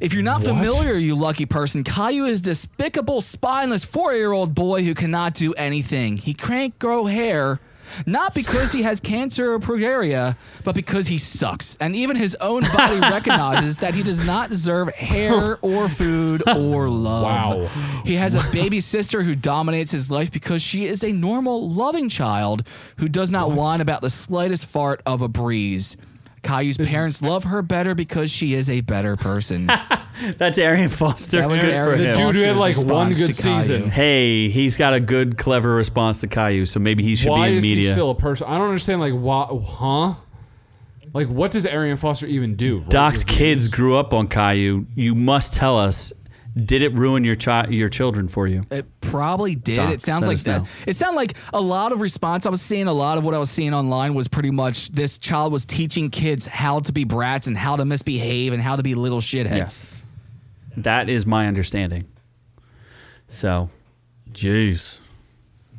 "If 0.01 0.13
you're 0.13 0.23
not 0.23 0.41
What? 0.41 0.47
familiar, 0.55 0.95
you 0.95 1.15
lucky 1.15 1.45
person, 1.45 1.83
Caillou 1.83 2.25
is 2.25 2.39
a 2.39 2.43
despicable, 2.43 3.21
spineless 3.21 3.83
four-year-old 3.83 4.55
boy 4.55 4.83
who 4.83 4.93
cannot 4.93 5.33
do 5.33 5.53
anything. 5.53 6.17
He 6.17 6.33
can't 6.33 6.77
grow 6.79 7.05
hair." 7.05 7.59
Not 8.05 8.33
because 8.33 8.71
he 8.71 8.83
has 8.83 8.99
cancer 8.99 9.53
or 9.53 9.59
progeria, 9.59 10.35
but 10.63 10.75
because 10.75 11.07
he 11.07 11.17
sucks. 11.17 11.77
And 11.79 11.95
even 11.95 12.15
his 12.15 12.35
own 12.35 12.61
body 12.61 12.99
recognizes 13.01 13.79
that 13.79 13.93
he 13.93 14.03
does 14.03 14.25
not 14.25 14.49
deserve 14.49 14.89
hair 14.89 15.57
or 15.61 15.89
food 15.89 16.47
or 16.47 16.89
love. 16.89 17.23
Wow. 17.23 17.67
He 18.05 18.15
has 18.15 18.35
a 18.35 18.51
baby 18.51 18.79
sister 18.79 19.23
who 19.23 19.35
dominates 19.35 19.91
his 19.91 20.09
life 20.09 20.31
because 20.31 20.61
she 20.61 20.85
is 20.85 21.03
a 21.03 21.11
normal, 21.11 21.69
loving 21.69 22.09
child 22.09 22.67
who 22.97 23.07
does 23.07 23.31
not 23.31 23.51
whine 23.51 23.81
about 23.81 24.01
the 24.01 24.09
slightest 24.09 24.65
fart 24.65 25.01
of 25.05 25.21
a 25.21 25.27
breeze. 25.27 25.97
Caillou's 26.47 26.77
parents 26.77 27.21
love 27.21 27.43
her 27.45 27.61
better 27.61 27.93
because 27.95 28.31
she 28.31 28.53
is 28.53 28.69
a 28.69 28.81
better 28.81 29.15
person. 29.15 29.67
That's 30.37 30.57
Arian 30.57 30.89
Foster. 30.89 31.39
That 31.41 31.49
was 31.49 31.61
Good 31.61 31.73
Arian 31.73 31.97
for 31.97 32.03
The 32.03 32.13
dude 32.15 32.35
who 32.35 32.41
had 32.41 32.55
like 32.55 32.77
one 32.77 33.11
good 33.13 33.35
season. 33.35 33.89
Hey, 33.89 34.49
he's 34.49 34.77
got 34.77 34.93
a 34.93 34.99
good, 34.99 35.37
clever 35.37 35.75
response 35.75 36.21
to 36.21 36.27
Caillou, 36.27 36.65
so 36.65 36.79
maybe 36.79 37.03
he 37.03 37.15
should 37.15 37.29
Why 37.29 37.47
be 37.47 37.51
in 37.53 37.57
is 37.59 37.63
media. 37.63 37.83
he 37.83 37.91
still 37.91 38.09
a 38.11 38.15
person? 38.15 38.47
I 38.47 38.57
don't 38.57 38.67
understand. 38.67 39.01
Like, 39.01 39.13
why, 39.13 39.47
huh? 39.51 40.13
Like, 41.13 41.27
what 41.27 41.51
does 41.51 41.65
Arian 41.65 41.97
Foster 41.97 42.25
even 42.27 42.55
do? 42.55 42.81
Doc's 42.89 43.23
kids 43.23 43.67
grew 43.67 43.95
up 43.97 44.13
on 44.13 44.27
Caillou. 44.27 44.85
You 44.95 45.15
must 45.15 45.53
tell 45.53 45.77
us, 45.77 46.13
did 46.65 46.81
it 46.81 46.93
ruin 46.97 47.23
your 47.23 47.35
child, 47.35 47.71
your 47.71 47.89
children 47.89 48.27
for 48.27 48.47
you? 48.47 48.63
It 48.71 48.85
probably 49.01 49.55
did. 49.55 49.79
It 49.89 50.01
sounds 50.01 50.23
let 50.25 50.29
like 50.35 50.39
that. 50.45 50.61
know. 50.63 50.67
It 50.85 50.95
sounded 50.95 51.15
like 51.17 51.35
a 51.53 51.61
lot 51.61 51.91
of 51.91 52.01
response 52.01 52.45
I 52.45 52.49
was 52.49 52.61
seeing. 52.61 52.87
A 52.87 52.93
lot 52.93 53.17
of 53.17 53.23
what 53.23 53.33
I 53.33 53.37
was 53.37 53.49
seeing 53.49 53.73
online 53.73 54.13
was 54.13 54.27
pretty 54.27 54.51
much 54.51 54.89
this 54.89 55.17
child 55.17 55.51
was 55.53 55.65
teaching 55.65 56.09
kids 56.09 56.45
how 56.47 56.79
to 56.81 56.91
be 56.91 57.03
brats 57.03 57.47
and 57.47 57.57
how 57.57 57.75
to 57.75 57.85
misbehave 57.85 58.53
and 58.53 58.61
how 58.61 58.75
to 58.75 58.83
be 58.83 58.95
little 58.95 59.19
shitheads. 59.21 59.55
Yes. 59.57 60.05
That 60.77 61.09
is 61.09 61.25
my 61.25 61.47
understanding. 61.47 62.03
So, 63.27 63.69
jeez. 64.31 64.99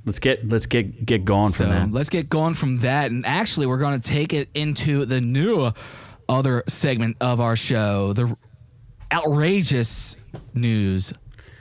Let's 0.05 0.19
get 0.19 0.47
let's 0.49 0.67
get 0.67 1.05
get 1.05 1.25
going 1.25 1.51
So 1.51 1.65
from 1.65 1.73
that. 1.73 1.93
let's 1.93 2.09
get 2.09 2.29
going 2.31 2.55
from 2.55 2.79
that, 2.79 3.11
and 3.11 3.27
actually, 3.27 3.67
we're 3.67 3.79
going 3.79 4.01
to 4.01 4.09
take 4.09 4.33
it 4.33 4.49
into 4.55 5.05
the 5.05 5.21
new 5.21 5.71
other 6.29 6.65
segment 6.67 7.17
of 7.21 7.41
our 7.41 7.57
show, 7.57 8.13
the 8.15 8.35
outrageous 9.13 10.17
news 10.55 11.13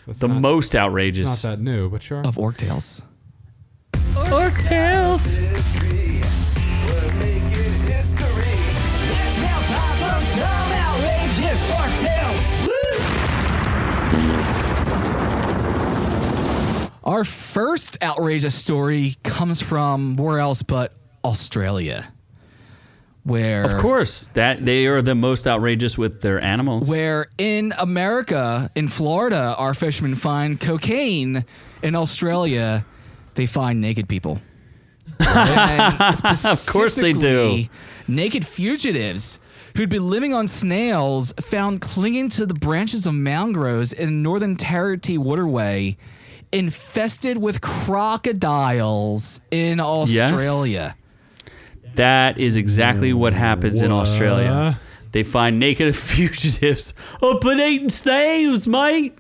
That's 0.06 0.20
The 0.20 0.28
not, 0.28 0.42
most 0.42 0.68
it's 0.68 0.76
outrageous. 0.76 1.44
not 1.44 1.50
that 1.52 1.60
new, 1.62 1.90
but 1.90 2.02
sure. 2.02 2.22
of 2.26 2.38
Orc 2.40 2.58
Tales. 2.58 3.02
Orc 4.32 4.54
Tales. 4.60 5.40
It's 8.10 9.38
now 9.40 9.60
time 9.68 9.98
for 10.00 10.20
some 10.40 10.72
outrageous 10.72 11.62
Orc 11.72 11.92
Tales. 12.00 12.44
Our 17.04 17.24
first 17.24 17.98
outrageous 18.04 18.54
story 18.56 19.16
comes 19.24 19.62
from 19.62 20.16
where 20.18 20.40
else 20.40 20.62
but 20.62 20.94
Australia, 21.24 22.08
where 23.28 23.64
Of 23.64 23.76
course, 23.76 24.28
that 24.30 24.64
they 24.64 24.88
are 24.88 25.02
the 25.02 25.14
most 25.16 25.46
outrageous 25.46 25.98
with 25.98 26.22
their 26.22 26.40
animals. 26.42 26.88
where 26.90 27.28
in 27.38 27.74
America, 27.78 28.72
in 28.74 28.88
Florida, 28.88 29.54
our 29.58 29.74
fishermen 29.74 30.16
find 30.16 30.60
cocaine. 30.60 31.44
In 31.84 31.94
Australia, 31.96 32.86
they 33.36 33.46
find 33.46 33.82
naked 33.82 34.08
people. 34.08 34.40
Of 35.20 36.66
course 36.68 36.96
they 36.96 37.14
do. 37.14 37.68
Naked 38.08 38.46
fugitives 38.46 39.40
who'd 39.76 39.90
been 39.90 40.10
living 40.10 40.34
on 40.34 40.48
snails 40.48 41.34
found 41.42 41.82
clinging 41.82 42.30
to 42.30 42.46
the 42.46 42.54
branches 42.54 43.06
of 43.06 43.14
mangroves 43.14 43.94
in 43.94 44.24
Northern 44.24 44.56
Territory 44.56 45.18
waterway, 45.18 45.98
infested 46.52 47.38
with 47.38 47.62
crocodiles 47.62 49.40
in 49.52 49.80
Australia. 49.80 50.96
That 51.98 52.38
is 52.38 52.56
exactly 52.56 53.12
what 53.14 53.34
happens 53.34 53.82
in 53.82 53.92
Australia. 53.92 54.78
They 55.12 55.24
find 55.24 55.60
naked 55.60 55.96
fugitives. 55.96 56.94
I've 57.22 57.42
been 57.42 57.60
eating 57.60 57.90
snails, 57.90 58.68
mate. 58.68 59.18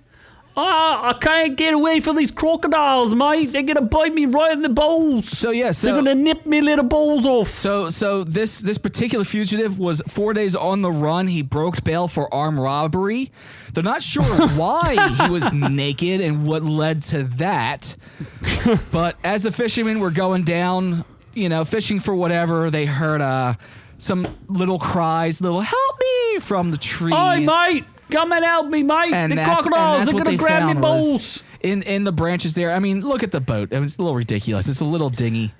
Ah, 0.59 1.09
I 1.09 1.13
can't 1.13 1.55
get 1.55 1.75
away 1.75 1.99
from 1.99 2.15
these 2.15 2.31
crocodiles, 2.31 3.13
mate. 3.13 3.49
They're 3.51 3.61
gonna 3.61 3.81
bite 3.81 4.11
me 4.13 4.25
right 4.25 4.53
in 4.53 4.63
the 4.63 4.69
balls. 4.69 5.27
So 5.29 5.51
yeah, 5.51 5.69
so 5.69 5.87
They're 5.87 5.97
gonna 5.97 6.15
nip 6.15 6.47
me 6.47 6.61
little 6.61 6.83
balls 6.85 7.27
off. 7.27 7.47
So, 7.47 7.89
so 7.89 8.23
this 8.23 8.59
this 8.59 8.79
particular 8.79 9.23
fugitive 9.23 9.77
was 9.77 10.01
four 10.07 10.33
days 10.33 10.55
on 10.55 10.81
the 10.81 10.91
run. 10.91 11.27
He 11.27 11.43
broke 11.43 11.83
bail 11.83 12.07
for 12.07 12.31
armed 12.33 12.57
robbery. 12.57 13.31
They're 13.73 13.83
not 13.83 14.01
sure 14.01 14.23
why 14.55 14.97
he 15.15 15.29
was 15.31 15.53
naked 15.53 16.21
and 16.21 16.45
what 16.47 16.63
led 16.63 17.03
to 17.03 17.23
that. 17.37 17.95
But 18.91 19.15
as 19.23 19.43
the 19.43 19.51
fishermen 19.51 19.99
were 19.99 20.11
going 20.11 20.43
down, 20.43 21.05
you 21.37 21.49
know, 21.49 21.63
fishing 21.63 21.99
for 21.99 22.15
whatever, 22.15 22.69
they 22.71 22.85
heard 22.85 23.21
uh, 23.21 23.53
some 23.97 24.27
little 24.47 24.79
cries, 24.79 25.39
little 25.41 25.61
"help 25.61 25.99
me" 25.99 26.39
from 26.41 26.71
the 26.71 26.77
trees. 26.77 27.13
Hi, 27.15 27.39
mate. 27.39 27.85
Come 28.11 28.31
and 28.31 28.43
help 28.43 28.67
me, 28.69 28.83
mate. 28.83 29.11
And 29.13 29.31
the 29.31 29.35
that's- 29.35 29.65
and 29.65 29.67
crocodiles 29.73 29.99
that's 29.99 30.11
are 30.11 30.15
what 30.15 30.23
gonna 30.25 30.37
grab 30.37 30.63
me 30.63 30.73
found 30.73 30.81
balls. 30.81 31.43
in 31.61 31.83
in 31.83 32.03
the 32.05 32.11
branches 32.11 32.53
there. 32.55 32.71
I 32.71 32.79
mean, 32.79 33.01
look 33.01 33.21
at 33.23 33.31
the 33.31 33.41
boat. 33.41 33.71
It 33.71 33.79
was 33.79 33.97
a 33.97 34.01
little 34.01 34.15
ridiculous. 34.15 34.67
It's 34.67 34.79
a 34.81 34.85
little 34.85 35.09
dinghy. 35.09 35.53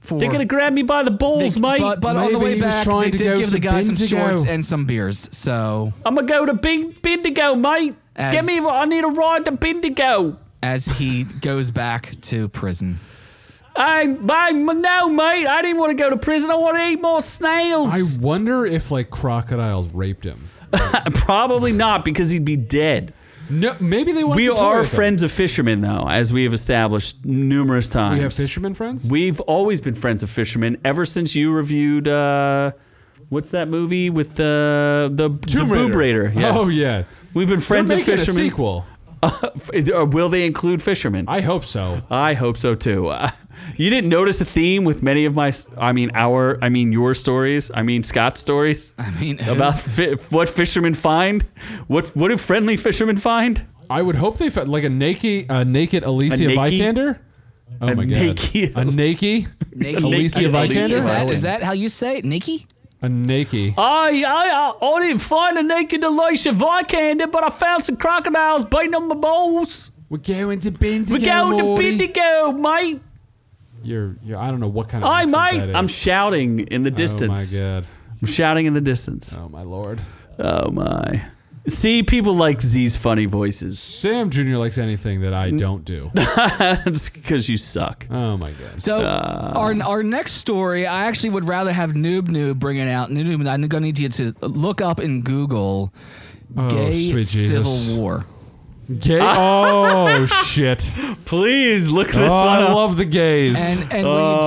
For 0.00 0.18
They're 0.18 0.30
gonna 0.30 0.44
grab 0.44 0.74
me 0.74 0.82
by 0.82 1.02
the 1.02 1.10
balls, 1.10 1.54
they- 1.56 1.60
mate. 1.60 1.80
But, 1.80 2.00
but 2.00 2.16
on 2.16 2.32
the 2.32 2.38
way 2.38 2.54
he 2.56 2.62
was 2.62 2.74
back, 2.74 2.84
trying 2.84 3.02
they 3.10 3.10
to 3.12 3.18
did 3.18 3.24
go 3.24 3.38
give 3.38 3.50
the 3.50 3.56
to 3.56 3.60
guy 3.62 3.80
some 3.80 3.96
shorts 3.96 4.46
and 4.46 4.64
some 4.64 4.84
beers. 4.86 5.28
So 5.32 5.92
I'm 6.06 6.14
gonna 6.14 6.26
go 6.26 6.46
to 6.46 6.54
Big 6.54 7.02
Bendigo, 7.02 7.54
mate. 7.56 7.94
As- 8.14 8.32
Get 8.34 8.44
me. 8.44 8.58
I 8.60 8.84
need 8.84 9.02
a 9.04 9.08
ride 9.08 9.44
to 9.46 9.52
Bendigo. 9.52 10.36
as 10.62 10.86
he 10.86 11.24
goes 11.24 11.70
back 11.70 12.20
to 12.22 12.48
prison. 12.48 12.98
I, 13.78 14.18
I, 14.28 14.52
no, 14.52 15.08
mate. 15.10 15.46
I 15.46 15.62
didn't 15.62 15.78
want 15.78 15.90
to 15.90 15.96
go 15.96 16.10
to 16.10 16.16
prison. 16.16 16.50
I 16.50 16.56
want 16.56 16.76
to 16.76 16.84
eat 16.84 17.00
more 17.00 17.22
snails. 17.22 17.90
I 17.92 18.20
wonder 18.20 18.66
if 18.66 18.90
like 18.90 19.08
crocodiles 19.08 19.92
raped 19.94 20.24
him. 20.24 20.38
Probably 21.14 21.72
not, 21.72 22.04
because 22.04 22.28
he'd 22.28 22.44
be 22.44 22.56
dead. 22.56 23.14
No, 23.50 23.74
maybe 23.80 24.12
they 24.12 24.24
want. 24.24 24.36
We 24.36 24.46
to 24.46 24.56
are 24.56 24.84
friends 24.84 25.22
of 25.22 25.32
fishermen, 25.32 25.80
though, 25.80 26.06
as 26.08 26.32
we 26.32 26.42
have 26.44 26.52
established 26.52 27.24
numerous 27.24 27.88
times. 27.88 28.18
We 28.18 28.22
have 28.22 28.34
fisherman 28.34 28.74
friends. 28.74 29.08
We've 29.10 29.40
always 29.40 29.80
been 29.80 29.94
friends 29.94 30.22
of 30.22 30.28
fishermen 30.28 30.78
ever 30.84 31.04
since 31.06 31.34
you 31.34 31.54
reviewed. 31.54 32.08
Uh, 32.08 32.72
what's 33.30 33.50
that 33.50 33.68
movie 33.68 34.10
with 34.10 34.36
the 34.36 35.10
the, 35.14 35.30
the 35.30 35.46
Tomb 35.46 35.68
Boob 35.68 35.94
Raider? 35.94 36.30
Yes. 36.34 36.56
Oh 36.58 36.68
yeah. 36.68 37.04
We've 37.32 37.48
been 37.48 37.60
friends 37.60 37.90
of 37.90 38.02
fishermen. 38.02 38.42
A 38.42 38.50
sequel. 38.50 38.84
Uh, 39.22 39.50
or 39.94 40.04
will 40.04 40.28
they 40.28 40.46
include 40.46 40.80
fishermen? 40.80 41.24
I 41.28 41.40
hope 41.40 41.64
so. 41.64 42.00
I 42.10 42.34
hope 42.34 42.56
so 42.56 42.74
too. 42.74 43.12
you 43.76 43.90
didn't 43.90 44.10
notice 44.10 44.40
a 44.40 44.44
theme 44.44 44.84
with 44.84 45.02
many 45.02 45.24
of 45.24 45.34
my, 45.34 45.52
I 45.76 45.92
mean, 45.92 46.10
our, 46.14 46.58
I 46.62 46.68
mean, 46.68 46.92
your 46.92 47.14
stories. 47.14 47.70
I 47.74 47.82
mean, 47.82 48.02
Scott's 48.04 48.40
stories 48.40 48.92
I 48.98 49.10
mean, 49.18 49.38
who- 49.38 49.52
about 49.52 49.78
fi- 49.80 50.14
what 50.30 50.48
fishermen 50.48 50.94
find. 50.94 51.42
What 51.88 52.06
what 52.14 52.28
do 52.28 52.36
friendly 52.36 52.76
fishermen 52.76 53.16
find? 53.16 53.64
I 53.90 54.02
would 54.02 54.14
hope 54.16 54.38
they 54.38 54.50
found 54.50 54.68
like 54.68 54.84
a 54.84 54.90
naked, 54.90 55.46
a 55.50 55.64
naked 55.64 56.04
Alicia 56.04 56.50
A? 56.50 56.56
Vikander. 56.56 57.18
Oh 57.80 57.88
A 57.88 57.94
my 57.96 58.04
god. 58.04 58.18
naked- 58.18 58.76
A 58.76 58.84
naked. 58.84 59.46
Naked. 59.74 60.02
Alicia 60.04 60.40
Vikander. 60.48 60.90
Is 60.90 61.04
that 61.04 61.26
Vikander. 61.26 61.32
is 61.32 61.42
that 61.42 61.62
how 61.62 61.72
you 61.72 61.88
say 61.88 62.18
it, 62.18 62.24
Nikki? 62.24 62.66
A 63.00 63.08
naked. 63.08 63.74
I, 63.78 64.24
I 64.26 64.84
I 64.84 65.00
didn't 65.00 65.20
find 65.20 65.56
a 65.56 65.62
naked 65.62 66.02
Alicia 66.02 66.50
Vikander, 66.50 67.30
but 67.30 67.44
I 67.44 67.50
found 67.50 67.84
some 67.84 67.96
crocodiles 67.96 68.64
biting 68.64 68.94
on 68.94 69.06
my 69.06 69.14
balls. 69.14 69.92
We're 70.08 70.18
going 70.18 70.58
to 70.60 70.70
Bendigo. 70.70 71.14
We're 71.14 71.24
going 71.24 71.76
to. 71.76 71.82
Bendigo, 71.82 72.52
mate. 72.52 73.00
You're, 73.84 74.16
you're. 74.24 74.38
I 74.38 74.50
don't 74.50 74.58
know 74.58 74.68
what 74.68 74.88
kind 74.88 75.04
of. 75.04 75.10
I, 75.10 75.26
mate. 75.26 75.74
I'm 75.74 75.86
shouting 75.86 76.60
in 76.60 76.82
the 76.82 76.90
distance. 76.90 77.56
Oh 77.56 77.60
my 77.60 77.78
god. 77.80 77.86
I'm 78.20 78.26
shouting 78.26 78.66
in 78.66 78.74
the 78.74 78.80
distance. 78.80 79.38
Oh 79.38 79.48
my 79.48 79.62
lord. 79.62 80.00
Oh 80.40 80.70
my. 80.72 81.24
See, 81.68 82.02
people 82.02 82.34
like 82.34 82.60
Z's 82.60 82.96
funny 82.96 83.26
voices. 83.26 83.78
Sam 83.78 84.30
Jr. 84.30 84.56
likes 84.56 84.78
anything 84.78 85.20
that 85.22 85.32
I 85.34 85.50
don't 85.50 85.84
do. 85.84 86.10
That's 86.14 87.08
because 87.10 87.48
you 87.48 87.56
suck. 87.56 88.06
Oh 88.10 88.36
my 88.36 88.50
god. 88.52 88.80
So 88.80 89.00
Uh. 89.02 89.52
our 89.54 89.74
our 89.82 90.02
next 90.02 90.32
story, 90.34 90.86
I 90.86 91.04
actually 91.06 91.30
would 91.30 91.46
rather 91.46 91.72
have 91.72 91.90
Noob 91.90 92.22
Noob 92.28 92.58
bring 92.58 92.78
it 92.78 92.88
out. 92.88 93.10
Noob 93.10 93.26
Noob, 93.26 93.46
I'm 93.48 93.62
gonna 93.68 93.86
need 93.86 93.98
you 93.98 94.08
to 94.08 94.34
look 94.42 94.80
up 94.80 95.00
in 95.00 95.22
Google 95.22 95.92
Oh, 96.56 96.70
gay 96.70 96.92
sweet 97.10 97.26
Jesus. 97.26 97.86
civil 97.88 98.00
war. 98.02 98.24
Gay. 99.00 99.18
Oh 99.20 100.24
shit. 100.44 100.78
Please 101.26 101.90
look 101.90 102.06
this 102.08 102.30
Oh, 102.32 102.40
one 102.46 102.58
I 102.60 102.62
up. 102.62 102.74
love 102.74 102.96
the 102.96 103.04
gays. 103.04 103.80
And 103.82 103.92
and 103.92 104.06
when 104.06 104.24
you 104.24 104.40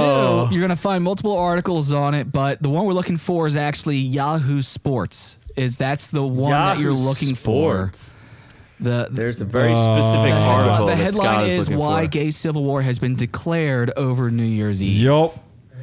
do, 0.49 0.55
you're 0.55 0.61
gonna 0.61 0.76
find 0.76 1.03
multiple 1.03 1.38
articles 1.38 1.93
on 1.93 2.15
it, 2.15 2.32
but 2.32 2.61
the 2.63 2.69
one 2.69 2.86
we're 2.86 2.93
looking 2.93 3.17
for 3.17 3.45
is 3.45 3.55
actually 3.55 3.97
Yahoo 3.97 4.63
Sports. 4.63 5.38
Is 5.56 5.78
that's 5.78 6.08
the 6.10 6.24
one 6.24 6.52
that 6.52 6.80
you're 6.80 6.91
Yahoo 6.91 7.04
looking 7.04 7.36
for? 7.36 7.74
Sports. 7.93 8.16
The 8.80 9.08
There's 9.12 9.41
a 9.41 9.45
very 9.45 9.76
specific 9.76 10.32
the 10.32 10.38
article 10.38 10.88
headline, 10.88 10.97
the 10.97 11.04
that 11.04 11.12
Scott 11.14 11.26
headline 11.26 11.47
is, 11.47 11.56
is 11.58 11.70
why 11.70 12.02
for. 12.04 12.08
gay 12.08 12.32
civil 12.32 12.64
war 12.64 12.82
has 12.82 12.97
been 12.97 13.16
declared 13.16 13.91
over 13.95 14.32
New 14.32 14.43
Year's 14.43 14.82
Eve. 14.82 14.97
yup. 15.02 15.36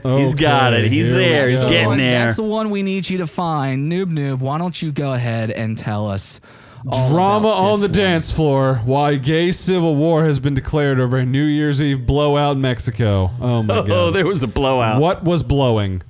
He's 0.02 0.34
got 0.34 0.74
it. 0.74 0.90
He's 0.90 1.10
there. 1.10 1.48
He's 1.48 1.60
go. 1.60 1.66
the 1.66 1.72
getting 1.72 1.88
one- 1.88 1.98
there. 1.98 2.24
That's 2.26 2.36
the 2.36 2.42
one 2.44 2.70
we 2.70 2.82
need 2.82 3.08
you 3.08 3.18
to 3.18 3.26
find. 3.26 3.90
Noob 3.92 4.06
Noob, 4.06 4.38
why 4.40 4.58
don't 4.58 4.80
you 4.80 4.90
go 4.92 5.12
ahead 5.12 5.50
and 5.50 5.76
tell 5.78 6.08
us 6.08 6.40
all 6.88 7.10
Drama 7.10 7.48
about 7.48 7.58
on 7.72 7.80
the 7.80 7.86
one. 7.88 7.92
dance 7.94 8.34
floor. 8.34 8.76
Why 8.84 9.16
gay 9.16 9.50
civil 9.52 9.94
war 9.96 10.24
has 10.24 10.38
been 10.38 10.54
declared 10.54 10.98
over 11.00 11.18
a 11.18 11.26
New 11.26 11.44
Year's 11.44 11.80
Eve 11.82 12.06
blowout 12.06 12.54
in 12.56 12.62
Mexico. 12.62 13.30
Oh 13.40 13.62
my 13.64 13.74
oh, 13.78 13.82
god. 13.82 13.90
Oh, 13.90 14.10
there 14.12 14.26
was 14.26 14.42
a 14.44 14.48
blowout. 14.48 15.00
What 15.00 15.24
was 15.24 15.42
blowing? 15.42 16.02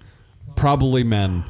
Probably 0.55 1.05
men. 1.05 1.45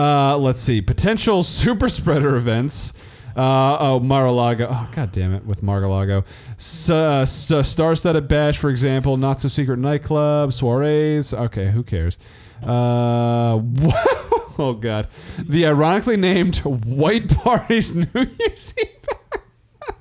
Uh, 0.00 0.36
let's 0.38 0.60
see. 0.60 0.80
Potential 0.80 1.42
super 1.42 1.88
spreader 1.88 2.36
events. 2.36 2.94
Uh, 3.36 3.76
oh, 3.80 4.00
Mar-a-Lago. 4.00 4.66
Oh, 4.70 4.88
god 4.92 5.12
damn 5.12 5.34
it, 5.34 5.44
with 5.44 5.62
Mar-a-Lago. 5.62 6.24
S- 6.56 6.88
uh, 6.88 7.24
st- 7.26 7.66
Star-studded 7.66 8.26
bash, 8.26 8.56
for 8.58 8.70
example. 8.70 9.16
Not 9.18 9.40
so 9.40 9.48
secret 9.48 9.78
nightclub 9.78 10.50
soirees. 10.50 11.34
Okay, 11.34 11.68
who 11.70 11.82
cares? 11.82 12.18
Uh, 12.62 13.60
oh 14.58 14.76
god. 14.80 15.08
The 15.38 15.66
ironically 15.66 16.16
named 16.16 16.56
White 16.58 17.28
Party's 17.36 17.94
New 18.14 18.26
Year's 18.38 18.74
Eve. 18.78 19.08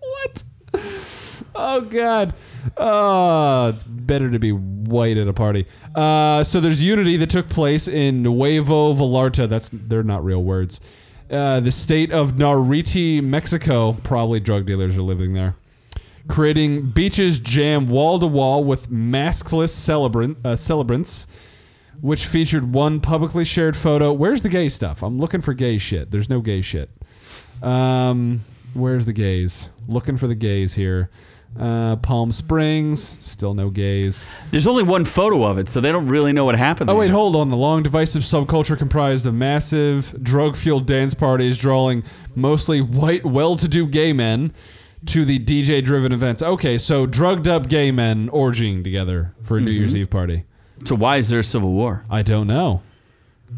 what? 0.00 0.44
Oh 1.54 1.82
God. 1.82 2.34
Oh, 2.76 3.68
it's 3.68 3.82
better 3.82 4.30
to 4.30 4.38
be 4.38 4.52
white 4.88 5.16
at 5.16 5.28
a 5.28 5.32
party. 5.32 5.66
Uh, 5.94 6.42
so 6.44 6.60
there's 6.60 6.82
unity 6.82 7.16
that 7.16 7.30
took 7.30 7.48
place 7.48 7.88
in 7.88 8.22
Nuevo 8.22 8.94
Vallarta. 8.94 9.48
That's 9.48 9.70
they're 9.70 10.02
not 10.02 10.24
real 10.24 10.42
words. 10.42 10.80
Uh, 11.30 11.60
the 11.60 11.72
state 11.72 12.12
of 12.12 12.32
Nariti, 12.32 13.22
Mexico. 13.22 13.94
Probably 14.04 14.40
drug 14.40 14.66
dealers 14.66 14.96
are 14.96 15.02
living 15.02 15.32
there. 15.32 15.56
Creating 16.28 16.90
beaches 16.90 17.40
jam 17.40 17.86
wall 17.86 18.18
to 18.18 18.26
wall 18.26 18.62
with 18.62 18.90
maskless 18.90 19.70
celebrant 19.70 20.44
uh, 20.44 20.54
celebrants, 20.54 21.26
which 22.00 22.26
featured 22.26 22.72
one 22.74 23.00
publicly 23.00 23.44
shared 23.44 23.76
photo. 23.76 24.12
Where's 24.12 24.42
the 24.42 24.48
gay 24.48 24.68
stuff? 24.68 25.02
I'm 25.02 25.18
looking 25.18 25.40
for 25.40 25.54
gay 25.54 25.78
shit. 25.78 26.10
There's 26.10 26.28
no 26.28 26.40
gay 26.40 26.60
shit. 26.62 26.90
Um, 27.62 28.40
where's 28.74 29.06
the 29.06 29.12
gays? 29.12 29.70
Looking 29.88 30.16
for 30.16 30.26
the 30.26 30.34
gays 30.34 30.74
here. 30.74 31.10
Uh, 31.58 31.96
Palm 31.96 32.32
Springs, 32.32 33.18
still 33.20 33.52
no 33.52 33.68
gays. 33.68 34.26
There's 34.50 34.66
only 34.66 34.82
one 34.82 35.04
photo 35.04 35.44
of 35.44 35.58
it, 35.58 35.68
so 35.68 35.80
they 35.80 35.92
don't 35.92 36.08
really 36.08 36.32
know 36.32 36.46
what 36.46 36.56
happened. 36.56 36.88
Oh 36.88 36.94
there. 36.94 37.00
wait, 37.00 37.10
hold 37.10 37.36
on. 37.36 37.50
The 37.50 37.56
long 37.56 37.82
divisive 37.82 38.22
subculture 38.22 38.76
comprised 38.78 39.26
of 39.26 39.34
massive 39.34 40.16
drug-fueled 40.22 40.86
dance 40.86 41.12
parties 41.12 41.58
drawing 41.58 42.04
mostly 42.34 42.80
white, 42.80 43.24
well-to-do 43.24 43.86
gay 43.86 44.14
men 44.14 44.52
to 45.06 45.24
the 45.24 45.38
DJ-driven 45.38 46.12
events. 46.12 46.42
Okay, 46.42 46.78
so 46.78 47.04
drugged-up 47.06 47.68
gay 47.68 47.92
men 47.92 48.28
orgying 48.30 48.82
together 48.82 49.34
for 49.42 49.58
a 49.58 49.60
New 49.60 49.72
Year's 49.72 49.94
Eve 49.94 50.08
party. 50.08 50.44
So 50.84 50.94
why 50.94 51.18
is 51.18 51.28
there 51.28 51.40
a 51.40 51.44
civil 51.44 51.72
war? 51.72 52.04
I 52.08 52.22
don't 52.22 52.46
know. 52.46 52.82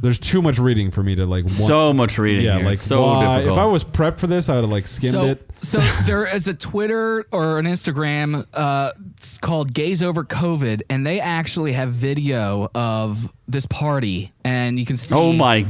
There's 0.00 0.18
too 0.18 0.42
much 0.42 0.58
reading 0.58 0.90
for 0.90 1.02
me 1.02 1.14
to 1.14 1.24
like. 1.26 1.44
want- 1.44 1.50
So 1.50 1.92
much 1.92 2.18
reading. 2.18 2.44
yeah, 2.44 2.56
here. 2.56 2.64
like 2.66 2.76
so 2.78 3.02
why- 3.02 3.36
difficult. 3.36 3.56
If 3.58 3.62
I 3.62 3.66
was 3.66 3.84
prepped 3.84 4.18
for 4.18 4.26
this, 4.26 4.48
I 4.48 4.54
would 4.56 4.62
have 4.62 4.70
like 4.70 4.86
skimmed 4.86 5.12
So, 5.12 5.24
it. 5.24 5.50
so 5.56 5.78
there 6.06 6.26
is 6.26 6.48
a 6.48 6.54
Twitter 6.54 7.26
or 7.32 7.58
an 7.58 7.66
Instagram 7.66 8.44
uh, 8.54 8.92
called 9.40 9.72
Gays 9.72 10.02
Over 10.02 10.24
COVID, 10.24 10.82
and 10.90 11.06
they 11.06 11.20
actually 11.20 11.72
have 11.72 11.92
video 11.92 12.70
of 12.74 13.32
this 13.48 13.66
party, 13.66 14.32
and 14.44 14.78
you 14.78 14.86
can 14.86 14.96
see. 14.96 15.14
oh 15.14 15.32
my 15.32 15.66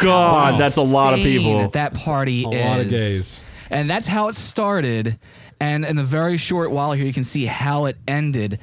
god, 0.00 0.60
that's 0.60 0.76
a 0.76 0.82
lot 0.82 1.14
of 1.14 1.20
people. 1.20 1.68
That 1.70 1.94
party 1.94 2.44
a 2.44 2.48
is. 2.48 2.64
lot 2.66 2.80
of 2.80 2.88
gays. 2.88 3.44
And 3.70 3.88
that's 3.88 4.08
how 4.08 4.28
it 4.28 4.34
started. 4.34 5.16
And 5.60 5.84
in 5.84 5.96
the 5.96 6.04
very 6.04 6.38
short 6.38 6.70
while 6.70 6.92
here, 6.92 7.04
you 7.04 7.12
can 7.12 7.22
see 7.24 7.44
how 7.44 7.84
it 7.84 7.96
ended. 8.08 8.58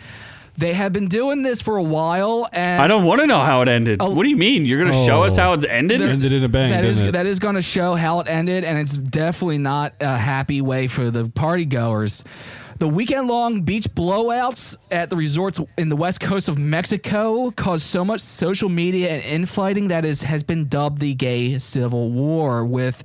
They 0.58 0.74
have 0.74 0.92
been 0.92 1.08
doing 1.08 1.44
this 1.44 1.62
for 1.62 1.78
a 1.78 1.84
while, 1.84 2.50
and 2.52 2.82
I 2.82 2.88
don't 2.88 3.06
want 3.06 3.22
to 3.22 3.28
know 3.28 3.40
how 3.40 3.62
it 3.62 3.68
ended. 3.68 3.98
Oh. 4.00 4.10
what 4.10 4.24
do 4.24 4.30
you 4.30 4.38
mean? 4.38 4.66
You're 4.66 4.80
going 4.80 4.92
to 4.92 4.98
show 5.06 5.24
us 5.24 5.38
Oh. 5.38 5.42
how 5.44 5.54
it's 5.54 5.66
ended? 5.66 6.02
There- 6.02 6.08
Ended 6.10 6.34
in 6.34 6.44
a 6.44 6.50
bang, 6.50 6.72
That 6.72 6.84
is 6.84 7.00
it? 7.00 7.12
that 7.14 7.28
is 7.28 7.38
going 7.38 7.54
to 7.56 7.62
show 7.62 7.94
how 7.94 8.22
it 8.22 8.28
ended, 8.28 8.64
and 8.64 8.80
it's 8.80 8.98
definitely 8.98 9.60
not 9.60 9.94
a 10.00 10.18
happy 10.18 10.62
way 10.62 10.88
for 10.88 11.12
the 11.12 11.26
party 11.30 11.66
goers. 11.66 12.24
The 12.80 12.88
weekend 12.88 13.28
long 13.28 13.62
beach 13.62 13.86
blowouts 13.94 14.78
at 14.92 15.10
the 15.12 15.16
resorts 15.16 15.60
in 15.78 15.90
the 15.90 15.96
west 15.96 16.20
coast 16.22 16.48
of 16.48 16.58
Mexico 16.58 17.52
caused 17.52 17.84
so 17.86 18.04
much 18.06 18.22
social 18.22 18.70
media 18.70 19.10
and 19.10 19.24
infighting 19.24 19.88
that 19.90 20.06
is 20.06 20.24
has 20.24 20.44
been 20.44 20.68
dubbed 20.68 21.00
the 21.00 21.14
gay 21.16 21.58
civil 21.60 22.10
war 22.12 22.64
with 22.66 23.04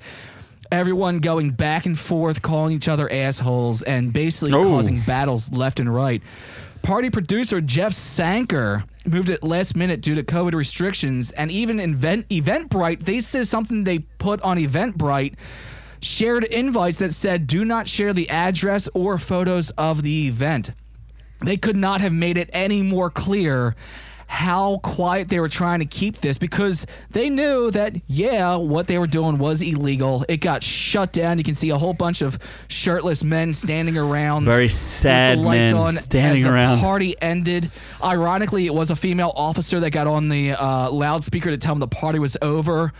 everyone 0.71 1.19
going 1.19 1.51
back 1.51 1.85
and 1.87 1.99
forth 1.99 2.41
calling 2.43 2.75
each 2.75 2.89
other 2.89 3.11
assholes 3.13 3.83
and 3.83 4.13
basically 4.13 4.53
Oh. 4.55 4.63
causing 4.65 5.01
battles 5.07 5.51
left 5.53 5.81
and 5.81 5.95
right. 5.95 6.23
Party 6.83 7.11
producer 7.11 7.61
Jeff 7.61 7.93
Sanker 7.93 8.85
moved 9.07 9.31
it 9.31 9.43
last 9.43 9.77
minute 9.77 10.01
due 10.01 10.17
to 10.17 10.23
COVID 10.23 10.55
restrictions, 10.55 11.31
and 11.31 11.51
even 11.51 11.79
Event 11.79 12.29
Eventbrite, 12.29 13.05
they 13.05 13.21
said 13.21 13.47
something 13.47 13.85
they 13.85 14.01
put 14.01 14.43
on 14.43 14.59
Eventbrite 14.59 15.35
shared 16.01 16.43
invites 16.45 16.99
that 16.99 17.13
said 17.13 17.47
do 17.47 17.65
not 17.65 17.87
share 17.87 18.13
the 18.13 18.29
address 18.29 18.89
or 18.95 19.19
photos 19.19 19.71
of 19.71 20.03
the 20.03 20.27
event. 20.27 20.73
They 21.41 21.57
could 21.57 21.77
not 21.77 22.01
have 22.01 22.13
made 22.13 22.37
it 22.37 22.51
any 22.53 22.83
more 22.83 23.11
clear 23.11 23.77
how 24.33 24.79
quiet 24.79 25.29
they 25.29 25.39
were 25.39 25.49
trying 25.49 25.79
to 25.81 25.85
keep 25.85 26.21
this 26.21 26.39
because 26.39 26.87
they 27.11 27.29
knew 27.29 27.71
that 27.71 27.95
yeah 28.07 28.55
what 28.57 28.87
they 28.87 28.97
were 28.97 29.07
doing 29.07 29.37
was 29.37 29.61
illegal 29.61 30.25
it 30.27 30.39
got 30.39 30.63
shut 30.63 31.13
down 31.13 31.37
you 31.37 31.45
can 31.45 31.55
see 31.55 31.69
a 31.69 31.77
whole 31.77 31.93
bunch 31.93 32.23
of 32.23 32.39
shirtless 32.69 33.23
men 33.23 33.53
standing 33.53 33.99
around 33.99 34.47
Very 34.47 34.65
with 34.65 34.73
sad 34.73 35.37
the 35.37 35.43
lights 35.43 35.73
men 35.73 35.81
on 35.83 35.97
standing 35.97 36.47
around. 36.47 36.79
the 36.79 36.83
party 36.83 37.15
ended 37.21 37.71
ironically 38.03 38.65
it 38.65 38.75
was 38.75 38.91
a 38.91 38.97
female 38.97 39.35
officer 39.37 39.79
that 39.81 39.91
got 39.91 40.07
on 40.07 40.31
the 40.31 40.53
uh, 40.53 40.91
loudspeaker 40.91 41.51
to 41.51 41.59
tell 41.59 41.75
them 41.75 41.81
the 41.81 41.87
party 41.87 42.19
was 42.19 42.39
over 42.41 42.91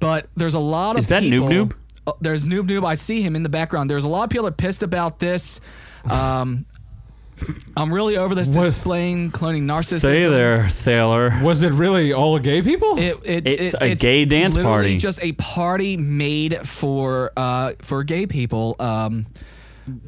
but 0.00 0.26
there's 0.36 0.54
a 0.54 0.58
lot 0.58 0.96
of 0.96 1.02
people. 1.02 1.02
Is 1.02 1.08
that 1.10 1.22
Noob 1.22 1.30
people 1.30 1.48
Noob? 1.48 1.76
Oh, 2.06 2.16
there's 2.20 2.44
Noob 2.44 2.66
Noob. 2.66 2.84
I 2.84 2.96
see 2.96 3.20
him 3.22 3.36
in 3.36 3.42
the 3.44 3.48
background. 3.48 3.88
There's 3.88 4.04
a 4.04 4.08
lot 4.08 4.24
of 4.24 4.30
people 4.30 4.46
that 4.46 4.54
are 4.54 4.56
pissed 4.56 4.82
about 4.82 5.20
this. 5.20 5.60
Um, 6.10 6.66
I'm 7.76 7.92
really 7.92 8.16
over 8.16 8.34
this 8.34 8.48
What- 8.48 8.64
displaying 8.64 9.30
cloning 9.32 9.62
narcissism. 9.62 9.98
Stay 10.00 10.26
there, 10.26 10.68
Thaler. 10.68 11.38
Was 11.42 11.62
it 11.62 11.72
really 11.72 12.12
all 12.12 12.38
gay 12.38 12.62
people? 12.62 12.98
It, 12.98 13.16
it, 13.24 13.46
It's 13.48 13.74
it- 13.74 13.82
a 13.82 13.94
gay 13.94 14.24
dance 14.24 14.56
literally 14.56 14.72
party. 14.74 14.98
Just 14.98 15.22
a 15.22 15.32
party 15.32 15.96
made 15.96 16.66
for 16.68 17.32
uh, 17.36 17.72
for 17.80 18.04
gay 18.04 18.26
people. 18.26 18.76
Um, 18.78 19.26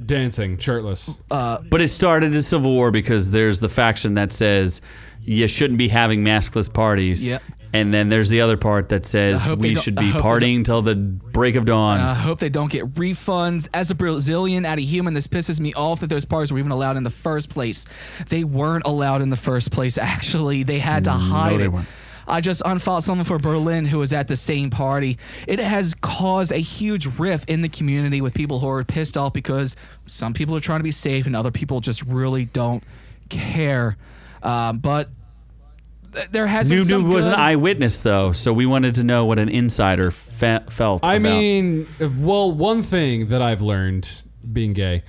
Dancing, 0.06 0.56
shirtless. 0.58 1.10
But 1.28 1.80
it 1.80 1.88
started 1.88 2.32
a 2.34 2.42
civil 2.42 2.70
war 2.70 2.90
because 2.92 3.30
there's 3.32 3.58
the 3.58 3.68
faction 3.68 4.14
that 4.14 4.32
says 4.32 4.80
you 5.24 5.48
shouldn't 5.48 5.78
be 5.78 5.88
having 5.88 6.22
maskless 6.22 6.72
parties. 6.72 7.26
Yep. 7.26 7.42
And 7.74 7.92
then 7.92 8.08
there's 8.08 8.28
the 8.28 8.40
other 8.40 8.56
part 8.56 8.90
that 8.90 9.04
says 9.04 9.44
I 9.44 9.48
hope 9.48 9.58
they 9.58 9.70
we 9.70 9.74
should 9.74 9.96
be 9.96 10.12
partying 10.12 10.64
till 10.64 10.80
the 10.80 10.94
break 10.94 11.56
of 11.56 11.66
dawn. 11.66 11.98
I 11.98 12.14
hope 12.14 12.38
they 12.38 12.48
don't 12.48 12.70
get 12.70 12.94
refunds. 12.94 13.68
As 13.74 13.90
a 13.90 13.96
Brazilian, 13.96 14.64
at 14.64 14.78
a 14.78 14.80
human, 14.80 15.12
this 15.12 15.26
pisses 15.26 15.58
me 15.58 15.74
off 15.74 15.98
that 15.98 16.06
those 16.06 16.24
parties 16.24 16.52
were 16.52 16.60
even 16.60 16.70
allowed 16.70 16.96
in 16.96 17.02
the 17.02 17.10
first 17.10 17.50
place. 17.50 17.84
They 18.28 18.44
weren't 18.44 18.86
allowed 18.86 19.22
in 19.22 19.28
the 19.28 19.36
first 19.36 19.72
place. 19.72 19.98
Actually, 19.98 20.62
they 20.62 20.78
had 20.78 21.02
to 21.04 21.10
hide 21.10 21.58
they 21.58 21.64
it. 21.64 21.72
weren't. 21.72 21.88
I 22.28 22.40
just 22.40 22.62
unfollowed 22.64 23.02
someone 23.02 23.24
for 23.24 23.40
Berlin 23.40 23.86
who 23.86 23.98
was 23.98 24.12
at 24.12 24.28
the 24.28 24.36
same 24.36 24.70
party. 24.70 25.18
It 25.48 25.58
has 25.58 25.94
caused 25.94 26.52
a 26.52 26.58
huge 26.58 27.18
rift 27.18 27.50
in 27.50 27.60
the 27.60 27.68
community 27.68 28.20
with 28.20 28.34
people 28.34 28.60
who 28.60 28.68
are 28.68 28.84
pissed 28.84 29.16
off 29.16 29.32
because 29.32 29.74
some 30.06 30.32
people 30.32 30.54
are 30.54 30.60
trying 30.60 30.78
to 30.78 30.84
be 30.84 30.92
safe 30.92 31.26
and 31.26 31.34
other 31.34 31.50
people 31.50 31.80
just 31.80 32.02
really 32.04 32.44
don't 32.44 32.84
care. 33.28 33.96
Um, 34.44 34.78
but 34.78 35.08
there 36.30 36.46
has 36.46 36.66
been 36.68 36.78
Noob 36.78 36.88
some 36.88 37.04
Noob 37.04 37.12
was 37.14 37.26
an 37.26 37.34
eyewitness 37.34 38.00
though, 38.00 38.32
so 38.32 38.52
we 38.52 38.66
wanted 38.66 38.94
to 38.96 39.04
know 39.04 39.24
what 39.26 39.38
an 39.38 39.48
insider 39.48 40.10
fe- 40.10 40.64
felt. 40.68 41.04
I 41.04 41.14
about. 41.14 41.22
mean, 41.22 41.86
well, 42.20 42.50
one 42.52 42.82
thing 42.82 43.26
that 43.28 43.42
I've 43.42 43.62
learned 43.62 44.24
being 44.52 44.72
gay, 44.72 45.02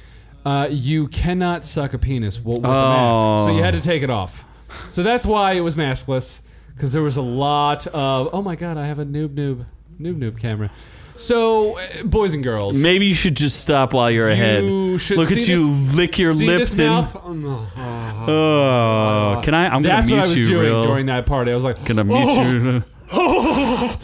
uh, 0.45 0.67
you 0.69 1.07
cannot 1.07 1.63
suck 1.63 1.93
a 1.93 1.97
penis 1.97 2.37
w- 2.37 2.57
with 2.59 2.65
a 2.65 2.73
mask, 2.73 3.45
so 3.45 3.55
you 3.55 3.63
had 3.63 3.73
to 3.73 3.81
take 3.81 4.03
it 4.03 4.09
off. 4.09 4.45
So 4.89 5.03
that's 5.03 5.25
why 5.25 5.53
it 5.53 5.61
was 5.61 5.75
maskless, 5.75 6.41
because 6.73 6.91
there 6.93 7.03
was 7.03 7.17
a 7.17 7.21
lot 7.21 7.87
of. 7.87 8.29
Oh 8.33 8.41
my 8.41 8.55
god, 8.55 8.77
I 8.77 8.85
have 8.87 8.99
a 8.99 9.05
noob 9.05 9.29
noob 9.29 9.65
noob 9.99 10.17
noob 10.17 10.39
camera. 10.39 10.69
So, 11.17 11.77
uh, 11.79 12.03
boys 12.03 12.33
and 12.33 12.43
girls, 12.43 12.77
Maybe 12.77 13.05
you 13.05 13.13
should 13.13 13.35
just 13.37 13.61
stop 13.61 13.93
while 13.93 14.11
you're 14.11 14.27
ahead. 14.29 14.63
you 14.63 14.97
should 14.97 15.17
Look 15.17 15.31
at 15.31 15.41
see 15.41 15.53
you 15.53 15.67
lick 15.95 16.19
your 16.19 16.33
see 16.33 16.45
lips 16.47 16.71
this 16.71 16.79
and. 16.79 16.89
mouth? 16.89 17.15
Oh, 17.23 17.31
no. 17.33 17.65
Oh, 17.77 19.41
can 19.43 19.53
I? 19.53 19.67
I'm 19.69 19.81
That's 19.81 20.09
gonna 20.09 20.21
what 20.21 20.29
I 20.29 20.33
mute 20.33 20.39
was 20.39 20.49
you, 20.49 20.55
doing 20.55 20.65
real. 20.65 20.83
during 20.83 21.05
that 21.05 21.25
party. 21.25 21.51
I 21.51 21.55
was 21.55 21.63
like, 21.63 21.83
Gonna 21.85 22.03
mute 22.03 22.19
you. 22.19 22.83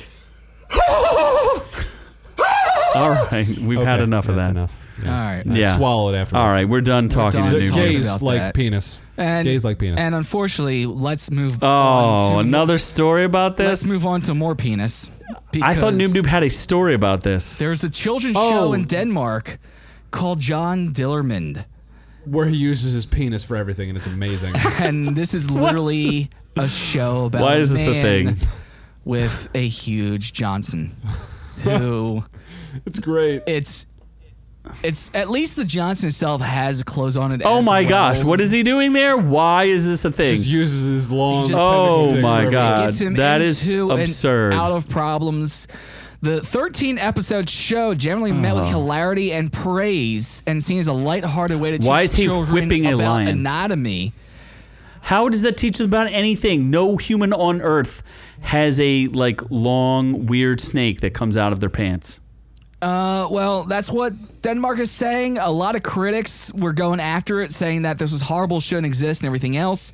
All 2.93 3.11
right, 3.31 3.47
we've 3.59 3.79
had 3.81 3.95
Okay, 3.99 4.03
enough 4.03 4.27
of 4.27 4.35
that's 4.35 4.47
that. 4.47 4.51
Enough. 4.51 4.77
All 5.03 5.09
right. 5.09 5.43
I 5.49 5.55
Yeah. 5.55 5.77
swallowed 5.77 6.13
afterwards. 6.13 6.41
All 6.41 6.47
right, 6.49 6.67
we're 6.67 6.81
done 6.81 7.07
talking 7.09 7.41
done 7.41 7.51
to 7.53 7.59
New 7.59 7.65
talking 7.67 7.81
Year. 7.83 7.91
gays 7.93 8.07
about 8.07 8.21
like 8.21 8.39
that. 8.39 8.53
penis. 8.53 8.99
And, 9.17 9.45
gays 9.45 9.63
like 9.63 9.79
penis. 9.79 9.99
And 9.99 10.13
unfortunately, 10.13 10.85
let's 10.85 11.31
move 11.31 11.57
Oh, 11.63 11.67
on 11.67 12.31
to 12.33 12.37
another 12.39 12.77
story 12.77 13.23
about 13.23 13.55
this. 13.57 13.67
Let's 13.83 13.93
move 13.93 14.05
on 14.05 14.21
to 14.23 14.33
more 14.35 14.55
penis. 14.55 15.09
I 15.61 15.73
thought 15.75 15.93
Noob 15.93 16.09
Noob 16.09 16.25
had 16.25 16.43
a 16.43 16.49
story 16.49 16.93
about 16.93 17.23
this. 17.23 17.59
There's 17.59 17.83
a 17.83 17.89
children's 17.89 18.37
Oh. 18.39 18.49
show 18.49 18.73
in 18.73 18.85
Denmark 18.85 19.59
called 20.11 20.39
John 20.39 20.93
Dillermand. 20.93 21.65
where 22.25 22.45
he 22.45 22.55
uses 22.55 22.93
his 22.93 23.05
penis 23.05 23.43
for 23.43 23.55
everything, 23.57 23.89
and 23.89 23.97
it's 23.97 24.07
amazing. 24.07 24.53
and 24.79 25.15
this 25.15 25.33
is 25.33 25.49
literally 25.49 26.29
a 26.55 26.67
show 26.67 27.25
about 27.25 27.41
Why 27.41 27.55
is 27.55 27.71
this 27.71 27.79
the 27.79 27.91
man 27.93 28.35
thing? 28.35 28.47
with 29.05 29.49
a 29.55 29.67
huge 29.67 30.31
Johnson, 30.33 30.95
who 31.63 32.23
it's 32.85 32.99
great. 32.99 33.41
it's 33.47 33.87
it's 34.83 35.09
at 35.13 35.29
least 35.29 35.55
the 35.55 35.65
Johnson 35.65 36.07
itself 36.07 36.41
has 36.41 36.83
clothes 36.83 37.17
on 37.17 37.31
it. 37.31 37.41
oh 37.43 37.59
as 37.59 37.65
my 37.65 37.81
well. 37.81 37.89
gosh, 37.89 38.23
what 38.23 38.39
is 38.41 38.51
he 38.51 38.63
doing 38.63 38.93
there? 38.93 39.17
Why 39.17 39.63
is 39.65 39.85
this 39.85 40.05
a 40.05 40.11
thing? 40.11 40.35
Just 40.35 40.47
uses 40.47 40.83
his 40.85 41.11
long. 41.11 41.43
He 41.43 41.49
just- 41.49 41.59
Oh 41.61 42.09
tentacle 42.09 42.21
my 42.29 42.43
It 42.47 42.51
God. 42.51 42.85
gets 42.85 43.01
him 43.01 43.15
that 43.15 43.41
is 43.41 43.71
into 43.73 43.91
and 43.91 44.01
absurd. 44.01 44.53
out 44.53 44.71
of 44.71 44.87
problems. 44.87 45.67
The 46.23 46.39
13 46.41 46.99
episode 46.99 47.49
show 47.49 47.95
generally 47.95 48.31
met 48.31 48.53
with 48.53 48.65
uh-huh. 48.65 48.71
hilarity 48.73 49.33
and 49.33 49.51
praise 49.51 50.43
and 50.45 50.63
seen 50.63 50.77
as 50.77 50.85
a 50.85 50.93
lighthearted 50.93 51.59
way 51.59 51.71
to 51.71 51.79
teach. 51.79 51.87
Why 51.87 52.03
is 52.03 52.13
he 52.13 52.25
children 52.25 52.53
whipping 52.53 52.85
a 52.85 52.93
about 52.93 53.13
lion? 53.13 53.27
anatomy. 53.29 54.13
How 55.01 55.29
does 55.29 55.41
that 55.41 55.57
teach 55.57 55.75
us 55.75 55.87
about 55.87 56.11
anything? 56.11 56.69
No 56.69 56.95
human 56.97 57.33
on 57.33 57.59
earth 57.61 58.03
has 58.41 58.79
a 58.79 59.07
like 59.07 59.41
long 59.49 60.27
weird 60.27 60.61
snake 60.61 61.01
that 61.01 61.15
comes 61.15 61.37
out 61.37 61.51
of 61.53 61.59
their 61.59 61.71
pants. 61.71 62.20
Uh, 62.81 63.27
well, 63.29 63.63
that's 63.63 63.91
what 63.91 64.13
Denmark 64.41 64.79
is 64.79 64.89
saying. 64.89 65.37
A 65.37 65.51
lot 65.51 65.75
of 65.75 65.83
critics 65.83 66.51
were 66.53 66.73
going 66.73 66.99
after 66.99 67.41
it, 67.41 67.51
saying 67.51 67.83
that 67.83 67.99
this 67.99 68.11
was 68.11 68.21
horrible, 68.21 68.59
shouldn't 68.59 68.87
exist, 68.87 69.21
and 69.21 69.27
everything 69.27 69.55
else. 69.55 69.93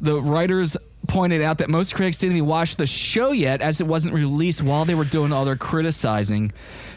The 0.00 0.20
writers 0.20 0.76
pointed 1.06 1.42
out 1.42 1.58
that 1.58 1.70
most 1.70 1.94
critics 1.94 2.18
didn't 2.18 2.36
even 2.36 2.48
watch 2.48 2.76
the 2.76 2.86
show 2.86 3.32
yet, 3.32 3.60
as 3.60 3.80
it 3.80 3.86
wasn't 3.86 4.14
released 4.14 4.62
while 4.62 4.84
they 4.84 4.94
were 4.94 5.04
doing 5.04 5.32
all 5.32 5.44
their 5.44 5.56
criticizing. 5.56 6.52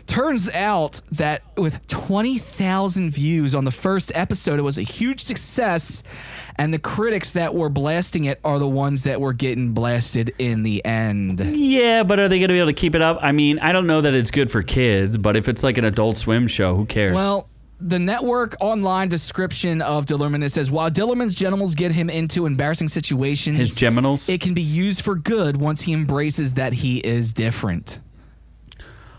Turns 0.05 0.49
out 0.51 1.01
that 1.11 1.41
with 1.57 1.85
20,000 1.87 3.09
views 3.09 3.53
on 3.53 3.65
the 3.65 3.71
first 3.71 4.11
episode, 4.15 4.57
it 4.57 4.61
was 4.61 4.77
a 4.77 4.83
huge 4.83 5.21
success, 5.21 6.01
and 6.55 6.73
the 6.73 6.79
critics 6.79 7.33
that 7.33 7.53
were 7.53 7.67
blasting 7.67 8.23
it 8.23 8.39
are 8.43 8.57
the 8.57 8.67
ones 8.67 9.03
that 9.03 9.19
were 9.19 9.33
getting 9.33 9.73
blasted 9.73 10.33
in 10.39 10.63
the 10.63 10.83
end. 10.85 11.41
Yeah, 11.41 12.03
but 12.03 12.19
are 12.19 12.29
they 12.29 12.39
going 12.39 12.47
to 12.47 12.53
be 12.53 12.59
able 12.59 12.67
to 12.67 12.73
keep 12.73 12.95
it 12.95 13.01
up? 13.01 13.19
I 13.21 13.33
mean, 13.33 13.59
I 13.59 13.73
don't 13.73 13.87
know 13.87 13.99
that 13.99 14.13
it's 14.13 14.31
good 14.31 14.49
for 14.49 14.63
kids, 14.63 15.17
but 15.17 15.35
if 15.35 15.49
it's 15.49 15.63
like 15.63 15.77
an 15.77 15.83
adult 15.83 16.17
swim 16.17 16.47
show, 16.47 16.75
who 16.75 16.85
cares? 16.85 17.13
Well, 17.13 17.49
the 17.79 17.99
network 17.99 18.55
online 18.59 19.07
description 19.07 19.81
of 19.83 20.05
Dillermand 20.07 20.43
it 20.43 20.49
says 20.49 20.71
while 20.71 20.89
Dillermand's 20.89 21.35
genitals 21.35 21.75
get 21.75 21.91
him 21.91 22.09
into 22.09 22.45
embarrassing 22.45 22.87
situations, 22.87 23.57
his 23.57 23.75
genitals. 23.75 24.27
it 24.29 24.41
can 24.41 24.53
be 24.53 24.61
used 24.63 25.01
for 25.01 25.15
good 25.15 25.57
once 25.57 25.81
he 25.81 25.93
embraces 25.93 26.53
that 26.53 26.73
he 26.73 26.97
is 26.97 27.31
different. 27.33 27.99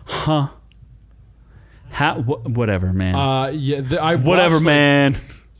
huh? 0.06 0.48
How? 1.90 2.20
Wh- 2.20 2.44
whatever, 2.46 2.92
man. 2.92 3.14
Uh, 3.14 3.46
yeah, 3.54 3.80
the, 3.80 4.02
I 4.02 4.16
whatever, 4.16 4.56
watched, 4.56 4.64
like, 4.64 4.74
man. 4.74 5.14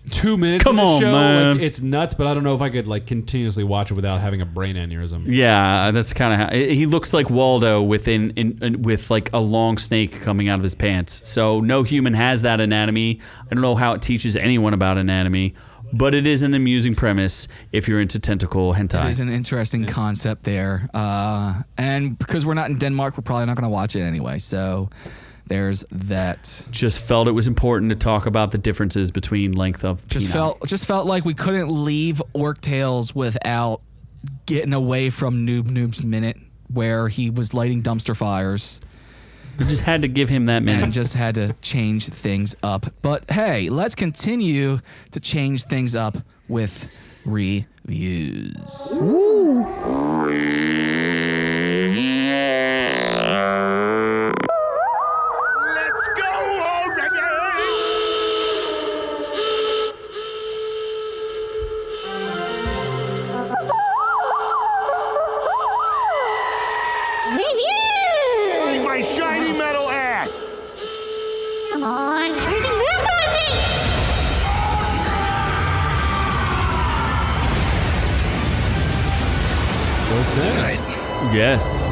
Two 0.09 0.37
minutes 0.37 0.65
Come 0.65 0.79
of 0.79 0.85
the 0.85 0.93
on, 0.93 1.01
show. 1.01 1.13
man. 1.13 1.53
Like, 1.55 1.63
it's 1.63 1.81
nuts, 1.81 2.15
but 2.15 2.27
I 2.27 2.35
don't 2.35 2.45
know 2.45 2.55
if 2.55 2.61
I 2.61 2.71
could 2.71 2.87
like 2.87 3.07
continuously 3.07 3.65
watch 3.65 3.91
it 3.91 3.95
without 3.95 4.21
having 4.21 4.41
a 4.41 4.47
brain 4.47 4.77
aneurysm. 4.77 5.25
Yeah, 5.27 5.91
that's 5.91 6.13
kind 6.13 6.33
of 6.33 6.39
how 6.41 6.55
he 6.57 6.87
looks 6.87 7.15
like 7.15 7.31
Waldo 7.31 7.83
within 7.83 8.31
in, 8.31 8.59
in, 8.63 8.83
with 8.83 9.11
like 9.11 9.31
a 9.33 9.39
long 9.39 9.79
snake 9.79 10.21
coming 10.23 10.49
out 10.49 10.59
of 10.59 10.63
his 10.63 10.75
pants. 10.75 11.29
So 11.29 11.61
no 11.61 11.83
human 11.83 12.15
has 12.15 12.43
that 12.43 12.61
anatomy. 12.61 13.21
I 13.51 13.55
don't 13.55 13.63
know 13.63 13.75
how 13.75 13.93
it 13.95 14.03
teaches 14.03 14.37
anyone 14.37 14.75
about 14.75 14.99
anatomy, 14.99 15.55
but 15.93 16.15
it 16.15 16.27
is 16.27 16.43
an 16.43 16.55
amusing 16.55 16.95
premise 16.95 17.49
if 17.73 17.89
you're 17.89 18.01
into 18.01 18.19
tentacle 18.19 18.75
hentai. 18.75 19.07
It 19.07 19.11
is 19.11 19.21
an 19.21 19.33
interesting 19.33 19.87
concept 19.87 20.45
there. 20.45 20.89
Uh, 20.93 21.63
and 21.77 22.19
because 22.19 22.45
we're 22.45 22.55
not 22.55 22.71
in 22.71 22.79
Denmark, 22.79 23.17
we're 23.17 23.23
probably 23.23 23.47
not 23.47 23.57
going 23.57 23.65
to 23.65 23.71
watch 23.71 23.97
it 23.97 24.03
anyway. 24.03 24.39
So 24.39 24.91
there's 25.49 25.85
that. 25.91 26.67
Just 26.71 27.07
felt 27.07 27.29
it 27.29 27.33
was 27.33 27.49
important 27.49 27.91
to 27.91 27.97
talk 27.97 28.27
about 28.27 28.51
the 28.51 28.59
differences 28.59 29.11
between 29.11 29.53
length 29.53 29.85
of 29.85 30.07
Just 30.09 30.29
peni. 30.29 30.33
felt 30.33 30.67
just 30.67 30.87
felt 30.87 31.07
like 31.07 31.25
we 31.25 31.35
couldn't 31.35 31.69
leave 31.69 32.23
Orc 32.33 32.61
Tales 32.61 33.15
without 33.15 33.83
getting 34.47 34.73
away 34.73 35.11
from 35.11 35.47
Noob 35.47 35.65
Noob's 35.65 36.03
minute 36.03 36.37
where 36.73 37.09
he 37.09 37.31
was 37.31 37.55
lighting 37.55 37.83
dumpster 37.83 38.17
fires. 38.17 38.81
We 39.59 39.65
just 39.65 39.83
had 39.83 40.03
to 40.03 40.09
give 40.09 40.29
him 40.29 40.47
that 40.47 40.63
and 40.69 40.93
just 40.93 41.15
had 41.15 41.35
to 41.35 41.53
change 41.63 42.07
things 42.07 42.55
up. 42.63 42.87
But 43.03 43.29
hey, 43.31 43.71
let's 43.71 43.97
continue 43.97 44.79
to 45.11 45.21
change 45.21 45.65
things 45.65 45.97
up 45.97 46.17
with 46.47 46.87
reviews. 47.25 48.95
Let's 48.95 48.99
Okay. 81.29 81.39
yes. 81.39 81.87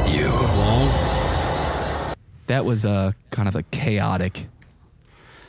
That 2.47 2.65
was 2.65 2.85
a 2.85 3.15
kind 3.31 3.49
of 3.49 3.57
a 3.57 3.63
chaotic 3.65 4.47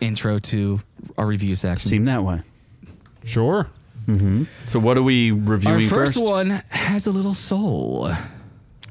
intro 0.02 0.40
to 0.40 0.80
our 1.18 1.26
review 1.28 1.56
section. 1.56 1.88
Seemed 1.90 2.08
that 2.08 2.24
way. 2.24 2.42
Sure. 3.24 3.68
So 4.66 4.80
what 4.80 4.98
are 4.98 5.04
we 5.04 5.32
our 5.32 5.38
reviewing 5.38 5.90
first, 5.90 6.18
one 6.18 6.50
has 6.70 7.08
a 7.08 7.12
little 7.12 7.34
soul. 7.34 8.10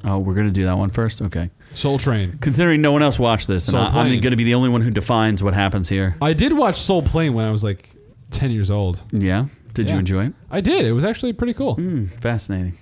Oh, 0.03 0.19
we're 0.19 0.35
gonna 0.35 0.51
do 0.51 0.65
that 0.65 0.77
one 0.77 0.89
first. 0.91 1.21
Okay. 1.23 1.49
Soul 1.73 1.97
Train. 1.97 2.37
Considering 2.39 2.81
no 2.81 2.91
one 2.91 3.01
else 3.03 3.17
watched 3.19 3.47
this, 3.47 3.67
and 3.67 3.73
Soul 3.73 3.81
I, 3.81 3.85
I'm 3.87 3.91
Plane. 4.07 4.21
going 4.21 4.31
to 4.31 4.37
be 4.37 4.45
the 4.45 4.53
only 4.55 4.69
one 4.69 4.81
who 4.81 4.89
defines 4.89 5.43
what 5.43 5.53
happens 5.53 5.89
here. 5.89 6.15
I 6.21 6.31
did 6.33 6.53
watch 6.53 6.77
Soul 6.77 7.01
Plane 7.01 7.33
when 7.33 7.45
I 7.45 7.51
was 7.51 7.63
like 7.63 7.89
ten 8.31 8.51
years 8.51 8.71
old. 8.71 9.03
Yeah. 9.11 9.47
Did 9.73 9.89
you 9.89 9.95
Yeah. 9.95 9.99
enjoy 9.99 10.25
it? 10.27 10.33
I 10.49 10.61
did. 10.61 10.85
It 10.85 10.93
was 10.93 11.03
actually 11.03 11.33
pretty 11.33 11.53
cool. 11.53 11.75
Hmm, 11.75 12.05
fascinating. 12.07 12.77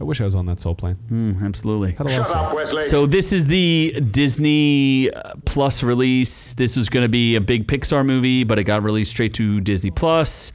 I 0.00 0.04
wish 0.04 0.20
I 0.20 0.24
was 0.24 0.34
on 0.34 0.46
that 0.46 0.60
Soul 0.60 0.74
Plane. 0.74 0.96
Mm, 1.10 1.42
absolutely. 1.42 1.92
Had 1.92 2.06
a 2.06 2.10
lot 2.10 2.20
of 2.20 2.26
Shut 2.26 2.36
up, 2.36 2.54
Wesley. 2.54 2.82
So 2.82 3.04
this 3.06 3.32
is 3.32 3.46
the 3.48 4.00
Disney 4.10 5.10
uh, 5.10 5.32
Plus 5.44 5.82
release. 5.82 6.54
This 6.54 6.76
was 6.76 6.88
going 6.88 7.04
to 7.04 7.08
be 7.08 7.34
a 7.34 7.40
big 7.40 7.66
Pixar 7.66 8.06
movie, 8.06 8.44
but 8.44 8.58
it 8.58 8.64
got 8.64 8.82
released 8.84 9.10
straight 9.10 9.34
to 9.34 9.60
Disney 9.60 9.90
Plus. 9.90 10.52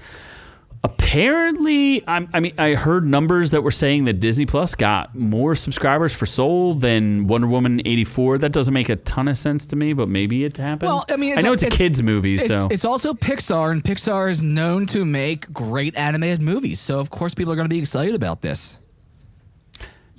Apparently, 0.86 2.06
I'm, 2.08 2.28
I 2.34 2.42
mean, 2.42 2.54
I 2.58 2.74
heard 2.74 3.06
numbers 3.08 3.52
that 3.52 3.62
were 3.62 3.72
saying 3.72 4.04
that 4.06 4.20
Disney 4.20 4.46
Plus 4.46 4.76
got 4.76 5.16
more 5.16 5.56
subscribers 5.56 6.14
for 6.14 6.26
Soul 6.26 6.76
than 6.76 7.28
Wonder 7.28 7.48
Woman 7.48 7.82
84. 7.86 8.40
That 8.40 8.52
doesn't 8.52 8.74
make 8.74 8.90
a 8.90 8.98
ton 8.98 9.30
of 9.30 9.38
sense 9.38 9.66
to 9.68 9.78
me, 9.78 9.94
but 9.94 10.10
maybe 10.10 10.44
it 10.44 10.58
happened. 10.58 10.90
Well, 10.90 11.06
I 11.10 11.16
mean, 11.16 11.38
I 11.38 11.42
know 11.42 11.54
it's, 11.54 11.64
a 11.64 11.70
kids 11.70 12.04
movie, 12.04 12.34
It's, 12.34 12.48
so 12.48 12.68
it's 12.70 12.84
also 12.84 13.14
Pixar, 13.14 13.72
and 13.72 13.82
Pixar 13.82 14.30
is 14.30 14.42
known 14.42 14.86
to 14.88 15.06
make 15.06 15.52
great 15.54 15.96
animated 15.96 16.42
movies. 16.42 16.82
So 16.82 17.00
of 17.00 17.10
course, 17.10 17.34
people 17.34 17.54
are 17.54 17.56
going 17.56 17.70
to 17.70 17.74
be 17.74 17.80
excited 17.80 18.16
about 18.16 18.42
this. 18.42 18.78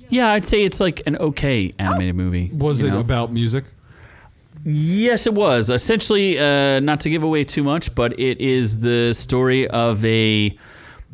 Yeah, 0.09 0.29
I'd 0.29 0.45
say 0.45 0.63
it's 0.63 0.79
like 0.79 1.01
an 1.05 1.17
okay 1.17 1.73
animated 1.79 2.15
movie. 2.15 2.51
Was 2.53 2.81
you 2.81 2.87
it 2.87 2.91
know? 2.91 2.99
about 2.99 3.31
music? 3.31 3.65
Yes, 4.63 5.27
it 5.27 5.33
was. 5.33 5.69
Essentially, 5.69 6.39
uh, 6.39 6.79
not 6.79 6.99
to 7.01 7.09
give 7.09 7.23
away 7.23 7.43
too 7.43 7.63
much, 7.63 7.93
but 7.93 8.19
it 8.19 8.41
is 8.41 8.79
the 8.79 9.13
story 9.13 9.67
of 9.67 10.03
a 10.03 10.57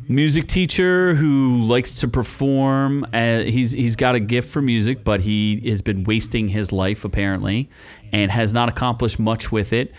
music 0.08 0.46
teacher 0.46 1.14
who 1.14 1.62
likes 1.62 2.00
to 2.00 2.08
perform. 2.08 3.04
Uh, 3.12 3.40
he's 3.40 3.72
he's 3.72 3.94
got 3.94 4.14
a 4.14 4.20
gift 4.20 4.48
for 4.50 4.62
music, 4.62 5.04
but 5.04 5.20
he 5.20 5.60
has 5.68 5.82
been 5.82 6.04
wasting 6.04 6.48
his 6.48 6.72
life 6.72 7.04
apparently, 7.04 7.68
and 8.12 8.30
has 8.30 8.54
not 8.54 8.68
accomplished 8.68 9.18
much 9.18 9.52
with 9.52 9.72
it. 9.72 9.92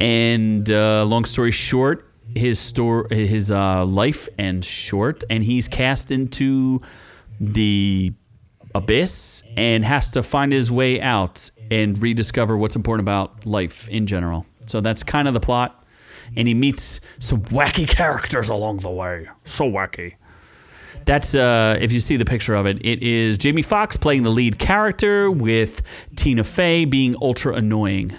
And 0.00 0.70
uh, 0.70 1.04
long 1.06 1.24
story 1.24 1.50
short, 1.50 2.12
his 2.34 2.58
store 2.58 3.08
his 3.10 3.50
uh, 3.50 3.86
life 3.86 4.28
ends 4.38 4.66
short, 4.66 5.24
and 5.30 5.42
he's 5.42 5.66
cast 5.66 6.10
into 6.10 6.82
the 7.40 8.12
abyss 8.78 9.44
and 9.56 9.84
has 9.84 10.10
to 10.12 10.22
find 10.22 10.52
his 10.52 10.70
way 10.70 11.00
out 11.00 11.50
and 11.70 12.00
rediscover 12.00 12.56
what's 12.56 12.76
important 12.76 13.04
about 13.04 13.44
life 13.44 13.88
in 13.88 14.06
general. 14.06 14.46
So 14.66 14.80
that's 14.80 15.02
kind 15.02 15.28
of 15.28 15.34
the 15.34 15.40
plot. 15.40 15.84
And 16.36 16.48
he 16.48 16.54
meets 16.54 17.00
some 17.18 17.40
wacky 17.42 17.88
characters 17.88 18.48
along 18.48 18.78
the 18.78 18.90
way. 18.90 19.28
So 19.44 19.64
wacky. 19.64 20.14
That's 21.04 21.34
uh, 21.34 21.78
if 21.80 21.90
you 21.90 22.00
see 22.00 22.16
the 22.16 22.24
picture 22.24 22.54
of 22.54 22.66
it, 22.66 22.84
it 22.84 23.02
is 23.02 23.38
Jamie 23.38 23.62
Foxx 23.62 23.96
playing 23.96 24.24
the 24.24 24.30
lead 24.30 24.58
character 24.58 25.30
with 25.30 26.08
Tina 26.16 26.44
Fey 26.44 26.84
being 26.84 27.14
ultra 27.22 27.54
annoying. 27.54 28.10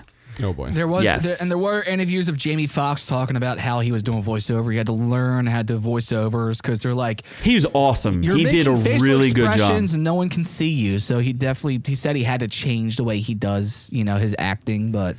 Oh 0.42 0.54
boy. 0.54 0.70
There 0.70 0.88
was, 0.88 1.04
Yes. 1.04 1.26
there- 1.26 1.38
and 1.42 1.50
there 1.52 1.58
were 1.58 1.82
interviews 1.84 2.30
of 2.30 2.38
Jamie 2.38 2.68
Foxx 2.68 3.06
talking 3.06 3.36
about 3.36 3.60
how 3.60 3.80
he 3.82 3.92
was 3.92 4.02
doing 4.04 4.24
voiceover. 4.24 4.72
He 4.72 4.78
had 4.78 4.86
to 4.88 4.94
learn 4.94 5.46
how 5.48 5.58
to 5.60 5.64
do 5.64 5.80
voiceovers 5.80 6.62
because 6.62 6.80
they're 6.80 6.94
like, 6.94 7.24
he's 7.44 7.66
awesome. 7.74 8.24
you're 8.24 8.38
He 8.38 8.46
did 8.46 8.68
a 8.68 8.72
really 8.72 9.32
good 9.32 9.46
job. 9.52 9.54
expressions 9.56 9.94
and 9.94 10.04
no 10.04 10.14
one 10.16 10.30
can 10.30 10.46
see 10.46 10.70
you. 10.70 11.00
So 11.00 11.20
he 11.20 11.34
definitely, 11.34 11.82
he 11.86 11.96
said 11.96 12.16
he 12.16 12.24
had 12.24 12.40
to 12.40 12.48
change 12.48 12.96
the 12.96 13.04
way 13.04 13.20
he 13.20 13.34
does, 13.34 13.90
you 13.92 14.04
know, 14.04 14.16
his 14.18 14.36
acting. 14.40 14.92
But 14.92 15.16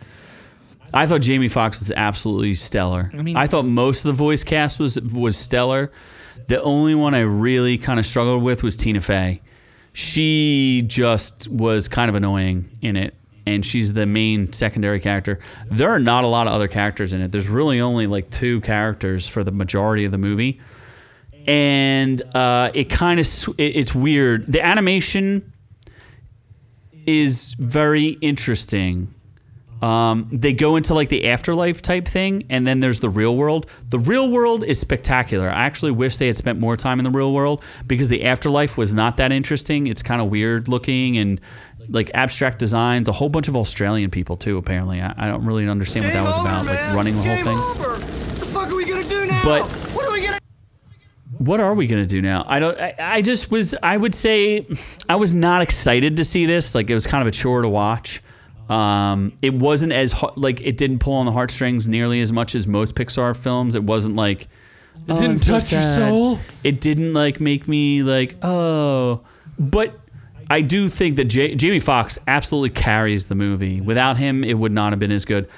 I 0.94 1.06
thought 1.06 1.20
Jamie 1.20 1.48
Foxx 1.48 1.78
was 1.80 1.92
absolutely 1.92 2.54
stellar. 2.54 3.10
I 3.12 3.22
mean- 3.22 3.36
I 3.36 3.46
thought 3.46 3.64
most 3.66 4.04
of 4.04 4.08
the 4.16 4.18
voice 4.18 4.42
cast 4.42 4.80
was 4.80 4.98
was 5.00 5.36
stellar. 5.36 5.92
The 6.46 6.62
only 6.62 6.94
one 6.94 7.14
I 7.14 7.20
really 7.20 7.78
kind 7.78 8.00
of 8.00 8.06
struggled 8.06 8.42
with 8.42 8.62
was 8.62 8.76
Tina 8.76 9.00
Fey. 9.00 9.40
She 9.92 10.82
just 10.86 11.48
was 11.48 11.88
kind 11.88 12.08
of 12.08 12.14
annoying 12.14 12.70
in 12.80 12.96
it, 12.96 13.14
and 13.50 13.66
she's 13.66 13.92
the 13.92 14.06
main 14.06 14.52
secondary 14.52 15.00
character. 15.00 15.38
There 15.70 15.90
are 15.90 16.00
not 16.00 16.24
a 16.24 16.26
lot 16.26 16.46
of 16.46 16.52
other 16.52 16.68
characters 16.68 17.12
in 17.12 17.20
it. 17.20 17.32
There's 17.32 17.48
really 17.48 17.80
only 17.80 18.06
like 18.06 18.30
two 18.30 18.60
characters 18.60 19.28
for 19.28 19.44
the 19.44 19.50
majority 19.50 20.04
of 20.04 20.12
the 20.12 20.18
movie, 20.18 20.60
and 21.46 22.20
uh, 22.34 22.70
it 22.74 22.88
kind 22.90 23.20
of 23.20 23.26
it's 23.58 23.94
weird. 23.94 24.50
The 24.50 24.64
animation 24.64 25.52
is 27.06 27.54
very 27.58 28.08
interesting 28.20 29.12
um, 29.82 30.28
they 30.30 30.52
go 30.52 30.76
into 30.76 30.94
like 30.94 31.08
the 31.08 31.28
afterlife 31.28 31.80
type 31.80 32.06
thing, 32.06 32.44
and 32.50 32.66
then 32.66 32.80
there's 32.80 33.00
the 33.00 33.08
real 33.08 33.36
world. 33.36 33.70
The 33.88 33.98
real 33.98 34.30
world 34.30 34.62
is 34.62 34.78
spectacular. 34.78 35.48
I 35.48 35.64
actually 35.64 35.92
wish 35.92 36.18
they 36.18 36.26
had 36.26 36.36
spent 36.36 36.58
more 36.58 36.76
time 36.76 36.98
in 36.98 37.04
the 37.04 37.10
real 37.10 37.32
world 37.32 37.64
because 37.86 38.08
the 38.08 38.24
afterlife 38.24 38.76
was 38.76 38.92
not 38.92 39.16
that 39.16 39.32
interesting. 39.32 39.86
It's 39.86 40.02
kind 40.02 40.20
of 40.20 40.28
weird 40.28 40.68
looking 40.68 41.16
and 41.16 41.40
like 41.90 42.10
abstract 42.14 42.58
designs. 42.58 43.08
A 43.08 43.12
whole 43.12 43.28
bunch 43.28 43.48
of 43.48 43.56
Australian 43.56 44.10
people 44.10 44.36
too. 44.36 44.56
Apparently, 44.56 45.00
I, 45.00 45.14
I 45.16 45.26
don't 45.28 45.44
really 45.44 45.68
understand 45.68 46.06
what 46.06 46.14
that 46.14 46.22
was 46.24 46.38
about. 46.38 46.66
Like 46.66 46.78
running 46.94 47.16
the 47.16 47.22
whole 47.22 47.36
thing. 47.44 47.56
What 47.58 47.98
the 48.40 48.46
fuck 48.46 48.70
are 48.70 48.74
we 48.74 48.84
gonna 48.86 49.04
do 49.04 49.26
now? 49.26 49.42
But- 49.44 49.64
what 49.94 50.06
are 50.06 50.12
we 50.12 50.22
gonna? 50.24 50.38
what 51.38 51.58
are 51.60 51.74
we 51.74 51.86
gonna 51.86 52.06
do 52.06 52.20
now? 52.22 52.44
I 52.46 52.58
don't. 52.58 52.78
I, 52.78 52.94
I 52.98 53.22
just 53.22 53.50
was. 53.50 53.74
I 53.82 53.96
would 53.96 54.14
say 54.14 54.66
I 55.08 55.16
was 55.16 55.34
not 55.34 55.62
excited 55.62 56.16
to 56.18 56.24
see 56.24 56.46
this. 56.46 56.74
Like 56.74 56.90
it 56.90 56.94
was 56.94 57.06
kind 57.06 57.22
of 57.22 57.28
a 57.28 57.30
chore 57.30 57.62
to 57.62 57.68
watch. 57.68 58.22
Um, 58.68 59.32
it 59.42 59.52
wasn't 59.52 59.92
as 59.92 60.12
ho- 60.12 60.32
like 60.36 60.60
it 60.60 60.76
didn't 60.76 61.00
pull 61.00 61.14
on 61.14 61.26
the 61.26 61.32
heartstrings 61.32 61.88
nearly 61.88 62.20
as 62.20 62.30
much 62.30 62.54
as 62.54 62.66
most 62.68 62.94
Pixar 62.94 63.36
films. 63.36 63.74
It 63.74 63.82
wasn't 63.82 64.14
like 64.14 64.42
It 65.08 65.16
didn't 65.16 65.38
touch 65.38 65.72
your 65.72 65.80
soul. 65.82 66.38
It 66.62 66.80
didn't 66.80 67.12
like 67.14 67.40
make 67.40 67.66
me 67.66 68.02
like 68.04 68.36
oh, 68.42 69.22
but 69.58 69.98
I 70.50 70.62
do 70.62 70.88
think 70.88 71.14
that 71.16 71.26
J- 71.26 71.54
Jamie 71.54 71.78
Foxx 71.78 72.18
absolutely 72.26 72.70
carries 72.70 73.26
the 73.26 73.36
movie. 73.36 73.80
Without 73.80 74.18
him, 74.18 74.42
it 74.42 74.54
would 74.54 74.72
not 74.72 74.92
have 74.92 74.98
been 74.98 75.12
as 75.12 75.24
good. 75.24 75.48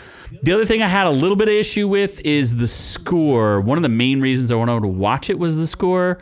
The 0.43 0.53
other 0.53 0.66
thing 0.66 0.82
I 0.82 0.88
had 0.88 1.07
a 1.07 1.11
little 1.11 1.36
bit 1.36 1.49
of 1.49 1.55
issue 1.55 1.88
with 1.88 2.20
is 2.20 2.57
the 2.57 2.66
score. 2.66 3.62
One 3.62 3.78
of 3.78 3.82
the 3.82 3.88
main 3.88 4.20
reasons 4.20 4.53
I 4.53 4.55
wanted 4.55 4.82
to 4.82 4.88
watch 4.88 5.30
it 5.30 5.38
was 5.38 5.57
the 5.57 5.66
score. 5.66 6.18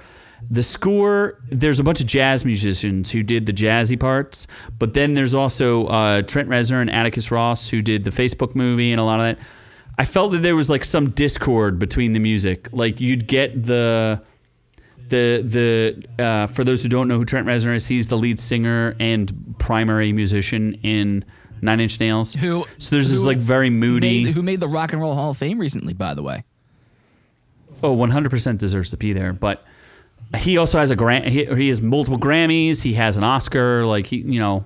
The 0.51 0.63
score, 0.63 1.39
there's 1.51 1.81
a 1.81 1.85
bunch 1.85 2.01
of 2.01 2.07
jazz 2.07 2.45
musicians 2.45 3.11
who 3.11 3.25
did 3.25 3.45
the 3.45 3.53
jazzy 3.53 3.99
parts, 3.99 4.47
but 4.79 4.95
then 4.95 5.15
there's 5.15 5.35
also 5.35 5.87
uh, 5.87 6.23
Trent 6.23 6.49
Reznor 6.49 6.81
and 6.81 6.91
Atticus 6.91 7.31
Ross 7.31 7.69
who 7.69 7.83
did 7.83 8.05
the 8.05 8.11
Facebook 8.11 8.55
movie 8.55 8.93
and 8.93 9.01
a 9.01 9.05
lot 9.05 9.21
of 9.21 9.27
that. 9.37 9.47
I 9.99 10.05
felt 10.05 10.33
that 10.33 10.39
there 10.39 10.57
was 10.57 10.71
like 10.71 10.85
some 10.85 11.11
discord 11.11 11.79
between 11.79 12.13
the 12.13 12.21
music. 12.21 12.73
Like 12.73 13.01
you'd 13.01 13.27
get 13.27 13.65
the 13.65 14.23
the 15.11 16.03
the 16.19 16.23
uh, 16.25 16.47
for 16.47 16.65
those 16.65 16.83
who 16.83 16.89
don't 16.89 17.07
know 17.09 17.19
who 17.19 17.25
Trent 17.25 17.47
Reznor 17.47 17.75
is, 17.75 17.87
he's 17.87 18.09
the 18.09 18.17
lead 18.17 18.39
singer 18.41 18.97
and 18.99 19.55
primary 19.59 20.13
musician 20.13 20.75
in 20.83 21.25
Nine 21.61 21.81
Inch 21.81 22.01
Nails. 22.01 22.33
Who- 22.35 22.65
So 22.79 22.91
there's 22.97 23.11
this 23.11 23.21
who 23.21 23.27
like 23.27 23.39
very 23.39 23.69
moody. 23.71 24.25
made, 24.25 24.35
who 24.35 24.43
made 24.43 24.61
the 24.61 24.69
Rock 24.69 24.93
and 24.95 25.03
Roll 25.03 25.15
Hall 25.15 25.31
of 25.31 25.37
Fame 25.37 25.59
recently, 25.59 25.93
by 25.93 26.15
the 26.15 26.23
way? 26.23 26.45
oh, 27.83 27.97
100% 27.97 28.59
deserves 28.59 28.91
to 28.91 28.97
be 28.99 29.13
there. 29.15 29.33
But 29.33 29.65
he 30.37 30.59
also 30.59 30.79
has 30.79 30.91
a 30.91 30.97
grant. 30.97 31.27
He, 31.27 31.45
he 31.47 31.69
has 31.69 31.81
multiple 31.81 32.19
Grammys. 32.19 32.83
He 32.83 32.93
has 32.95 33.17
an 33.17 33.25
Oscar. 33.25 33.87
Like 33.87 34.07
he, 34.07 34.19
you 34.19 34.39
know, 34.39 34.65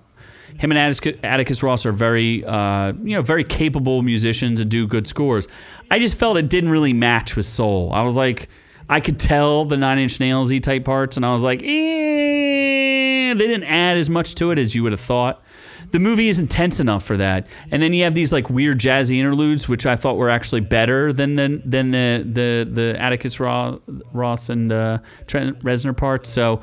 him 0.59 0.73
and 0.73 0.79
Atticus, 0.79 1.19
Atticus 1.23 1.63
Ross 1.63 1.87
are 1.87 1.93
very, 1.93 2.45
uh, 2.45 2.93
you 3.03 3.15
know, 3.15 3.23
very 3.23 3.45
capable 3.45 4.03
musicians 4.03 4.61
and 4.61 4.71
do 4.71 4.87
good 4.87 5.07
scores. 5.07 5.47
I 5.93 5.99
just 6.01 6.19
felt 6.19 6.37
it 6.37 6.49
didn't 6.51 6.71
really 6.71 6.93
match 6.93 7.37
with 7.37 7.47
Soul. 7.47 7.93
I 7.93 8.03
was 8.03 8.17
like, 8.17 8.49
I 8.89 9.01
could 9.01 9.19
tell 9.19 9.65
the 9.65 9.77
Nine 9.77 9.99
Inch 9.99 10.21
Nails 10.21 10.53
y 10.53 10.59
type 10.59 10.85
parts, 10.85 11.17
and 11.17 11.25
I 11.25 11.33
was 11.33 11.43
like, 11.43 11.63
eh, 11.63 13.35
they 13.35 13.47
didn't 13.47 13.65
add 13.65 13.97
as 13.97 14.11
much 14.11 14.35
to 14.37 14.51
it 14.51 14.59
as 14.59 14.75
you 14.75 14.83
would 14.83 14.93
have 14.93 15.01
thought. 15.01 15.43
The 15.91 16.01
movie 16.01 16.29
is 16.29 16.41
intense 16.41 16.81
enough 16.81 17.05
for 17.05 17.17
that, 17.17 17.47
and 17.71 17.81
then 17.81 17.93
you 17.93 18.05
have 18.05 18.15
these 18.15 18.33
like 18.33 18.51
weird 18.51 18.79
jazzy 18.79 19.19
interludes, 19.19 19.69
which 19.69 19.87
I 19.87 19.97
thought 19.97 20.17
were 20.17 20.29
actually 20.29 20.63
better 20.63 21.13
than 21.13 21.35
the 21.37 21.63
than 21.65 21.93
the 21.93 22.25
the 22.27 22.69
the 22.71 23.01
Atticus 23.01 23.39
Ross, 23.39 24.49
and 24.49 24.73
uh, 24.73 24.99
Trent 25.27 25.59
Reznor 25.61 25.97
parts. 25.97 26.29
So 26.29 26.63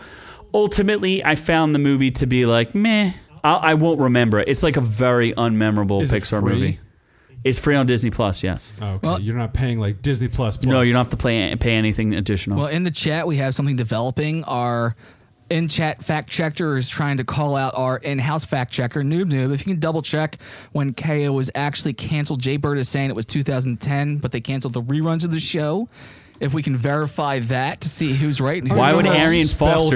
ultimately, 0.53 1.23
I 1.23 1.35
found 1.35 1.73
the 1.73 1.79
movie 1.79 2.11
to 2.11 2.25
be 2.25 2.45
like 2.45 2.75
meh. 2.75 3.13
I, 3.43 3.53
I 3.53 3.73
won't 3.75 3.99
remember 3.99 4.39
it. 4.39 4.47
It's 4.47 4.63
like 4.63 4.77
a 4.77 4.81
very 4.81 5.33
unmemorable 5.33 6.01
Is 6.01 6.11
Pixar 6.11 6.43
movie. 6.43 6.79
It's 7.43 7.57
free 7.59 7.75
on 7.75 7.85
Disney 7.85 8.11
Plus. 8.11 8.43
Yes. 8.43 8.73
Okay, 8.81 8.99
Well- 9.01 9.19
you're 9.19 9.35
not 9.35 9.53
paying 9.53 9.79
like 9.79 10.01
Disney 10.01 10.27
Plus. 10.27 10.57
Plus. 10.57 10.65
No, 10.67 10.81
you 10.81 10.93
don't 10.93 10.99
have 10.99 11.09
to 11.09 11.17
play, 11.17 11.55
pay 11.55 11.73
anything 11.75 12.13
additional. 12.13 12.57
Well, 12.59 12.67
in 12.67 12.83
the 12.83 12.91
chat, 12.91 13.25
we 13.27 13.37
have 13.37 13.55
something 13.55 13.75
developing. 13.75 14.43
Our 14.43 14.95
in 15.49 15.67
chat 15.67 16.03
fact 16.03 16.29
checker 16.29 16.77
is 16.77 16.87
trying 16.87 17.17
to 17.17 17.23
call 17.25 17.55
out 17.57 17.73
our 17.75 17.97
in 17.97 18.19
house 18.19 18.45
fact 18.45 18.71
checker, 18.71 19.01
Noob 19.03 19.25
Noob. 19.25 19.53
If 19.53 19.61
you 19.65 19.73
can 19.73 19.79
double 19.79 20.01
check 20.01 20.37
when 20.71 20.93
KO 20.93 21.31
was 21.33 21.51
actually 21.55 21.93
canceled, 21.93 22.39
Jay 22.39 22.57
Bird 22.57 22.77
is 22.77 22.87
saying 22.87 23.09
it 23.09 23.15
was 23.15 23.25
2010, 23.25 24.17
but 24.17 24.31
they 24.31 24.39
canceled 24.39 24.73
the 24.73 24.81
reruns 24.81 25.25
of 25.25 25.31
the 25.31 25.39
show. 25.39 25.89
If 26.41 26.55
we 26.55 26.63
can 26.63 26.75
verify 26.75 27.37
that 27.39 27.81
to 27.81 27.87
see 27.87 28.13
who's 28.13 28.41
right 28.41 28.59
and 28.59 28.69
who's 28.69 28.77
Why 28.77 28.93
would 28.93 29.05
wrong. 29.05 29.15
Arian 29.15 29.47
Foster- 29.47 29.95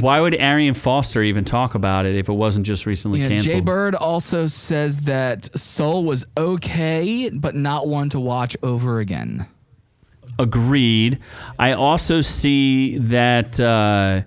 Why 0.00 0.20
would 0.20 0.34
Arian 0.34 0.74
Foster 0.74 1.22
even 1.22 1.44
talk 1.44 1.76
about 1.76 2.06
it 2.06 2.16
if 2.16 2.28
it 2.28 2.32
wasn't 2.32 2.66
just 2.66 2.86
recently 2.86 3.20
yeah, 3.20 3.28
Jay? 3.38 3.60
Bird 3.60 3.94
also 3.94 4.48
says 4.48 4.98
that 5.00 5.56
Soul 5.56 6.04
was 6.04 6.26
okay, 6.36 7.30
but 7.30 7.54
not 7.54 7.86
one 7.86 8.10
to 8.10 8.18
watch 8.18 8.56
over 8.64 8.98
again. 8.98 9.46
Agreed. 10.40 11.20
I 11.56 11.72
also 11.72 12.20
see 12.20 12.98
that 12.98 13.60
uh, 13.60 14.22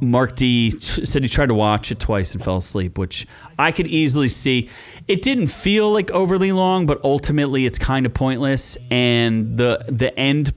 Mark 0.00 0.36
D 0.36 0.70
said 0.70 1.22
he 1.22 1.28
tried 1.28 1.46
to 1.46 1.54
watch 1.54 1.92
it 1.92 2.00
twice 2.00 2.34
and 2.34 2.42
fell 2.42 2.56
asleep, 2.56 2.96
which 2.96 3.26
I 3.58 3.72
could 3.72 3.86
easily 3.86 4.28
see. 4.28 4.70
It 5.06 5.22
didn't 5.22 5.48
feel 5.48 5.92
like 5.92 6.10
overly 6.12 6.52
long, 6.52 6.86
but 6.86 7.02
ultimately 7.04 7.66
it's 7.66 7.78
kind 7.78 8.06
of 8.06 8.14
pointless. 8.14 8.78
And 8.90 9.58
the 9.58 9.84
the 9.88 10.18
end. 10.18 10.54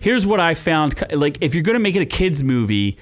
Here's 0.00 0.26
what 0.26 0.40
I 0.40 0.54
found: 0.54 0.94
like 1.12 1.38
if 1.40 1.54
you're 1.54 1.62
going 1.62 1.74
to 1.74 1.80
make 1.80 1.94
it 1.94 2.02
a 2.02 2.06
kids 2.06 2.42
movie, 2.42 2.98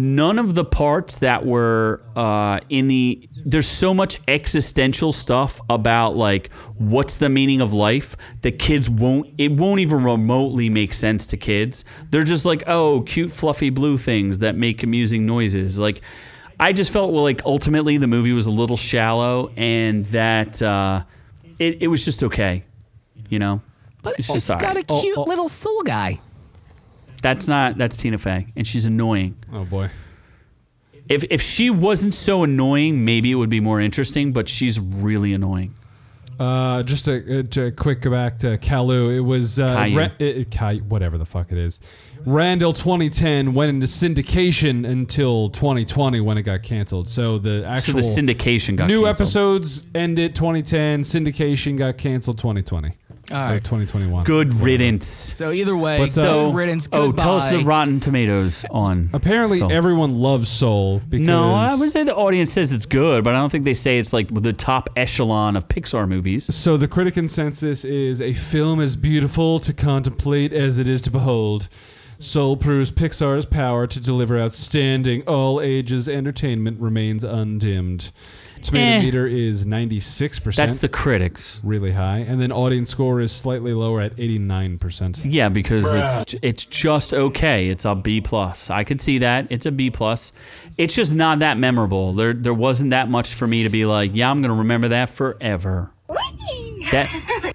none 0.00 0.38
of 0.38 0.54
the 0.54 0.64
parts 0.64 1.18
that 1.18 1.44
were 1.44 2.00
uh, 2.16 2.58
in 2.70 2.88
the 2.88 3.28
there's 3.44 3.66
so 3.68 3.92
much 3.92 4.18
existential 4.28 5.12
stuff 5.12 5.60
about 5.68 6.16
like 6.16 6.50
what's 6.78 7.16
the 7.18 7.28
meaning 7.28 7.60
of 7.60 7.72
life 7.72 8.16
that 8.40 8.58
kids 8.58 8.88
won't 8.88 9.28
it 9.36 9.52
won't 9.52 9.80
even 9.80 10.02
remotely 10.02 10.68
make 10.70 10.92
sense 10.92 11.26
to 11.26 11.36
kids 11.36 11.84
they're 12.10 12.22
just 12.22 12.44
like 12.46 12.62
oh 12.66 13.02
cute 13.02 13.30
fluffy 13.30 13.68
blue 13.70 13.98
things 13.98 14.38
that 14.38 14.56
make 14.56 14.82
amusing 14.82 15.26
noises 15.26 15.78
like 15.78 16.00
i 16.58 16.72
just 16.72 16.92
felt 16.92 17.12
well 17.12 17.22
like 17.22 17.42
ultimately 17.44 17.96
the 17.98 18.06
movie 18.06 18.32
was 18.32 18.46
a 18.46 18.50
little 18.50 18.76
shallow 18.76 19.50
and 19.56 20.06
that 20.06 20.60
uh, 20.62 21.02
it, 21.58 21.82
it 21.82 21.86
was 21.88 22.04
just 22.04 22.22
okay 22.24 22.64
you 23.28 23.38
know 23.38 23.60
But 24.02 24.18
It's 24.18 24.28
it's 24.30 24.46
just 24.46 24.48
got 24.48 24.62
alright. 24.62 24.90
a 24.90 25.00
cute 25.02 25.18
little 25.18 25.48
soul 25.48 25.82
guy. 25.82 26.20
That's 27.20 27.46
not 27.48 27.76
that's 27.76 27.96
tina 27.96 28.18
fey 28.18 28.46
and 28.56 28.66
she's 28.66 28.86
annoying 28.86 29.36
Oh 29.52 29.64
boy. 29.64 29.88
If 31.08 31.24
if 31.30 31.42
she 31.42 31.70
wasn't 31.70 32.14
so 32.14 32.44
annoying, 32.44 33.04
maybe 33.04 33.32
it 33.32 33.34
would 33.34 33.50
be 33.50 33.58
more 33.58 33.80
interesting. 33.80 34.32
But 34.32 34.48
she's 34.48 34.78
really 34.78 35.34
annoying. 35.34 35.74
Uh, 36.38 36.82
just 36.84 37.06
a, 37.08 37.40
a, 37.60 37.66
a 37.66 37.70
quick 37.72 38.00
go 38.00 38.10
back 38.12 38.38
to 38.38 38.56
Kalu. 38.58 39.16
It 39.16 39.20
was 39.20 39.58
uh, 39.58 39.74
Caillou. 39.74 39.98
Ra- 39.98 40.08
it, 40.20 40.36
it, 40.38 40.50
Cay- 40.52 40.78
whatever 40.78 41.18
the 41.18 41.26
fuck 41.26 41.50
it 41.52 41.58
is. 41.58 41.80
Randall 42.24 42.72
2010 42.72 43.52
went 43.54 43.70
into 43.70 43.86
syndication 43.86 44.88
until 44.88 45.48
2020 45.50 46.20
when 46.20 46.38
it 46.38 46.42
got 46.42 46.62
canceled. 46.62 47.08
So 47.08 47.38
the 47.38 47.62
So 47.64 47.68
actual 47.68 47.94
the 47.94 48.00
syndication 48.02 48.76
got 48.76 48.86
new 48.86 49.02
canceled. 49.04 49.08
episodes 49.26 49.86
ended 49.94 50.34
2010. 50.36 51.02
Syndication 51.02 51.76
got 51.76 51.98
canceled 51.98 52.38
2020. 52.38 52.92
All 53.30 53.36
of 53.36 53.50
right. 53.50 53.64
2021. 53.64 54.24
Good 54.24 54.54
riddance. 54.60 55.06
So 55.06 55.52
either 55.52 55.76
way, 55.76 55.98
But, 55.98 56.02
uh, 56.02 56.04
good 56.06 56.12
So, 56.12 56.52
riddance. 56.52 56.88
oh, 56.92 57.12
tell 57.12 57.36
us 57.36 57.48
the. 57.48 57.58
Rotten 57.58 58.00
Tomatoes 58.00 58.64
on. 58.70 59.10
Apparently, 59.12 59.58
Soul. 59.58 59.70
everyone 59.72 60.14
loves 60.14 60.48
Soul 60.48 61.00
because 61.08 61.26
No, 61.26 61.54
I 61.54 61.74
would 61.76 61.92
say 61.92 62.02
the 62.04 62.14
audience 62.16 62.50
says 62.52 62.72
it's 62.72 62.86
good, 62.86 63.22
but 63.24 63.34
I 63.34 63.38
don't 63.38 63.50
think 63.50 63.64
they 63.64 63.74
say 63.74 63.98
it's 63.98 64.12
like 64.12 64.28
the 64.32 64.52
top 64.52 64.88
echelon 64.96 65.56
of 65.56 65.68
Pixar 65.68 66.08
movies. 66.08 66.52
So 66.54 66.76
the 66.76 66.88
critic 66.88 67.14
consensus 67.14 67.84
is 67.84 68.20
a 68.20 68.32
film 68.32 68.80
as 68.80 68.96
beautiful 68.96 69.60
to 69.60 69.72
contemplate 69.72 70.52
as 70.52 70.78
it 70.78 70.88
is 70.88 71.00
to 71.02 71.10
behold. 71.10 71.68
Soul 72.18 72.56
proves 72.56 72.90
Pixar's 72.90 73.46
power 73.46 73.86
to 73.86 73.98
deliver 74.00 74.38
outstanding 74.38 75.22
all 75.22 75.58
ages 75.60 76.06
entertainment 76.08 76.78
remains 76.80 77.24
undimmed. 77.24 78.10
Tomato 78.62 78.98
Eh. 78.98 79.02
meter 79.02 79.26
is 79.26 79.66
96%. 79.66 80.56
That's 80.56 80.78
the 80.78 80.88
critics. 80.88 81.60
really 81.62 81.92
high. 81.92 82.18
And 82.18 82.40
then 82.40 82.52
audience 82.52 82.90
score 82.90 83.20
is 83.20 83.32
slightly 83.32 83.72
lower 83.72 84.00
at 84.00 84.16
89%. 84.16 85.20
Yeah, 85.24 85.48
because 85.48 85.92
it's 85.92 86.34
it's 86.42 86.66
just 86.66 87.12
okay. 87.14 87.68
It's 87.68 87.84
a 87.84 87.94
B 87.94 88.20
plus. 88.20 88.70
I 88.70 88.84
could 88.84 89.00
see 89.00 89.18
that. 89.18 89.46
It's 89.50 89.66
a 89.66 89.72
B 89.72 89.90
plus. 89.90 90.32
It's 90.78 90.94
just 90.94 91.14
not 91.14 91.38
that 91.40 91.58
memorable. 91.58 92.12
There 92.12 92.32
there 92.32 92.54
wasn't 92.54 92.90
that 92.90 93.08
much 93.08 93.34
for 93.34 93.46
me 93.46 93.62
to 93.62 93.68
be 93.68 93.84
like, 93.86 94.10
yeah, 94.14 94.30
I'm 94.30 94.40
gonna 94.42 94.54
remember 94.54 94.88
that 94.88 95.10
forever. 95.10 95.90
That 96.90 97.54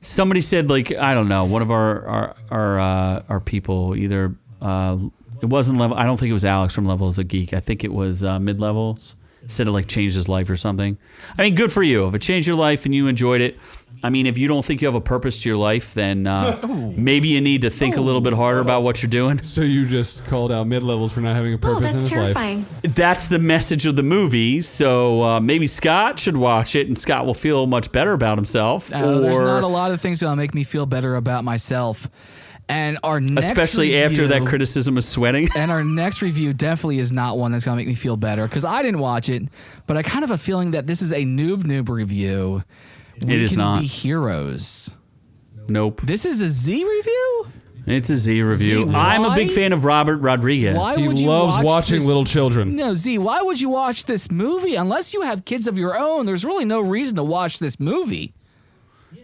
somebody 0.00 0.40
said 0.40 0.68
like 0.70 0.92
I 0.94 1.14
don't 1.14 1.28
know. 1.28 1.44
One 1.44 1.62
of 1.62 1.70
our 1.70 2.06
our 2.06 2.36
our 2.50 2.78
uh, 2.80 3.22
our 3.28 3.40
people 3.40 3.96
either 3.96 4.34
uh, 4.62 4.98
it 5.42 5.46
wasn't 5.46 5.78
level. 5.78 5.96
I 5.96 6.04
don't 6.06 6.16
think 6.18 6.30
it 6.30 6.34
was 6.34 6.44
Alex 6.44 6.74
from 6.74 6.84
Level 6.84 7.08
as 7.08 7.18
a 7.18 7.24
Geek. 7.24 7.52
I 7.52 7.60
think 7.60 7.82
it 7.84 7.92
was 7.92 8.22
uh, 8.24 8.38
mid 8.38 8.60
levels. 8.60 9.15
Said 9.46 9.66
it 9.66 9.70
like 9.70 9.86
changed 9.86 10.14
his 10.16 10.28
life 10.28 10.50
or 10.50 10.56
something. 10.56 10.98
I 11.38 11.42
mean, 11.42 11.54
good 11.54 11.72
for 11.72 11.82
you. 11.82 12.06
If 12.06 12.14
it 12.14 12.22
changed 12.22 12.48
your 12.48 12.56
life 12.56 12.84
and 12.84 12.94
you 12.94 13.06
enjoyed 13.08 13.40
it. 13.40 13.58
I 14.02 14.10
mean, 14.10 14.26
if 14.26 14.36
you 14.36 14.46
don't 14.46 14.62
think 14.64 14.82
you 14.82 14.88
have 14.88 14.94
a 14.94 15.00
purpose 15.00 15.42
to 15.42 15.48
your 15.48 15.56
life, 15.56 15.94
then 15.94 16.26
uh, 16.26 16.58
maybe 16.96 17.28
you 17.28 17.40
need 17.40 17.62
to 17.62 17.70
think 17.70 17.96
a 17.96 18.00
little 18.00 18.20
bit 18.20 18.34
harder 18.34 18.60
about 18.60 18.82
what 18.82 19.02
you're 19.02 19.10
doing. 19.10 19.42
So 19.42 19.62
you 19.62 19.86
just 19.86 20.26
called 20.26 20.52
out 20.52 20.66
mid 20.66 20.82
levels 20.82 21.12
for 21.12 21.20
not 21.22 21.34
having 21.34 21.52
a 21.52 21.56
Oh, 21.56 21.58
purpose 21.58 21.92
in 21.92 21.98
that's 22.00 22.08
his 22.10 22.34
life. 22.36 22.82
That's 22.94 23.28
the 23.28 23.38
message 23.38 23.86
of 23.86 23.96
the 23.96 24.02
movie. 24.02 24.60
So 24.60 25.22
uh, 25.22 25.40
maybe 25.40 25.66
Scott 25.66 26.20
should 26.20 26.36
watch 26.36 26.76
it, 26.76 26.88
and 26.88 26.98
Scott 26.98 27.24
will 27.24 27.34
feel 27.34 27.66
much 27.66 27.90
better 27.90 28.12
about 28.12 28.36
himself. 28.36 28.92
Uh, 28.92 29.18
there's 29.20 29.38
not 29.38 29.64
a 29.64 29.66
lot 29.66 29.90
of 29.92 30.00
things 30.00 30.20
that'll 30.20 30.36
make 30.36 30.54
me 30.54 30.62
feel 30.64 30.84
better 30.84 31.16
about 31.16 31.42
myself. 31.44 32.08
And 32.68 32.98
our 33.04 33.20
next 33.20 33.48
especially 33.50 33.96
after 34.02 34.26
that 34.28 34.44
criticism 34.46 34.96
of 34.96 35.04
sweating. 35.04 35.48
And 35.56 35.70
our 35.70 35.84
next 35.84 36.20
review 36.20 36.52
definitely 36.52 36.98
is 36.98 37.12
not 37.12 37.38
one 37.38 37.52
that's 37.52 37.64
gonna 37.64 37.76
make 37.76 37.86
me 37.86 37.94
feel 37.94 38.16
better 38.16 38.46
because 38.48 38.64
I 38.64 38.82
didn't 38.82 38.98
watch 39.00 39.28
it, 39.28 39.44
but 39.86 39.96
I 39.96 40.02
kind 40.02 40.24
of 40.24 40.30
have 40.30 40.40
a 40.40 40.42
feeling 40.42 40.72
that 40.72 40.86
this 40.86 41.00
is 41.00 41.12
a 41.12 41.22
noob 41.24 41.62
noob 41.62 41.88
review. 41.88 42.64
We 43.24 43.34
It 43.34 43.40
is 43.42 43.50
can 43.50 43.58
not. 43.60 43.80
Be 43.82 43.86
heroes. 43.86 44.92
Nope. 45.68 46.00
This 46.02 46.24
is 46.26 46.40
a 46.40 46.48
Z 46.48 46.84
review. 46.84 47.46
It's 47.86 48.10
a 48.10 48.16
Z 48.16 48.42
review. 48.42 48.88
Z, 48.88 48.94
I'm 48.96 49.24
a 49.24 49.34
big 49.36 49.52
fan 49.52 49.72
of 49.72 49.84
Robert 49.84 50.16
Rodriguez. 50.16 50.76
Why 50.76 50.96
He 50.96 51.06
would 51.06 51.20
you 51.20 51.28
loves 51.28 51.54
watch 51.54 51.64
watching 51.64 51.98
this- 51.98 52.06
little 52.06 52.24
children. 52.24 52.74
No, 52.74 52.94
Z. 52.96 53.18
Why 53.18 53.42
would 53.42 53.60
you 53.60 53.68
watch 53.68 54.06
this 54.06 54.28
movie 54.28 54.74
unless 54.74 55.14
you 55.14 55.20
have 55.20 55.44
kids 55.44 55.68
of 55.68 55.78
your 55.78 55.96
own? 55.96 56.26
There's 56.26 56.44
really 56.44 56.64
no 56.64 56.80
reason 56.80 57.14
to 57.14 57.22
watch 57.22 57.60
this 57.60 57.78
movie. 57.78 58.34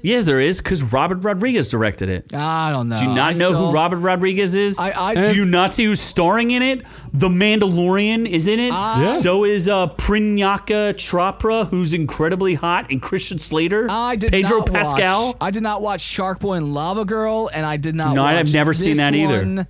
Yes, 0.03 0.25
there 0.25 0.41
is, 0.41 0.61
because 0.61 0.93
Robert 0.93 1.25
Rodriguez 1.25 1.71
directed 1.71 2.09
it. 2.09 2.35
I 2.35 2.73
don't 2.73 2.89
know. 2.89 2.97
Do 2.97 3.03
you 3.05 3.15
not 3.15 3.37
I 3.37 3.39
know 3.39 3.55
who 3.55 3.73
Robert 3.73 3.99
Rodriguez 3.99 4.57
is? 4.57 4.79
I- 4.81 5.11
I- 5.11 5.15
Do 5.15 5.35
you 5.35 5.45
not 5.45 5.75
see 5.75 5.85
who's 5.85 6.01
starring 6.01 6.51
in 6.51 6.61
it? 6.61 6.83
The 7.13 7.29
Mandalorian 7.29 8.29
is 8.29 8.49
in 8.49 8.59
it. 8.59 8.71
Yeah. 8.73 9.07
So 9.07 9.45
is 9.45 9.69
uh, 9.69 9.87
Priyanka 9.87 10.95
Chopra, 10.95 11.69
who's 11.69 11.95
incredibly 11.95 12.55
hot, 12.55 12.91
and 12.91 13.01
Christian 13.01 13.39
Slater. 13.39 13.87
I 13.89 14.17
did 14.17 14.33
Pedro 14.33 14.59
not 14.59 14.73
Pascal. 14.73 15.27
Watch, 15.29 15.37
I 15.41 15.51
did 15.53 15.63
not 15.63 15.83
watch 15.83 16.01
Shark 16.01 16.41
Boy 16.41 16.55
and 16.55 16.75
Lava 16.75 17.05
Girl, 17.05 17.49
and 17.55 17.65
I 17.65 17.77
did 17.77 17.95
not. 17.95 18.15
No, 18.15 18.23
watch 18.25 18.37
I've 18.37 18.53
never 18.53 18.73
seen 18.73 18.91
this 18.93 18.99
that 18.99 19.15
either. 19.15 19.39
one. 19.39 19.67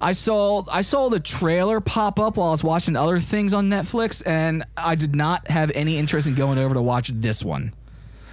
I 0.00 0.12
saw 0.12 0.62
I 0.70 0.82
saw 0.82 1.08
the 1.08 1.20
trailer 1.20 1.80
pop 1.80 2.18
up 2.20 2.36
while 2.36 2.48
I 2.48 2.50
was 2.50 2.64
watching 2.64 2.96
other 2.96 3.20
things 3.20 3.54
on 3.54 3.68
Netflix, 3.70 4.22
and 4.26 4.64
I 4.76 4.94
did 4.96 5.14
not 5.14 5.48
have 5.48 5.70
any 5.74 5.98
interest 5.98 6.26
in 6.26 6.34
going 6.34 6.58
over 6.58 6.74
to 6.74 6.82
watch 6.82 7.08
this 7.08 7.44
one. 7.44 7.72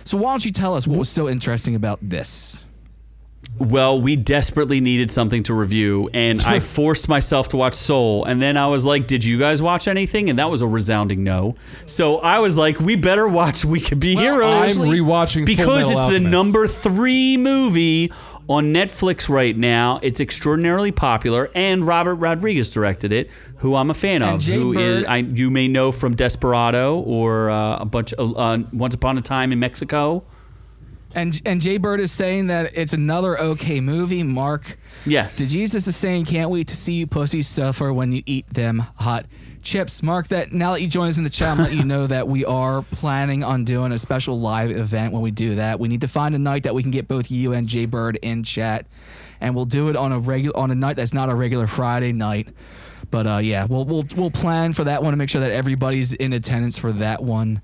So 0.03 0.17
why 0.17 0.31
don't 0.33 0.43
you 0.45 0.51
tell 0.51 0.75
us 0.75 0.87
what 0.87 0.99
was 0.99 1.09
so 1.09 1.29
interesting 1.29 1.75
about 1.75 1.99
this? 2.01 2.63
Well, 3.57 3.99
we 4.01 4.15
desperately 4.15 4.79
needed 4.79 5.11
something 5.11 5.43
to 5.43 5.53
review, 5.53 6.09
and 6.13 6.41
I 6.41 6.59
forced 6.77 7.09
myself 7.09 7.49
to 7.49 7.57
watch 7.57 7.73
Soul. 7.73 8.23
And 8.25 8.41
then 8.41 8.55
I 8.55 8.67
was 8.67 8.85
like, 8.85 9.07
"Did 9.07 9.25
you 9.25 9.37
guys 9.37 9.61
watch 9.61 9.87
anything?" 9.87 10.29
And 10.29 10.39
that 10.39 10.49
was 10.49 10.61
a 10.61 10.67
resounding 10.67 11.23
no. 11.23 11.55
So 11.85 12.19
I 12.19 12.39
was 12.39 12.55
like, 12.57 12.79
"We 12.79 12.95
better 12.95 13.27
watch 13.27 13.65
We 13.65 13.81
Could 13.81 13.99
Be 13.99 14.15
Well, 14.15 14.23
Heroes." 14.23 14.53
I'm 14.53 14.63
Actually- 14.69 14.99
rewatching 14.99 15.33
Full 15.39 15.45
because 15.45 15.89
Metal 15.89 16.03
it's 16.05 16.13
the 16.13 16.19
number 16.19 16.65
three 16.65 17.35
movie 17.37 18.11
on 18.49 18.73
Netflix 18.73 19.29
right 19.29 19.55
now. 19.55 19.99
It's 20.01 20.19
extraordinarily 20.19 20.91
popular, 20.91 21.49
and 21.55 21.85
Robert 21.85 22.15
Rodriguez 22.15 22.73
directed 22.73 23.11
it, 23.11 23.29
who 23.57 23.75
I'm 23.75 23.89
a 23.89 23.93
fan 23.93 24.21
And 24.21 24.35
of. 24.35 24.41
Jay 24.41 24.55
Who 24.55 24.73
is 24.77 25.01
Bird- 25.01 25.09
I 25.09 25.17
you 25.17 25.49
may 25.49 25.67
know 25.67 25.91
from 25.91 26.15
Desperado 26.15 26.99
or 26.99 27.49
uh, 27.49 27.77
a 27.77 27.85
bunch 27.85 28.13
of 28.13 28.37
uh, 28.37 28.59
Once 28.73 28.95
Upon 28.95 29.17
a 29.17 29.21
Time 29.21 29.51
in 29.51 29.59
Mexico. 29.59 30.23
And 31.13 31.41
and 31.45 31.59
Jay 31.59 31.75
Bird 31.77 31.99
is 31.99 32.11
saying 32.11 32.47
that 32.47 32.71
it's 32.77 32.93
another 32.93 33.37
okay 33.37 33.81
movie. 33.81 34.23
Mark, 34.23 34.77
Yes. 35.05 35.37
Jesus 35.51 35.85
is 35.85 35.95
saying, 35.97 36.23
"Can't 36.25 36.49
wait 36.49 36.67
to 36.69 36.75
see 36.77 36.93
you 36.93 37.05
pussies 37.07 37.47
suffer 37.49 37.91
when 37.91 38.13
you 38.13 38.23
eat 38.25 38.45
them 38.53 38.79
hot." 38.95 39.25
Chips, 39.61 40.01
Mark, 40.01 40.29
that 40.29 40.51
now 40.51 40.71
that 40.71 40.81
you 40.81 40.87
join 40.87 41.07
us 41.07 41.17
in 41.17 41.23
the 41.23 41.29
chat, 41.29 41.49
I'm 41.49 41.57
letting 41.59 41.77
you 41.77 41.83
know 41.83 42.07
that 42.07 42.27
we 42.27 42.43
are 42.45 42.81
planning 42.81 43.43
on 43.43 43.63
doing 43.63 43.91
a 43.91 43.97
special 43.97 44.39
live 44.39 44.71
event 44.71 45.13
when 45.13 45.21
we 45.21 45.29
do 45.31 45.55
that. 45.55 45.79
We 45.79 45.87
need 45.87 46.01
to 46.01 46.07
find 46.07 46.33
a 46.33 46.39
night 46.39 46.63
that 46.63 46.73
we 46.73 46.81
can 46.81 46.91
get 46.91 47.07
both 47.07 47.29
you 47.29 47.53
and 47.53 47.67
Jay 47.67 47.85
Bird 47.85 48.17
in 48.23 48.43
chat, 48.43 48.87
and 49.39 49.55
we'll 49.55 49.65
do 49.65 49.89
it 49.89 49.95
on 49.95 50.11
a 50.11 50.19
regular 50.19 50.57
on 50.57 50.71
a 50.71 50.75
night 50.75 50.95
that's 50.95 51.13
not 51.13 51.29
a 51.29 51.35
regular 51.35 51.67
Friday 51.67 52.11
night. 52.11 52.49
But 53.11 53.27
uh, 53.27 53.37
yeah, 53.37 53.67
we'll 53.69 53.85
we'll 53.85 54.05
we'll 54.15 54.31
plan 54.31 54.73
for 54.73 54.85
that 54.85 55.03
one 55.03 55.11
to 55.11 55.17
make 55.17 55.29
sure 55.29 55.41
that 55.41 55.51
everybody's 55.51 56.13
in 56.13 56.33
attendance 56.33 56.77
for 56.77 56.91
that 56.93 57.21
one. 57.21 57.61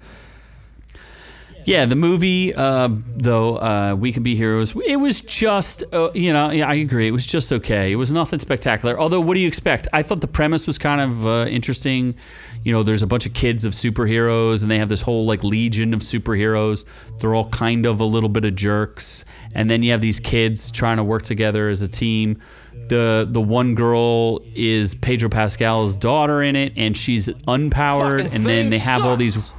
Yeah, 1.68 1.84
the 1.84 1.98
movie, 1.98 2.56
uh, 2.56 2.88
though, 3.18 3.58
uh, 3.58 3.94
We 4.00 4.14
Can 4.14 4.24
Be 4.24 4.38
Heroes, 4.38 4.74
it 4.86 4.96
was 4.96 5.20
just, 5.20 5.84
uh, 5.92 6.10
you 6.14 6.32
know, 6.32 6.50
yeah, 6.50 6.66
I 6.66 6.76
agree. 6.76 7.10
It 7.10 7.12
was 7.12 7.26
just 7.26 7.52
okay. 7.52 7.92
It 7.92 7.98
was 7.98 8.10
nothing 8.10 8.40
spectacular. 8.40 8.98
Although, 8.98 9.20
what 9.20 9.34
do 9.34 9.42
you 9.42 9.50
expect? 9.50 9.86
I 9.92 10.02
thought 10.02 10.22
the 10.22 10.30
premise 10.30 10.66
was 10.66 10.78
kind 10.78 11.02
of 11.02 11.28
uh, 11.28 11.46
interesting. 11.50 12.16
You 12.64 12.72
know, 12.72 12.84
there's 12.84 13.04
a 13.04 13.08
bunch 13.08 13.26
of 13.26 13.34
kids 13.34 13.66
of 13.66 13.74
superheroes, 13.74 14.62
and 14.62 14.72
they 14.72 14.80
have 14.80 14.88
this 14.88 15.02
whole, 15.02 15.26
like, 15.26 15.44
legion 15.44 15.94
of 15.94 16.00
superheroes. 16.00 16.86
They're 17.20 17.36
all 17.36 17.50
kind 17.50 17.86
of 17.86 18.00
a 18.00 18.06
little 18.06 18.30
bit 18.30 18.46
of 18.46 18.56
jerks. 18.56 19.26
And 19.54 19.70
then 19.70 19.84
you 19.84 19.92
have 19.92 20.00
these 20.00 20.22
kids 20.22 20.72
trying 20.72 20.96
to 20.98 21.04
work 21.04 21.24
together 21.24 21.68
as 21.68 21.82
a 21.82 21.90
team. 21.90 22.42
The, 22.88 23.28
the 23.30 23.42
one 23.42 23.76
girl 23.76 24.40
is 24.56 24.96
Pedro 24.96 25.28
Pascal's 25.28 25.98
daughter 25.98 26.42
in 26.42 26.56
it, 26.56 26.72
and 26.78 26.96
she's 26.96 27.28
unpowered. 27.28 28.24
Fucking 28.24 28.34
and 28.34 28.46
then 28.46 28.70
they 28.70 28.80
have 28.80 29.04
all 29.04 29.18
these 29.18 29.44
sucks. 29.44 29.57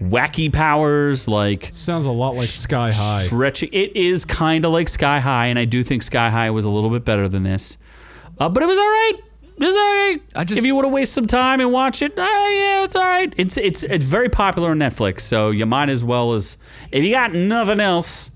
Wacky 0.00 0.52
powers 0.52 1.26
like 1.28 1.68
Sounds 1.72 2.06
a 2.06 2.10
lot 2.10 2.34
like 2.34 2.48
Sky 2.48 2.90
High. 2.92 3.22
stretching. 3.22 3.70
It 3.72 3.96
is 3.96 4.24
kind 4.24 4.64
of 4.64 4.72
like 4.72 4.88
Sky 4.88 5.20
High, 5.20 5.46
and 5.46 5.58
I 5.58 5.64
do 5.64 5.82
think 5.82 6.02
Sky 6.02 6.30
High 6.30 6.50
was 6.50 6.64
a 6.64 6.70
little 6.70 6.90
bit 6.90 7.04
better 7.04 7.28
than 7.28 7.42
this. 7.42 7.78
Uh, 8.38 8.48
but 8.48 8.62
it 8.62 8.66
was 8.66 8.78
all 8.78 8.84
right. 8.84 9.12
It 9.58 9.64
was 9.64 9.74
all 9.76 9.82
right. 9.82 10.20
I 10.34 10.44
just- 10.44 10.58
if 10.58 10.66
you 10.66 10.74
want 10.74 10.84
to 10.84 10.90
waste 10.90 11.14
some 11.14 11.26
time 11.26 11.60
and 11.60 11.72
watch 11.72 12.02
it, 12.02 12.18
uh, 12.18 12.22
yeah, 12.22 12.84
it's 12.84 12.94
all 12.94 13.04
right. 13.06 13.32
It's 13.38 13.56
it's 13.56 13.82
it's 13.84 14.04
very 14.04 14.28
popular 14.28 14.72
on 14.72 14.78
Netflix, 14.78 15.20
so 15.22 15.50
you 15.50 15.64
might 15.64 15.88
as 15.88 16.04
well 16.04 16.34
as 16.34 16.58
if 16.92 17.02
you 17.02 17.10
got 17.12 17.32
nothing 17.32 17.80
else. 17.80 18.30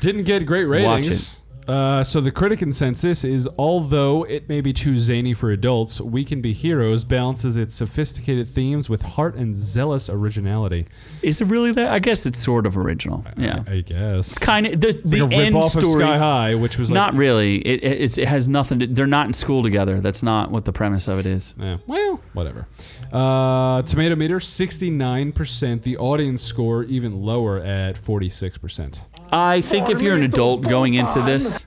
Didn't 0.00 0.24
get 0.24 0.44
great 0.44 0.66
Watch 0.66 1.04
ratings. 1.04 1.37
Uh, 1.68 2.02
so 2.02 2.20
the 2.20 2.30
critic 2.30 2.58
consensus 2.58 3.24
is, 3.24 3.46
although 3.58 4.24
it 4.24 4.48
may 4.48 4.60
be 4.62 4.72
too 4.72 4.98
zany 4.98 5.34
for 5.34 5.50
adults, 5.50 6.00
We 6.00 6.24
Can 6.24 6.40
Be 6.40 6.54
Heroes 6.54 7.04
balances 7.04 7.58
its 7.58 7.74
sophisticated 7.74 8.48
themes 8.48 8.88
with 8.88 9.02
heart 9.02 9.34
and 9.34 9.54
zealous 9.54 10.08
originality. 10.08 10.86
Is 11.22 11.42
it 11.42 11.44
really 11.44 11.72
that? 11.72 11.92
I 11.92 11.98
guess 11.98 12.24
it's 12.24 12.38
sort 12.38 12.64
of 12.66 12.78
original. 12.78 13.22
Yeah, 13.36 13.64
I 13.68 13.80
guess. 13.82 14.30
it's 14.30 14.38
kind 14.38 14.66
of 14.66 14.80
the 14.80 14.88
It's 14.88 15.10
the 15.10 15.20
like 15.22 15.32
a 15.32 15.34
end 15.36 15.54
rip-off 15.54 15.76
of. 15.76 15.82
Sky 15.86 16.16
High, 16.16 16.54
which 16.54 16.78
was 16.78 16.90
like, 16.90 16.94
Not 16.94 17.14
really. 17.14 17.58
It, 17.58 17.84
it 17.84 18.00
it's, 18.00 18.16
it 18.18 18.28
has 18.28 18.48
nothing. 18.48 18.78
to 18.78 18.86
They're 18.86 19.06
not 19.06 19.26
in 19.26 19.34
school 19.34 19.62
together. 19.62 20.00
That's 20.00 20.22
not 20.22 20.50
what 20.50 20.64
the 20.64 20.72
premise 20.72 21.06
of 21.06 21.18
it 21.18 21.26
is. 21.26 21.54
Yeah, 21.58 21.78
well, 21.86 22.20
whatever. 22.32 22.66
Uh, 23.12 23.82
tomato 23.82 24.16
meter, 24.16 24.38
69%. 24.38 25.82
The 25.82 25.96
audience 25.98 26.42
score 26.42 26.84
even 26.84 27.20
lower 27.22 27.58
at 27.58 27.96
46%. 27.96 29.06
I 29.30 29.60
think 29.60 29.90
if 29.90 30.00
you're 30.00 30.16
an 30.16 30.22
adult 30.22 30.62
going 30.62 30.94
into 30.94 31.20
this, 31.20 31.66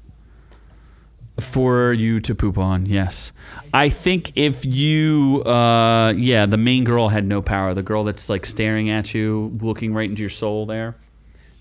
for 1.40 1.94
you 1.94 2.20
to 2.20 2.36
poop 2.36 2.58
on, 2.58 2.86
yes. 2.86 3.32
I 3.74 3.90
think 3.90 4.32
if 4.36 4.66
you, 4.66 5.44
uh, 5.44 6.14
yeah, 6.16 6.46
the 6.46 6.58
main 6.58 6.84
girl 6.84 7.10
had 7.10 7.26
no 7.26 7.42
power. 7.42 7.74
The 7.74 7.84
girl 7.84 8.04
that's 8.04 8.30
like 8.30 8.46
staring 8.46 8.90
at 8.90 9.14
you, 9.14 9.58
looking 9.60 9.94
right 9.94 10.10
into 10.10 10.22
your 10.22 10.30
soul 10.30 10.66
there, 10.66 10.96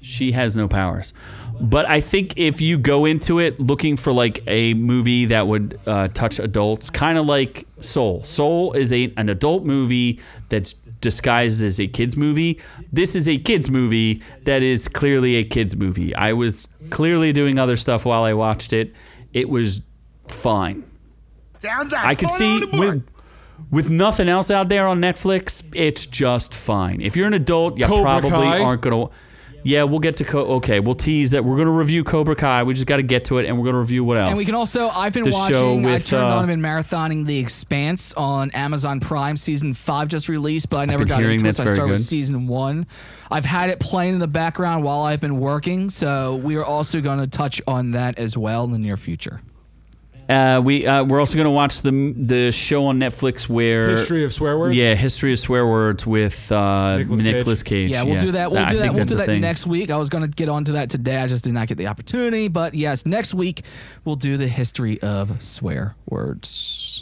she 0.02 0.32
has 0.32 0.56
no 0.56 0.68
powers. 0.68 1.12
But 1.60 1.86
I 1.86 2.00
think 2.00 2.38
if 2.38 2.60
you 2.60 2.78
go 2.78 3.04
into 3.04 3.38
it 3.38 3.60
looking 3.60 3.96
for 3.96 4.12
like 4.12 4.42
a 4.46 4.74
movie 4.74 5.26
that 5.26 5.46
would 5.46 5.78
uh, 5.86 6.08
touch 6.08 6.38
adults, 6.38 6.90
kind 6.90 7.18
of 7.18 7.26
like 7.26 7.66
Soul. 7.80 8.22
Soul 8.24 8.72
is 8.72 8.92
a, 8.92 9.12
an 9.16 9.28
adult 9.28 9.64
movie 9.64 10.20
that's 10.48 10.74
disguised 11.00 11.62
as 11.62 11.80
a 11.80 11.86
kids 11.86 12.16
movie. 12.16 12.60
This 12.92 13.14
is 13.14 13.28
a 13.28 13.38
kids 13.38 13.70
movie 13.70 14.22
that 14.44 14.62
is 14.62 14.88
clearly 14.88 15.36
a 15.36 15.44
kids 15.44 15.76
movie. 15.76 16.14
I 16.14 16.32
was 16.32 16.68
clearly 16.90 17.32
doing 17.32 17.58
other 17.58 17.76
stuff 17.76 18.04
while 18.04 18.24
I 18.24 18.32
watched 18.32 18.72
it. 18.72 18.94
It 19.32 19.48
was 19.48 19.86
fine. 20.28 20.84
Sounds 21.58 21.92
like 21.92 22.04
I 22.04 22.14
could 22.14 22.30
see 22.30 22.54
on 22.54 22.60
the 22.60 22.66
board. 22.66 22.94
with 22.94 23.04
with 23.70 23.90
nothing 23.90 24.28
else 24.28 24.50
out 24.50 24.68
there 24.68 24.86
on 24.86 25.00
Netflix, 25.00 25.70
it's 25.74 26.06
just 26.06 26.54
fine. 26.54 27.00
If 27.00 27.16
you're 27.16 27.26
an 27.26 27.34
adult, 27.34 27.78
you 27.78 27.86
Cobra 27.86 28.02
probably 28.02 28.30
Kai? 28.30 28.62
aren't 28.62 28.82
gonna. 28.82 29.08
Yeah, 29.62 29.84
we'll 29.84 29.98
get 29.98 30.16
to 30.16 30.24
co- 30.24 30.54
okay. 30.56 30.80
We'll 30.80 30.94
tease 30.94 31.32
that 31.32 31.44
we're 31.44 31.56
gonna 31.56 31.70
review 31.70 32.04
Cobra 32.04 32.34
Kai. 32.34 32.62
We 32.62 32.74
just 32.74 32.86
got 32.86 32.96
to 32.96 33.02
get 33.02 33.26
to 33.26 33.38
it, 33.38 33.46
and 33.46 33.58
we're 33.58 33.64
gonna 33.66 33.80
review 33.80 34.04
what 34.04 34.16
else. 34.16 34.30
And 34.30 34.38
we 34.38 34.44
can 34.44 34.54
also, 34.54 34.88
I've 34.88 35.12
been 35.12 35.24
The 35.24 35.30
watching, 35.30 35.86
I 35.86 35.98
turned 35.98 36.24
uh, 36.24 36.36
on 36.36 36.48
and 36.48 36.48
been 36.48 36.60
marathoning 36.60 37.26
The 37.26 37.38
Expanse 37.38 38.12
on 38.14 38.50
Amazon 38.52 39.00
Prime. 39.00 39.36
Season 39.36 39.74
5 39.74 40.08
just 40.08 40.28
released, 40.28 40.70
but 40.70 40.78
I 40.78 40.84
never 40.86 41.04
got 41.04 41.22
into 41.22 41.46
it, 41.46 41.56
so 41.56 41.62
I 41.62 41.66
started 41.66 41.90
with 41.90 42.00
season 42.00 42.46
1. 42.46 42.86
I've 43.30 43.44
had 43.44 43.70
it 43.70 43.78
playing 43.80 44.14
in 44.14 44.20
the 44.20 44.26
background 44.26 44.82
while 44.84 45.02
I've 45.02 45.20
been 45.20 45.38
working, 45.38 45.90
so 45.90 46.36
we 46.36 46.56
are 46.56 46.64
also 46.64 47.00
going 47.00 47.20
to 47.20 47.26
touch 47.26 47.60
on 47.66 47.92
that 47.92 48.18
as 48.18 48.36
well 48.36 48.64
in 48.64 48.70
the 48.70 48.78
near 48.78 48.96
future. 48.96 49.40
Uh, 50.30 50.60
we 50.60 50.86
uh, 50.86 51.02
we're 51.04 51.18
also 51.18 51.36
gonna 51.36 51.50
watch 51.50 51.82
the 51.82 52.14
the 52.16 52.52
show 52.52 52.86
on 52.86 53.00
Netflix 53.00 53.48
where 53.48 53.90
History 53.90 54.24
of 54.24 54.32
swear 54.32 54.56
words. 54.56 54.76
yeah, 54.76 54.94
history 54.94 55.32
of 55.32 55.38
swear 55.40 55.66
words 55.66 56.06
with 56.06 56.52
uh, 56.52 56.98
Nicolas 56.98 57.22
Nicolas, 57.22 57.62
Cage. 57.64 57.90
Cage. 57.90 57.96
Yeah, 57.96 58.04
we'll 58.04 58.20
do 58.20 58.28
that. 58.28 58.50
We'll 58.50 58.60
I 58.60 58.68
do 58.68 58.76
that. 58.78 58.94
We'll 58.94 59.04
do 59.04 59.16
that 59.16 59.26
thing. 59.26 59.40
next 59.40 59.66
week. 59.66 59.90
I 59.90 59.96
was 59.96 60.08
going 60.08 60.22
to 60.22 60.30
get 60.30 60.48
onto 60.48 60.74
that 60.74 60.88
today. 60.88 61.16
I 61.16 61.26
just 61.26 61.42
did 61.42 61.52
not 61.52 61.66
get 61.66 61.78
the 61.78 61.88
opportunity. 61.88 62.46
But 62.48 62.74
yes, 62.74 63.04
next 63.04 63.34
week 63.34 63.62
we'll 64.04 64.14
do 64.16 64.36
the 64.36 64.46
history 64.46 65.02
of 65.02 65.42
swear 65.42 65.96
words. 66.08 66.99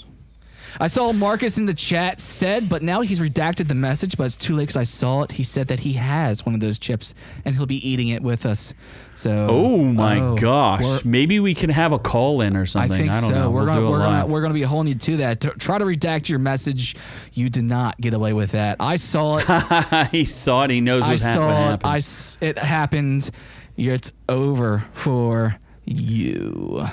I 0.80 0.86
saw 0.86 1.12
Marcus 1.12 1.58
in 1.58 1.66
the 1.66 1.74
chat 1.74 2.20
said, 2.20 2.68
but 2.68 2.82
now 2.82 3.00
he's 3.00 3.18
redacted 3.20 3.66
the 3.68 3.74
message, 3.74 4.16
but 4.16 4.24
it's 4.24 4.36
too 4.36 4.54
late 4.54 4.64
because 4.68 4.76
I 4.76 4.84
saw 4.84 5.22
it. 5.22 5.32
He 5.32 5.42
said 5.42 5.68
that 5.68 5.80
he 5.80 5.94
has 5.94 6.46
one 6.46 6.54
of 6.54 6.60
those 6.60 6.78
chips 6.78 7.14
and 7.44 7.56
he'll 7.56 7.66
be 7.66 7.86
eating 7.88 8.08
it 8.08 8.22
with 8.22 8.46
us. 8.46 8.74
So 9.14 9.48
Oh 9.50 9.78
my 9.84 10.20
Oh, 10.20 10.36
gosh! 10.36 11.04
Maybe 11.04 11.40
we 11.40 11.52
can 11.54 11.70
have 11.70 11.92
a 11.92 11.98
call 11.98 12.40
in 12.40 12.56
or 12.56 12.64
something. 12.66 12.92
I 12.92 12.96
think 12.96 13.10
don't 13.12 13.22
so. 13.22 13.28
know. 13.30 13.50
We're 13.50 13.64
we'll 13.64 13.72
gonna 13.74 13.90
we're 13.90 13.98
gonna 13.98 14.26
we're 14.26 14.42
gonna 14.42 14.54
be 14.54 14.62
holding 14.62 14.92
you 14.92 14.98
to 15.00 15.16
that. 15.18 15.40
To 15.40 15.50
try 15.50 15.78
to 15.78 15.84
redact 15.84 16.28
your 16.28 16.38
message. 16.38 16.94
You 17.32 17.48
did 17.50 17.64
not 17.64 18.00
get 18.00 18.14
away 18.14 18.32
with 18.32 18.52
that. 18.52 18.76
I 18.78 18.94
saw 18.96 19.40
it. 19.42 20.08
he 20.12 20.24
saw 20.24 20.62
it. 20.64 20.70
He 20.70 20.80
knows 20.80 21.02
I 21.02 21.10
what's 21.10 21.22
hap- 21.24 21.38
what 21.38 21.42
saw 21.44 21.50
it. 21.50 21.54
happened. 21.54 21.90
I 21.92 21.96
s- 21.96 22.38
it 22.40 22.58
happened. 22.58 23.30
It's 23.76 24.12
over 24.28 24.84
for 24.92 25.56
you. 25.84 26.86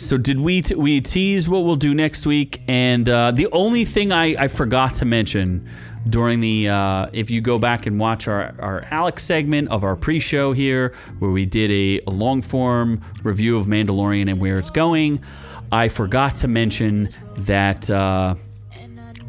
So 0.00 0.16
did 0.16 0.40
we? 0.40 0.62
T- 0.62 0.74
we 0.76 1.02
tease 1.02 1.46
what 1.46 1.64
we'll 1.64 1.76
do 1.76 1.94
next 1.94 2.24
week, 2.24 2.62
and 2.66 3.06
uh, 3.06 3.32
the 3.32 3.48
only 3.52 3.84
thing 3.84 4.12
I, 4.12 4.44
I 4.44 4.46
forgot 4.46 4.94
to 4.94 5.04
mention 5.04 5.68
during 6.08 6.40
the 6.40 6.70
uh, 6.70 7.08
if 7.12 7.30
you 7.30 7.42
go 7.42 7.58
back 7.58 7.84
and 7.84 8.00
watch 8.00 8.26
our 8.26 8.54
our 8.60 8.86
Alex 8.90 9.22
segment 9.22 9.68
of 9.68 9.84
our 9.84 9.96
pre-show 9.96 10.54
here, 10.54 10.94
where 11.18 11.30
we 11.30 11.44
did 11.44 11.70
a, 11.70 12.00
a 12.06 12.10
long 12.10 12.40
form 12.40 13.02
review 13.24 13.58
of 13.58 13.66
Mandalorian 13.66 14.30
and 14.30 14.40
where 14.40 14.56
it's 14.56 14.70
going, 14.70 15.22
I 15.70 15.88
forgot 15.88 16.34
to 16.36 16.48
mention 16.48 17.10
that. 17.36 17.90
Uh, 17.90 18.36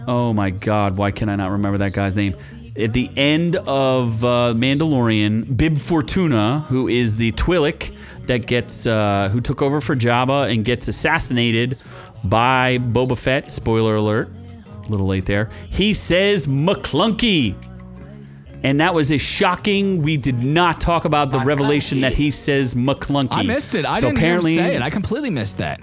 oh 0.07 0.31
my 0.31 0.51
God! 0.51 0.95
Why 0.95 1.11
can 1.11 1.27
I 1.27 1.35
not 1.35 1.51
remember 1.51 1.79
that 1.79 1.91
guy's 1.91 2.15
name? 2.15 2.33
At 2.77 2.93
the 2.93 3.09
end 3.17 3.57
of 3.57 4.23
uh, 4.23 4.53
Mandalorian, 4.55 5.57
Bib 5.57 5.77
Fortuna, 5.77 6.61
who 6.69 6.87
is 6.87 7.17
the 7.17 7.33
Twi'lek 7.33 7.93
that 8.27 8.47
gets 8.47 8.87
uh, 8.87 9.29
who 9.29 9.41
took 9.41 9.61
over 9.61 9.81
for 9.81 9.95
Jabba 9.95 10.53
and 10.53 10.63
gets 10.63 10.87
assassinated 10.87 11.77
by 12.23 12.77
Boba 12.77 13.17
Fett. 13.21 13.51
Spoiler 13.51 13.95
alert! 13.95 14.29
A 14.85 14.87
little 14.87 15.07
late 15.07 15.25
there. 15.25 15.49
He 15.69 15.93
says 15.93 16.47
McClunky. 16.47 17.55
And 18.63 18.79
that 18.79 18.93
was 18.93 19.11
a 19.11 19.17
shocking. 19.17 20.03
We 20.03 20.17
did 20.17 20.43
not 20.43 20.79
talk 20.79 21.05
about 21.05 21.31
the 21.31 21.39
revelation 21.39 22.01
that 22.01 22.13
he 22.13 22.29
says 22.29 22.75
McClunky. 22.75 23.31
I 23.31 23.41
missed 23.41 23.73
it. 23.73 23.85
I 23.85 23.95
so 23.95 24.07
didn't 24.07 24.17
apparently, 24.19 24.55
say 24.55 24.75
it. 24.75 24.81
I 24.83 24.91
completely 24.91 25.31
missed 25.31 25.57
that. 25.57 25.81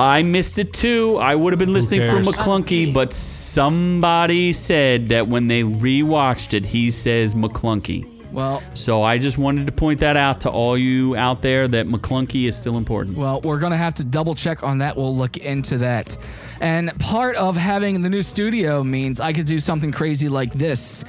I 0.00 0.22
missed 0.22 0.58
it 0.58 0.72
too. 0.72 1.18
I 1.18 1.34
would 1.34 1.52
have 1.52 1.58
been 1.58 1.74
listening 1.74 2.00
for 2.02 2.22
cares? 2.22 2.26
McClunky, 2.26 2.92
but 2.92 3.12
somebody 3.12 4.52
said 4.54 5.10
that 5.10 5.28
when 5.28 5.46
they 5.46 5.62
rewatched 5.62 6.54
it, 6.54 6.64
he 6.64 6.90
says 6.90 7.34
McClunky. 7.34 8.19
Well, 8.32 8.62
So 8.74 9.02
I 9.02 9.18
just 9.18 9.38
wanted 9.38 9.66
to 9.66 9.72
point 9.72 10.00
that 10.00 10.16
out 10.16 10.40
to 10.42 10.50
all 10.50 10.76
you 10.78 11.16
out 11.16 11.42
there 11.42 11.66
that 11.68 11.86
McClunky 11.86 12.46
is 12.46 12.56
still 12.56 12.76
important. 12.76 13.16
well, 13.16 13.40
we're 13.40 13.58
gonna 13.58 13.76
have 13.76 13.94
to 13.94 14.04
double 14.04 14.34
check 14.34 14.62
on 14.62 14.78
that. 14.78 14.96
We'll 14.96 15.16
look 15.16 15.36
into 15.36 15.78
that. 15.78 16.16
And 16.60 16.96
part 16.98 17.36
of 17.36 17.56
having 17.56 18.02
the 18.02 18.10
new 18.10 18.20
studio 18.20 18.84
means 18.84 19.18
I 19.18 19.32
could 19.32 19.46
do 19.46 19.58
something 19.58 19.92
crazy 19.92 20.28
like 20.28 20.52
this. 20.52 21.04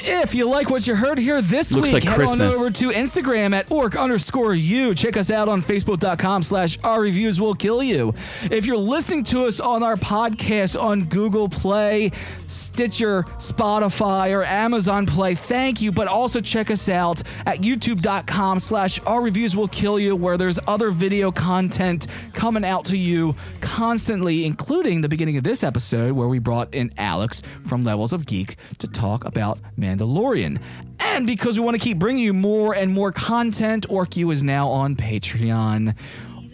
If 0.00 0.34
you 0.34 0.48
like 0.48 0.70
what 0.70 0.86
you 0.88 0.96
heard 0.96 1.18
here 1.18 1.40
this 1.40 1.70
Looks 1.72 1.88
week, 1.88 1.94
like 1.94 2.02
head 2.04 2.14
Christmas. 2.14 2.54
on 2.56 2.60
over 2.62 2.70
to 2.72 2.88
Instagram 2.90 3.52
at 3.54 3.70
orc 3.70 3.94
underscore 3.96 4.54
you. 4.54 4.94
Check 4.94 5.16
us 5.16 5.30
out 5.30 5.48
on 5.48 5.62
Facebook.com 5.62 6.42
slash 6.42 6.78
our 6.82 7.00
reviews 7.00 7.40
will 7.40 7.54
kill 7.54 7.80
you. 7.82 8.12
If 8.50 8.66
you're 8.66 8.76
listening 8.76 9.22
to 9.24 9.46
us 9.46 9.60
on 9.60 9.84
our 9.84 9.96
podcast 9.96 10.80
on 10.80 11.04
Google 11.04 11.48
Play, 11.48 12.10
Stitcher, 12.48 13.22
Spotify, 13.38 14.32
or 14.36 14.42
Amazon 14.44 15.06
Play, 15.06 15.36
thank 15.36 15.80
you. 15.80 15.92
But 15.92 16.08
also 16.08 16.40
check 16.40 16.57
us 16.66 16.88
out 16.88 17.22
at 17.46 17.58
youtube.com 17.60 18.58
slash 18.58 19.00
our 19.02 19.20
reviews 19.20 19.54
will 19.54 19.68
kill 19.68 19.98
you, 19.98 20.16
where 20.16 20.36
there's 20.36 20.58
other 20.66 20.90
video 20.90 21.30
content 21.30 22.06
coming 22.32 22.64
out 22.64 22.84
to 22.86 22.96
you 22.96 23.34
constantly, 23.60 24.44
including 24.44 25.00
the 25.00 25.08
beginning 25.08 25.36
of 25.36 25.44
this 25.44 25.62
episode 25.62 26.12
where 26.12 26.28
we 26.28 26.38
brought 26.40 26.74
in 26.74 26.92
Alex 26.98 27.42
from 27.66 27.82
Levels 27.82 28.12
of 28.12 28.26
Geek 28.26 28.56
to 28.78 28.88
talk 28.88 29.24
about 29.24 29.58
Mandalorian. 29.78 30.60
And 30.98 31.26
because 31.26 31.58
we 31.58 31.64
want 31.64 31.76
to 31.76 31.82
keep 31.82 31.98
bringing 31.98 32.24
you 32.24 32.34
more 32.34 32.74
and 32.74 32.92
more 32.92 33.12
content, 33.12 33.88
OrcU 33.88 34.32
is 34.32 34.42
now 34.42 34.68
on 34.68 34.96
Patreon. 34.96 35.94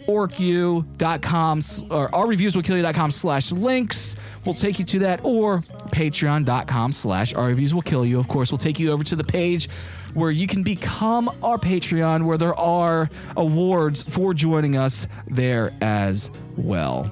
OrcU.com 0.07 1.61
or 1.89 2.13
our 2.13 2.27
reviews 2.27 2.55
will 2.55 2.63
kill 2.63 2.77
you.com 2.77 3.11
slash 3.11 3.51
links 3.51 4.15
will 4.45 4.53
take 4.53 4.77
you 4.77 4.85
to 4.85 4.99
that 4.99 5.23
or 5.23 5.59
patreon.com 5.91 6.91
slash 6.91 7.33
our 7.33 7.47
reviews 7.47 7.73
will 7.73 7.81
kill 7.81 8.05
you. 8.05 8.19
Of 8.19 8.27
course, 8.27 8.51
we'll 8.51 8.59
take 8.59 8.79
you 8.79 8.91
over 8.91 9.03
to 9.03 9.15
the 9.15 9.23
page 9.23 9.67
where 10.15 10.31
you 10.31 10.47
can 10.47 10.63
become 10.63 11.29
our 11.43 11.57
Patreon, 11.57 12.25
where 12.25 12.37
there 12.37 12.55
are 12.55 13.09
awards 13.37 14.01
for 14.01 14.33
joining 14.33 14.75
us 14.75 15.07
there 15.27 15.71
as 15.81 16.31
well. 16.57 17.11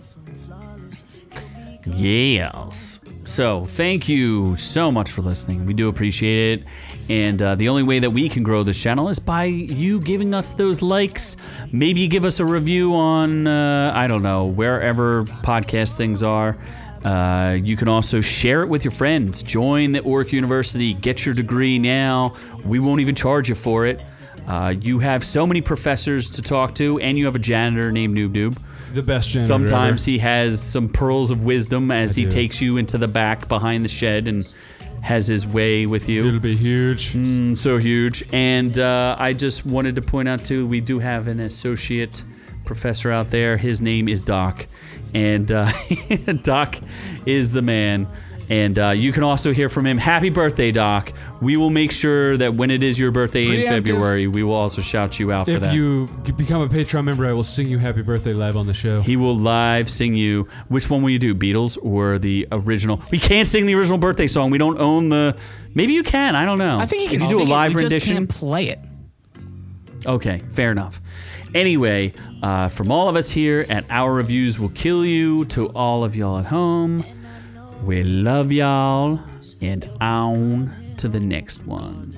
Yes. 1.86 3.01
So 3.26 3.66
thank 3.66 4.08
you 4.08 4.56
so 4.56 4.91
much 4.91 5.12
for 5.12 5.22
listening. 5.22 5.66
We 5.66 5.74
do 5.74 5.89
appreciate 5.89 6.60
it. 6.60 6.68
And 7.10 7.41
uh, 7.41 7.56
the 7.56 7.70
only 7.70 7.84
way 7.84 7.99
that 7.99 8.10
we 8.10 8.30
can 8.30 8.43
grow 8.43 8.64
this 8.64 8.82
channel 8.82 9.10
is 9.10 9.20
by 9.20 9.45
you 9.45 9.99
giving 9.99 10.34
us 10.34 10.54
those 10.54 10.82
likes. 10.82 11.38
Maybe 11.72 12.08
give 12.08 12.24
us 12.26 12.39
a 12.39 12.45
review 12.45 12.95
on, 12.95 13.47
uh, 13.47 13.91
I 13.93 14.08
don't 14.08 14.24
know, 14.24 14.45
wherever 14.45 15.24
podcast 15.24 15.95
things 15.95 16.24
are. 16.24 16.58
Uh, 17.04 17.58
you 17.62 17.76
can 17.76 17.88
also 17.88 18.22
share 18.22 18.62
it 18.64 18.70
with 18.70 18.86
your 18.86 18.91
friends. 18.91 19.43
Join 19.43 19.91
the 19.91 20.01
Orc 20.01 20.32
University. 20.32 20.93
Get 20.93 21.26
your 21.26 21.36
degree 21.36 21.78
now. 21.78 22.36
We 22.66 22.80
won't 22.80 23.01
even 23.01 23.16
charge 23.16 23.49
you 23.49 23.56
for 23.56 23.86
it. 23.86 24.01
Uh, 24.47 24.74
you 24.82 24.99
have 24.99 25.24
so 25.24 25.47
many 25.47 25.62
professors 25.62 26.30
to 26.32 26.41
talk 26.41 26.76
to, 26.76 26.99
and 26.99 27.18
you 27.18 27.26
have 27.26 27.36
a 27.36 27.39
janitor 27.39 27.91
named 27.91 28.18
Noob 28.18 28.34
Noob. 28.34 28.58
The 28.93 29.04
best 29.04 29.30
janitor 29.30 29.47
Sometimes 29.47 30.04
ever. 30.04 30.12
he 30.12 30.18
has 30.20 30.62
some 30.62 30.89
pearls 30.89 31.32
of 31.32 31.43
wisdom 31.43 31.91
as 31.91 32.16
he 32.16 32.24
do. 32.24 32.30
takes 32.30 32.62
you 32.62 32.78
into 32.78 32.97
the 32.97 33.08
back 33.08 33.47
behind 33.47 33.84
the 33.86 33.89
shed 33.89 34.28
and 34.28 34.47
has 35.01 35.28
his 35.28 35.45
way 35.45 35.86
with 35.86 36.08
you. 36.08 36.26
It'll 36.26 36.39
be 36.39 36.56
huge. 36.56 37.14
Mm, 37.14 37.58
so 37.58 37.78
huge. 37.78 38.24
And 38.32 38.78
uh, 38.80 39.16
I 39.20 39.34
just 39.34 39.66
wanted 39.66 39.95
to 39.97 40.01
point 40.01 40.30
out 40.30 40.45
too, 40.45 40.66
we 40.68 40.80
do 40.80 40.99
have 40.99 41.28
an 41.28 41.39
associate 41.41 42.24
professor 42.66 43.12
out 43.12 43.30
there. 43.30 43.58
His 43.58 43.82
name 43.82 44.08
is 44.08 44.24
Doc, 44.24 44.66
and 45.14 45.51
uh, 45.51 45.72
Doc 46.41 46.78
is 47.26 47.51
the 47.51 47.61
man. 47.61 48.07
And 48.49 48.78
uh, 48.78 48.89
you 48.89 49.14
can 49.14 49.24
also 49.24 49.53
hear 49.53 49.70
from 49.70 49.86
him. 49.88 49.97
Happy 49.97 50.30
birthday, 50.30 50.70
Doc! 50.72 51.14
We 51.41 51.55
will 51.55 51.70
make 51.70 51.93
sure 51.93 52.36
that 52.38 52.53
when 52.53 52.72
it 52.72 52.84
is 52.84 52.99
your 52.99 53.09
birthday 53.09 53.45
in 53.45 53.51
Preemptive. 53.61 53.70
February, 53.70 54.28
we 54.28 54.43
will 54.43 54.53
also 54.53 54.82
shout 54.82 55.18
you 55.18 55.32
out 55.32 55.45
for 55.45 55.51
that. 55.51 55.55
If 55.57 55.64
that. 55.64 55.74
you 55.74 56.07
become 56.36 56.61
a 56.61 56.68
Patreon 56.68 57.05
member, 57.05 57.26
I 57.26 57.32
will 57.32 57.43
sing 57.45 57.70
you 57.70 57.78
happy 57.78 58.01
birthday 58.01 58.34
live 58.34 58.57
on 58.57 58.68
the 58.68 58.74
show. 58.74 59.01
He 59.01 59.16
will 59.16 59.36
live 59.36 59.89
sing 59.89 60.14
you. 60.14 60.49
Which 60.68 60.89
one 60.89 61.01
will 61.01 61.09
you 61.09 61.20
do, 61.20 61.34
Beatles 61.34 61.78
or 61.82 62.20
the 62.20 62.45
original? 62.51 63.01
We 63.11 63.18
can't 63.18 63.47
sing 63.47 63.66
the 63.66 63.76
original 63.76 63.97
birthday 63.97 64.28
song. 64.28 64.51
We 64.51 64.57
don't 64.57 64.78
own 64.78 65.07
the. 65.07 65.38
Maybe 65.74 65.93
you 65.93 66.03
can. 66.03 66.36
I 66.36 66.43
don't 66.45 66.57
know. 66.57 66.80
I 66.80 66.86
think 66.86 67.09
he 67.09 67.16
If 67.16 67.22
can 67.22 67.30
you 67.30 67.38
do 67.38 67.41
a 67.43 67.45
sing 67.45 67.49
it, 67.49 67.55
live 67.55 67.76
we 67.76 67.82
just 67.82 67.93
rendition. 67.93 68.16
can't 68.18 68.30
play 68.30 68.68
it. 68.68 68.80
Okay, 70.05 70.39
fair 70.51 70.70
enough. 70.72 70.99
Anyway, 71.54 72.12
uh, 72.41 72.68
from 72.68 72.91
all 72.91 73.08
of 73.08 73.16
us 73.16 73.30
here 73.30 73.66
at 73.70 73.86
Our 73.89 74.14
Reviews 74.14 74.60
Will 74.60 74.70
Kill 74.70 75.06
You 75.06 75.45
to 75.45 75.68
all 75.70 76.04
of 76.04 76.16
y'all 76.16 76.39
at 76.39 76.45
home, 76.45 77.06
we 77.84 78.04
love 78.04 78.51
y'all 78.51 79.20
and 79.62 79.88
on 80.01 80.74
to 80.97 81.08
the 81.08 81.20
next 81.20 81.66
one. 81.68 82.18